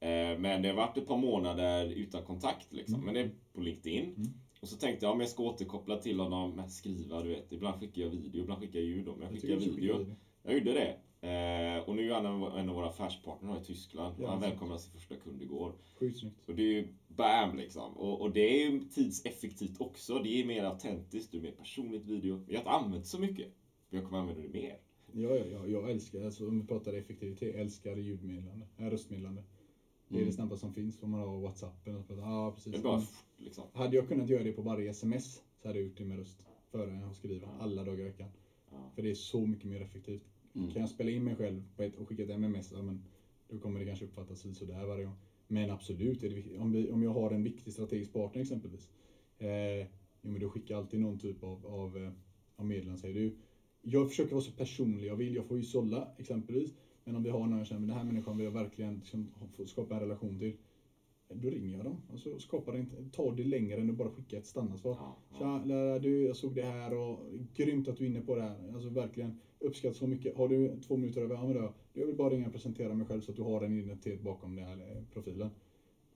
[0.00, 3.00] Eh, men det har varit ett par månader utan kontakt liksom.
[3.00, 4.14] Men det är på LinkedIn.
[4.60, 7.52] Och så tänkte jag om jag ska återkoppla till honom skriva, du vet.
[7.52, 9.06] Ibland skickar jag video, ibland skickar jag ljud.
[9.06, 10.06] Men jag skickar skicka video.
[10.42, 10.96] Jag gjorde det.
[11.26, 14.14] Eh, och nu är han en, av våra affärspartner i Tyskland.
[14.20, 15.72] Ja, han välkomnade sin första kund igår.
[15.98, 16.48] Sjukt snyggt.
[16.48, 17.96] Och det är ju bam liksom.
[17.96, 20.18] Och, och det är ju tidseffektivt också.
[20.18, 22.44] Det är mer autentiskt, det är mer personligt video.
[22.48, 23.46] Jag har inte använt så mycket.
[23.90, 24.78] Men jag kommer använda det mer.
[25.12, 29.42] Ja, ja, ja, jag älskar, alltså, om vi pratar effektivitet, jag älskar ljudmeddelande, äh, röstmeddelande.
[30.08, 31.96] Det är det snabbaste som finns om man har Whatsappen.
[31.96, 32.72] Och ja, precis.
[32.72, 33.02] Det bara
[33.36, 33.64] liksom.
[33.72, 36.46] Hade jag kunnat göra det på varje sms så hade jag gjort det med röst.
[36.70, 38.28] Före att skriva, alla dagar i veckan.
[38.94, 40.35] För det är så mycket mer effektivt.
[40.56, 43.02] Kan jag spela in mig själv ett, och skicka ett MMS, ja, men
[43.48, 45.16] då kommer det kanske uppfattas sådär varje gång.
[45.48, 48.88] Men absolut, är det, om, vi, om jag har en viktig strategisk partner exempelvis.
[49.38, 49.78] Eh,
[50.22, 52.10] jo, men då skickar jag alltid någon typ av, av, eh,
[52.56, 53.00] av meddelande.
[53.00, 53.36] Säger du,
[53.82, 55.34] jag försöker vara så personlig jag vill.
[55.34, 56.74] Jag får ju sålla exempelvis.
[57.04, 59.30] Men om vi har någon jag känner, men den här människan vill jag verkligen liksom,
[59.66, 60.56] skapa en relation till.
[61.28, 61.96] Då ringer jag dem.
[62.12, 64.98] Och så skapar det inte, tar det längre än att bara skicka ett standardsvar.
[65.38, 67.18] Tja, Lara, du, jag såg det här och
[67.54, 68.72] grymt att du är inne på det här.
[68.74, 70.36] Alltså verkligen uppskattat så mycket.
[70.36, 71.34] Har du två minuter över?
[71.34, 73.62] Ja, men då, jag vill bara ringa och presentera mig själv så att du har
[73.62, 75.50] en identitet bakom den här eh, profilen.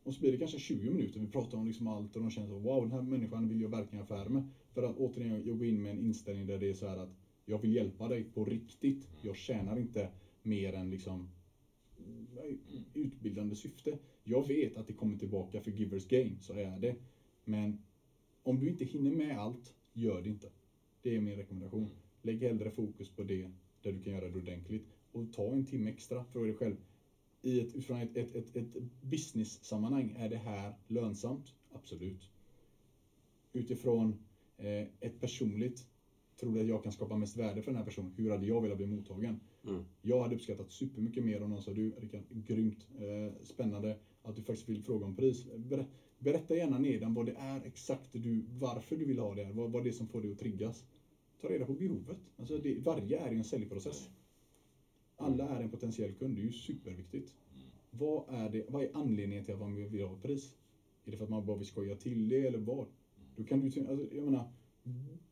[0.02, 1.20] Och så blir det kanske 20 minuter.
[1.20, 3.68] Vi pratar om liksom allt och de känner så wow, den här människan vill jag
[3.68, 4.48] verkligen affär med.
[4.74, 7.16] För att återigen, jag går in med en inställning där det är så här att
[7.44, 9.08] jag vill hjälpa dig på riktigt.
[9.22, 10.08] Jag tjänar inte
[10.42, 11.28] mer än liksom
[12.94, 13.98] utbildande syfte.
[14.24, 16.94] Jag vet att det kommer tillbaka för givers gain, så är det.
[17.44, 17.82] Men
[18.42, 20.48] om du inte hinner med allt, gör det inte.
[21.02, 21.90] Det är min rekommendation.
[22.22, 23.50] Lägg hellre fokus på det
[23.82, 24.86] där du kan göra det ordentligt.
[25.12, 26.76] Och ta en timme extra, fråga dig själv.
[27.42, 31.54] I ett, utifrån ett, ett, ett, ett business-sammanhang, är det här lönsamt?
[31.72, 32.30] Absolut.
[33.52, 34.24] Utifrån
[34.56, 35.86] eh, ett personligt,
[36.40, 38.12] tror du att jag kan skapa mest värde för den här personen?
[38.16, 39.40] Hur hade jag velat bli mottagen?
[40.02, 44.42] Jag hade uppskattat supermycket mer om någon sa du Rickard, grymt, eh, spännande att du
[44.42, 45.46] faktiskt vill fråga om pris.
[45.56, 45.86] Ber,
[46.18, 49.72] berätta gärna nedan vad det är exakt du, varför du vill ha det här, vad,
[49.72, 50.84] vad det är som får dig att triggas.
[51.40, 52.18] Ta reda på behovet.
[52.36, 54.10] Alltså det, varje är ju en säljprocess.
[55.16, 57.34] Alla är en potentiell kund, det är ju superviktigt.
[57.90, 60.56] Vad är, det, vad är anledningen till att man vill ha ett pris?
[61.04, 62.86] Är det för att man bara vill skoja till det eller vad?
[63.36, 64.52] Då kan du, alltså, jag menar,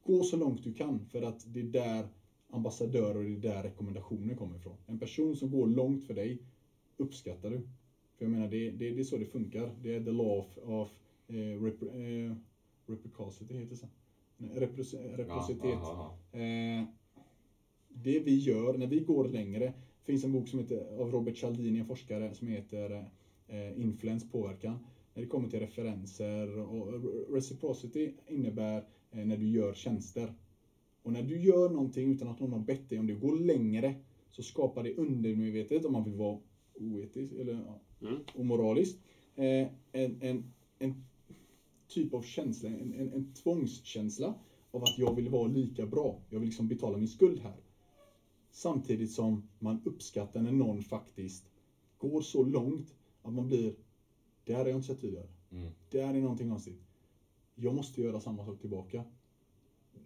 [0.03, 2.09] gå så långt du kan för att det är där
[2.51, 4.77] ambassadörer och det är där rekommendationer kommer ifrån.
[4.87, 6.43] En person som går långt för dig
[6.97, 7.61] uppskattar du.
[8.17, 9.75] För jag menar, det, det, det är så det funkar.
[9.83, 10.91] Det är the law of, of
[11.29, 12.37] eh, rep, eh,
[12.89, 13.77] heter det
[14.39, 15.79] reciprocitet.
[15.83, 16.85] Ja, Eh,
[17.89, 19.65] det vi gör när vi går längre.
[19.65, 23.05] Det finns en bok som heter, av Robert Cialdini, en forskare, som heter
[23.49, 24.79] eh, Influens påverkan.
[25.15, 26.93] När det kommer till referenser och
[27.35, 30.33] reciprocity innebär eh, när du gör tjänster.
[31.03, 33.95] Och när du gör någonting utan att någon har bett dig om det, går längre,
[34.31, 36.39] så skapar det undermedvetet, om man vill vara
[36.75, 37.65] oetisk eller
[38.01, 38.97] ja, omoralisk,
[39.35, 41.05] eh, en, en, en
[41.89, 44.35] typ av känsla, en, en, en tvångskänsla
[44.71, 46.23] av att jag vill vara lika bra.
[46.31, 47.61] Jag vill liksom betala min skuld här.
[48.51, 51.51] Samtidigt som man uppskattar när någon faktiskt
[51.99, 53.75] går så långt att man blir,
[54.45, 55.29] det här har jag inte sett tidigare.
[55.91, 56.81] Det här är någonting konstigt.
[57.55, 59.05] Jag måste göra samma sak tillbaka.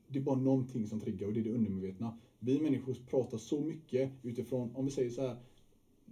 [0.06, 2.18] Det är bara någonting som triggar och det är det undermedvetna.
[2.38, 5.36] Vi människor pratar så mycket utifrån, om vi säger så här,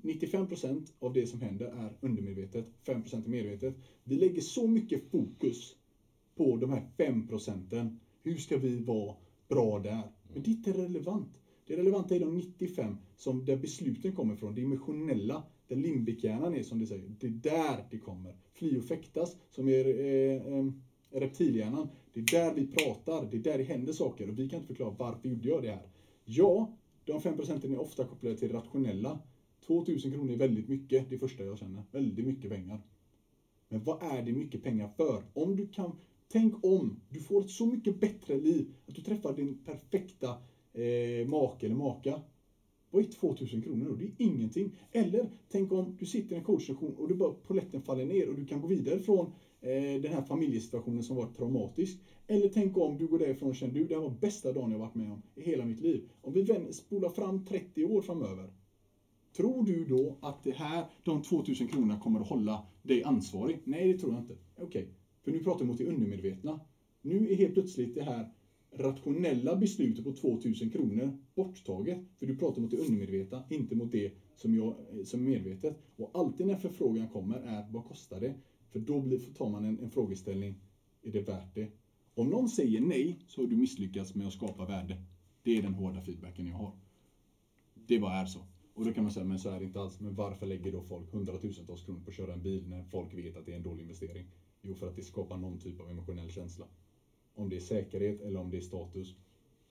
[0.03, 3.75] 95% av det som händer är undermedvetet, 5% är medvetet.
[4.05, 5.77] Vi lägger så mycket fokus
[6.37, 7.97] på de här 5%.
[8.23, 9.17] Hur ska vi vara
[9.49, 10.03] bra där?
[10.33, 11.41] Men det är inte relevant.
[11.67, 16.63] Det relevanta är de 95 som där besluten kommer från, det emotionella, där limbikhjärnan är
[16.63, 17.15] som det säger.
[17.21, 18.37] Det är där det kommer.
[18.53, 20.67] Fly och fäktas, som är eh, eh,
[21.11, 21.89] reptilhjärnan.
[22.13, 24.67] Det är där vi pratar, det är där det händer saker och vi kan inte
[24.67, 25.89] förklara varför gjorde jag det här.
[26.25, 29.19] Ja, de 5 procenten är ofta kopplade till det rationella.
[29.67, 31.83] 2000 kronor är väldigt mycket, det första jag känner.
[31.91, 32.81] Väldigt mycket pengar.
[33.69, 35.23] Men vad är det mycket pengar för?
[35.33, 35.93] Om du kan,
[36.29, 40.29] tänk om du får ett så mycket bättre liv att du träffar din perfekta
[40.73, 42.21] eh, make eller maka.
[42.91, 43.95] Vad är 2000 kronor då?
[43.95, 44.77] Det är ingenting.
[44.93, 48.35] Eller tänk om du sitter i en coachsession och du bara poletten faller ner och
[48.35, 49.27] du kan gå vidare från
[49.61, 51.99] eh, den här familjesituationen som var traumatisk.
[52.27, 54.79] Eller tänk om du går därifrån och känner du, det här var bästa dagen jag
[54.79, 56.09] varit med om i hela mitt liv.
[56.21, 58.51] Om vi spolar fram 30 år framöver.
[59.37, 63.59] Tror du då att det här, de 2000 kronorna kommer att hålla dig ansvarig?
[63.65, 64.37] Nej, det tror jag inte.
[64.57, 64.87] Okej, okay.
[65.23, 66.61] för nu pratar vi mot det undermedvetna.
[67.03, 68.31] Nu är helt plötsligt det här
[68.73, 71.99] rationella beslutet på 2000 kronor borttaget.
[72.19, 75.79] För du pratar mot det undermedvetna, inte mot det som, jag, eh, som är medvetet.
[75.97, 78.35] Och alltid när förfrågan kommer är, vad kostar det?
[78.73, 80.55] För då blir, tar man en, en frågeställning,
[81.03, 81.69] är det värt det?
[82.15, 84.97] Om någon säger nej, så har du misslyckats med att skapa värde.
[85.43, 86.73] Det är den hårda feedbacken jag har.
[87.87, 88.41] Det bara är så.
[88.75, 90.01] Och då kan man säga, men så är det inte alls.
[90.01, 93.37] Men varför lägger då folk hundratusentals kronor på att köra en bil när folk vet
[93.37, 94.27] att det är en dålig investering?
[94.63, 96.67] Jo, för att det skapar någon typ av emotionell känsla.
[97.35, 99.15] Om det är säkerhet eller om det är status,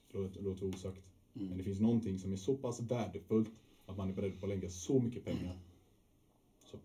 [0.09, 1.01] låter, låter osagt.
[1.35, 1.47] Mm.
[1.47, 3.51] Men det finns någonting som är så pass värdefullt
[3.85, 5.57] att man är beredd på att lägga så mycket pengar.
[6.71, 6.77] Så.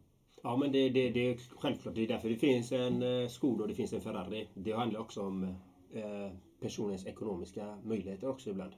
[0.42, 1.94] Ja, men det, det, det är självklart.
[1.94, 4.48] Det är därför det finns en eh, Skoda och det finns en Ferrari.
[4.54, 5.44] Det handlar också om
[5.92, 6.30] eh,
[6.60, 8.72] personens ekonomiska möjligheter också ibland.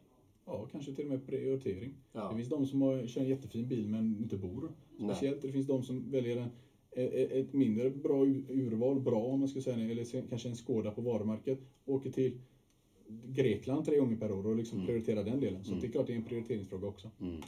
[0.47, 1.95] Ja, kanske till och med prioritering.
[2.13, 2.29] Ja.
[2.31, 4.73] Det finns de som har, kör en jättefin bil men inte bor.
[4.99, 5.37] Speciellt.
[5.37, 5.47] Nej.
[5.47, 6.49] Det finns de som väljer en,
[7.41, 11.59] ett mindre bra urval, bra om man ska säga eller kanske en Skoda på varumärket.
[11.85, 12.41] Åker till
[13.09, 14.87] Grekland tre gånger per år och liksom mm.
[14.87, 15.65] prioriterar den delen.
[15.65, 15.81] Så mm.
[15.81, 17.11] det är klart det är en prioriteringsfråga också.
[17.21, 17.41] Mm.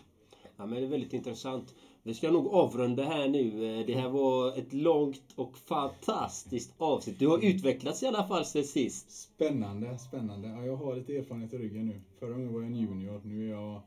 [0.59, 1.74] Ja, men det är väldigt intressant.
[2.02, 3.85] Vi ska nog avrunda här nu.
[3.85, 7.18] Det här var ett långt och fantastiskt avsnitt.
[7.18, 9.10] Du har utvecklats i alla fall sen sist.
[9.10, 10.48] Spännande, spännande.
[10.48, 12.01] Ja, jag har lite erfarenhet i ryggen nu.
[12.18, 13.20] Förra gången var jag en junior.
[13.24, 13.80] Nu är jag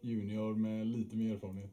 [0.00, 1.70] junior med lite mer erfarenhet.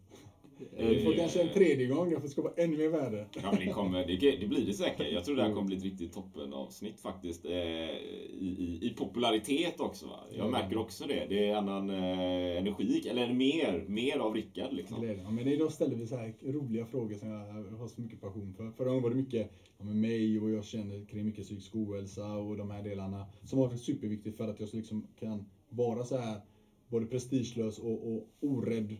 [0.78, 3.26] Vi får kanske en tredje gång, jag får skapa ännu mer värde.
[3.44, 5.12] Ja, men det, kommer, det, det blir det säkert.
[5.12, 7.46] Jag tror det här kommer bli ett riktigt toppenavsnitt faktiskt.
[7.46, 10.08] Eh, i, i, I popularitet också.
[10.08, 10.20] Va?
[10.38, 11.26] Jag märker också det.
[11.30, 14.74] Det är annan eh, energi, eller mer, mer av Rickard.
[14.74, 15.08] Liksom.
[15.24, 18.54] Ja, men idag ställer vi så här roliga frågor som jag har så mycket passion
[18.54, 18.72] för.
[18.72, 22.34] Förra gången var det mycket ja, med mig och jag känner kring mycket psykisk ohälsa
[22.34, 23.26] och de här delarna.
[23.44, 26.42] Som var superviktigt för att jag liksom kan vara så här
[26.88, 28.92] både prestigelös och, och orädd.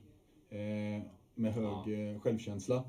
[0.50, 1.04] Eh,
[1.38, 1.92] med hög ja.
[1.92, 2.84] Eh, självkänsla.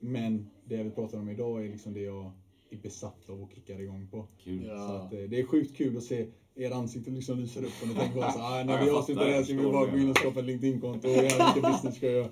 [0.00, 2.32] Men det vi pratar om idag är liksom det jag
[2.70, 4.26] är besatt av och kickar igång på.
[4.44, 4.66] Kul.
[4.66, 4.88] Ja.
[4.88, 7.88] Så att, eh, det är sjukt kul att se er ansikten liksom lyser upp och
[7.88, 10.10] ni tänker bara så ah, när vi avslutar det här ska vi bara gå in
[10.10, 12.28] och skapa ett LinkedIn-konto och göra lite business ska jag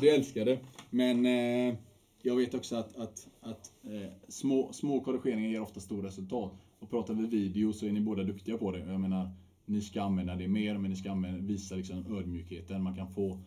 [0.00, 0.58] Det älskar det.
[0.90, 1.74] Men eh,
[2.22, 6.52] jag vet också att, att, att eh, små, små korrigeringar ger ofta stora resultat.
[6.78, 8.78] Och pratar vi video så är ni båda duktiga på det.
[8.78, 9.30] Jag menar,
[9.66, 12.82] ni ska använda det mer, men ni ska använda, visa liksom ödmjukheten.
[12.82, 13.40] Man kan få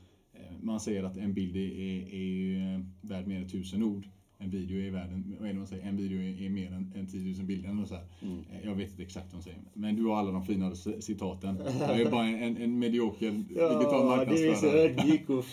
[0.61, 4.07] man säger att en bild är, är, värd mer än tusen ord.
[4.37, 5.09] En video är värd,
[5.39, 5.83] vad är det man säger?
[5.83, 7.81] En video är, är mer än, än 10 000 bilder.
[7.81, 8.39] Och så mm.
[8.51, 9.59] Eh, jag vet inte exakt vad de säger.
[9.73, 11.61] Men du har alla de fina citaten.
[11.79, 13.25] Jag är bara en, en, en medioker
[13.55, 14.37] ja, digital marknadsförare.
[14.37, 15.43] Du är så ödmjuk och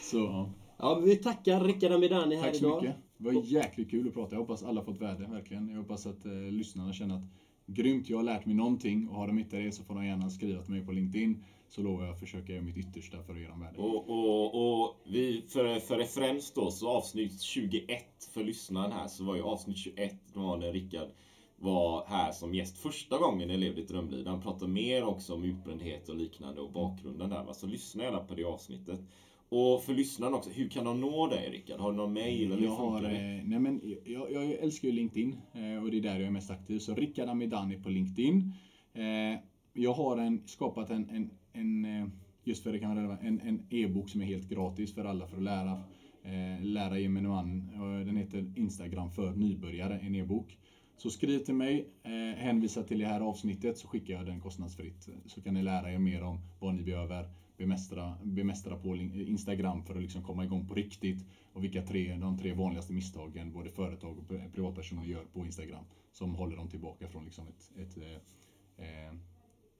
[0.00, 0.50] så, ja.
[0.78, 2.82] ja, vi tackar Rickard Amidani här Tack så idag.
[2.82, 2.96] mycket.
[3.18, 4.34] Det var jäkligt kul att prata.
[4.34, 5.68] Jag hoppas alla fått värde, verkligen.
[5.68, 7.24] Jag hoppas att eh, lyssnarna känner att
[7.66, 9.08] grymt, jag har lärt mig någonting.
[9.08, 11.82] Och har de inte det så får de gärna skriva till mig på LinkedIn så
[11.82, 13.78] lovar jag att försöka göra mitt yttersta för dem värde.
[13.78, 19.24] Och, och, och vi, för, för referens då, så avsnitt 21 för lyssnaren här så
[19.24, 21.08] var ju avsnitt 21 då var när Rickard
[21.56, 24.26] var här som gäst första gången i Levde ett drömliv.
[24.26, 27.52] Han pratade mer också om utbrändhet och liknande och bakgrunden där.
[27.52, 29.00] Så lyssna gärna på det avsnittet.
[29.48, 31.80] Och för lyssnarna också, hur kan de nå dig Rickard?
[31.80, 32.62] Har du någon mail?
[32.62, 33.10] Jag, har, eh,
[33.44, 36.50] nej men, jag, jag, älskar ju LinkedIn eh, och det är där jag är mest
[36.50, 36.78] aktiv.
[36.78, 38.52] Så Rickard Amidani på LinkedIn.
[38.92, 39.40] Eh,
[39.72, 41.30] jag har en, skapat en, en
[41.60, 42.08] en, eh,
[42.44, 45.36] just för det kan vara en, en e-bok som är helt gratis för alla för
[45.36, 45.82] att lära,
[46.22, 47.66] eh, lära gemene man.
[48.06, 50.58] Den heter Instagram för nybörjare, en e-bok.
[51.02, 55.08] Så skriv till mig, eh, hänvisa till det här avsnittet så skickar jag den kostnadsfritt.
[55.08, 59.84] Eh, så kan ni lära er mer om vad ni behöver bemästra, bemästra på Instagram
[59.84, 61.26] för att liksom komma igång på riktigt.
[61.52, 65.84] Och vilka tre, de tre vanligaste misstagen både företag och privatpersoner gör på Instagram.
[66.12, 69.08] Som håller dem tillbaka från liksom ett, ett, eh, eh,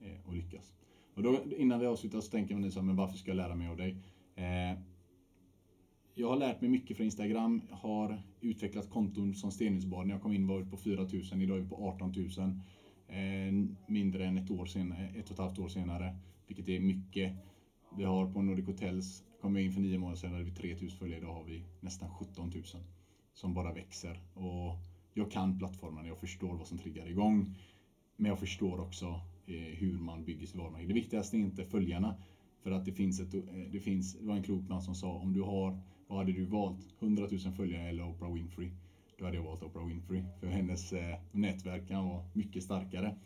[0.01, 0.73] eh att lyckas.
[1.21, 3.55] Och då, innan vi avslutar så tänker man så här, men varför ska jag lära
[3.55, 3.97] mig av dig?
[4.35, 4.79] Eh,
[6.15, 10.07] jag har lärt mig mycket från Instagram, har utvecklat konton som Stenhusbad.
[10.07, 12.61] När jag kom in var vi på 4000, idag är vi på 18 000.
[13.09, 13.53] Eh,
[13.87, 16.17] mindre än ett år senare, ett och ett halvt år senare,
[16.47, 17.33] vilket är mycket.
[17.97, 20.99] Vi har på Nordic Hotels, kom jag in för nio månader sedan, hade vi 3000
[20.99, 22.65] följare, idag har vi nästan 17 000.
[23.35, 24.21] Som bara växer.
[24.35, 24.77] Och
[25.15, 27.55] jag kan plattformen, jag förstår vad som triggar igång.
[28.17, 30.87] Men jag förstår också Eh, hur man bygger sitt varumärke.
[30.87, 32.17] Det viktigaste är inte följarna.
[32.63, 33.41] För att det finns ett, eh,
[33.73, 36.45] det finns, det var en klok man som sa om du har, vad hade du
[36.45, 36.95] valt?
[37.01, 38.71] 100 000 följare eller Oprah Winfrey?
[39.19, 40.23] Då hade jag valt Oprah Winfrey.
[40.41, 43.17] För hennes eh, nätverk kan vara mycket starkare.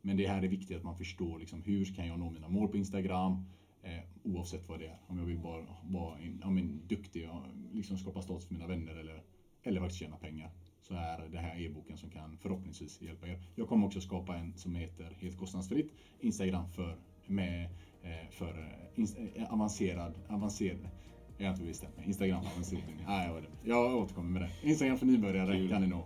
[0.00, 2.68] Men det här är viktigt att man förstår liksom, hur kan jag nå mina mål
[2.68, 3.44] på Instagram?
[3.82, 4.98] Eh, oavsett vad det är.
[5.06, 7.42] Om jag vill bara vara en, ja, men, duktig och
[7.72, 9.22] liksom skapa status för mina vänner eller,
[9.62, 10.50] eller faktiskt tjäna pengar.
[10.92, 13.38] Så är det här e-boken som kan förhoppningsvis hjälpa er.
[13.54, 16.96] Jag kommer också skapa en som heter helt kostnadsfritt Instagram för,
[17.26, 17.64] med,
[18.02, 20.88] eh, för eh, eh, avancerad, avancerad
[21.38, 22.06] jag har inte bestämt mig.
[22.06, 22.84] Instagram avancerad.
[23.06, 23.30] Nej,
[23.62, 24.68] jag, jag återkommer med det.
[24.68, 26.04] Instagram för nybörjare kan ni nå.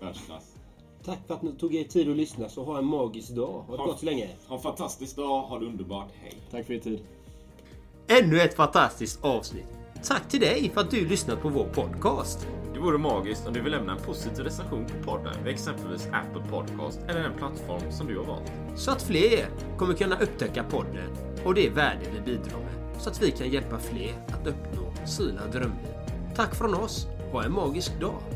[0.00, 0.56] Världsklass.
[1.04, 3.64] Tack för att ni tog er tid att lyssna, så ha en magisk dag.
[3.66, 4.28] Ha det gott så länge.
[4.48, 6.12] Ha en fantastisk dag, ha det underbart.
[6.22, 6.32] Hej.
[6.50, 7.00] Tack för er tid.
[8.22, 9.85] Ännu ett fantastiskt avsnitt.
[10.08, 12.48] Tack till dig för att du lyssnat på vår podcast.
[12.74, 16.50] Det vore magiskt om du vill lämna en positiv recension på podden vid exempelvis Apple
[16.50, 18.52] Podcast eller den plattform som du har valt.
[18.76, 19.46] Så att fler
[19.76, 21.10] kommer kunna upptäcka podden
[21.44, 23.02] och det värde vi bidrar med.
[23.02, 25.94] Så att vi kan hjälpa fler att uppnå sina drömliv.
[26.36, 27.06] Tack från oss.
[27.32, 28.35] Ha en magisk dag.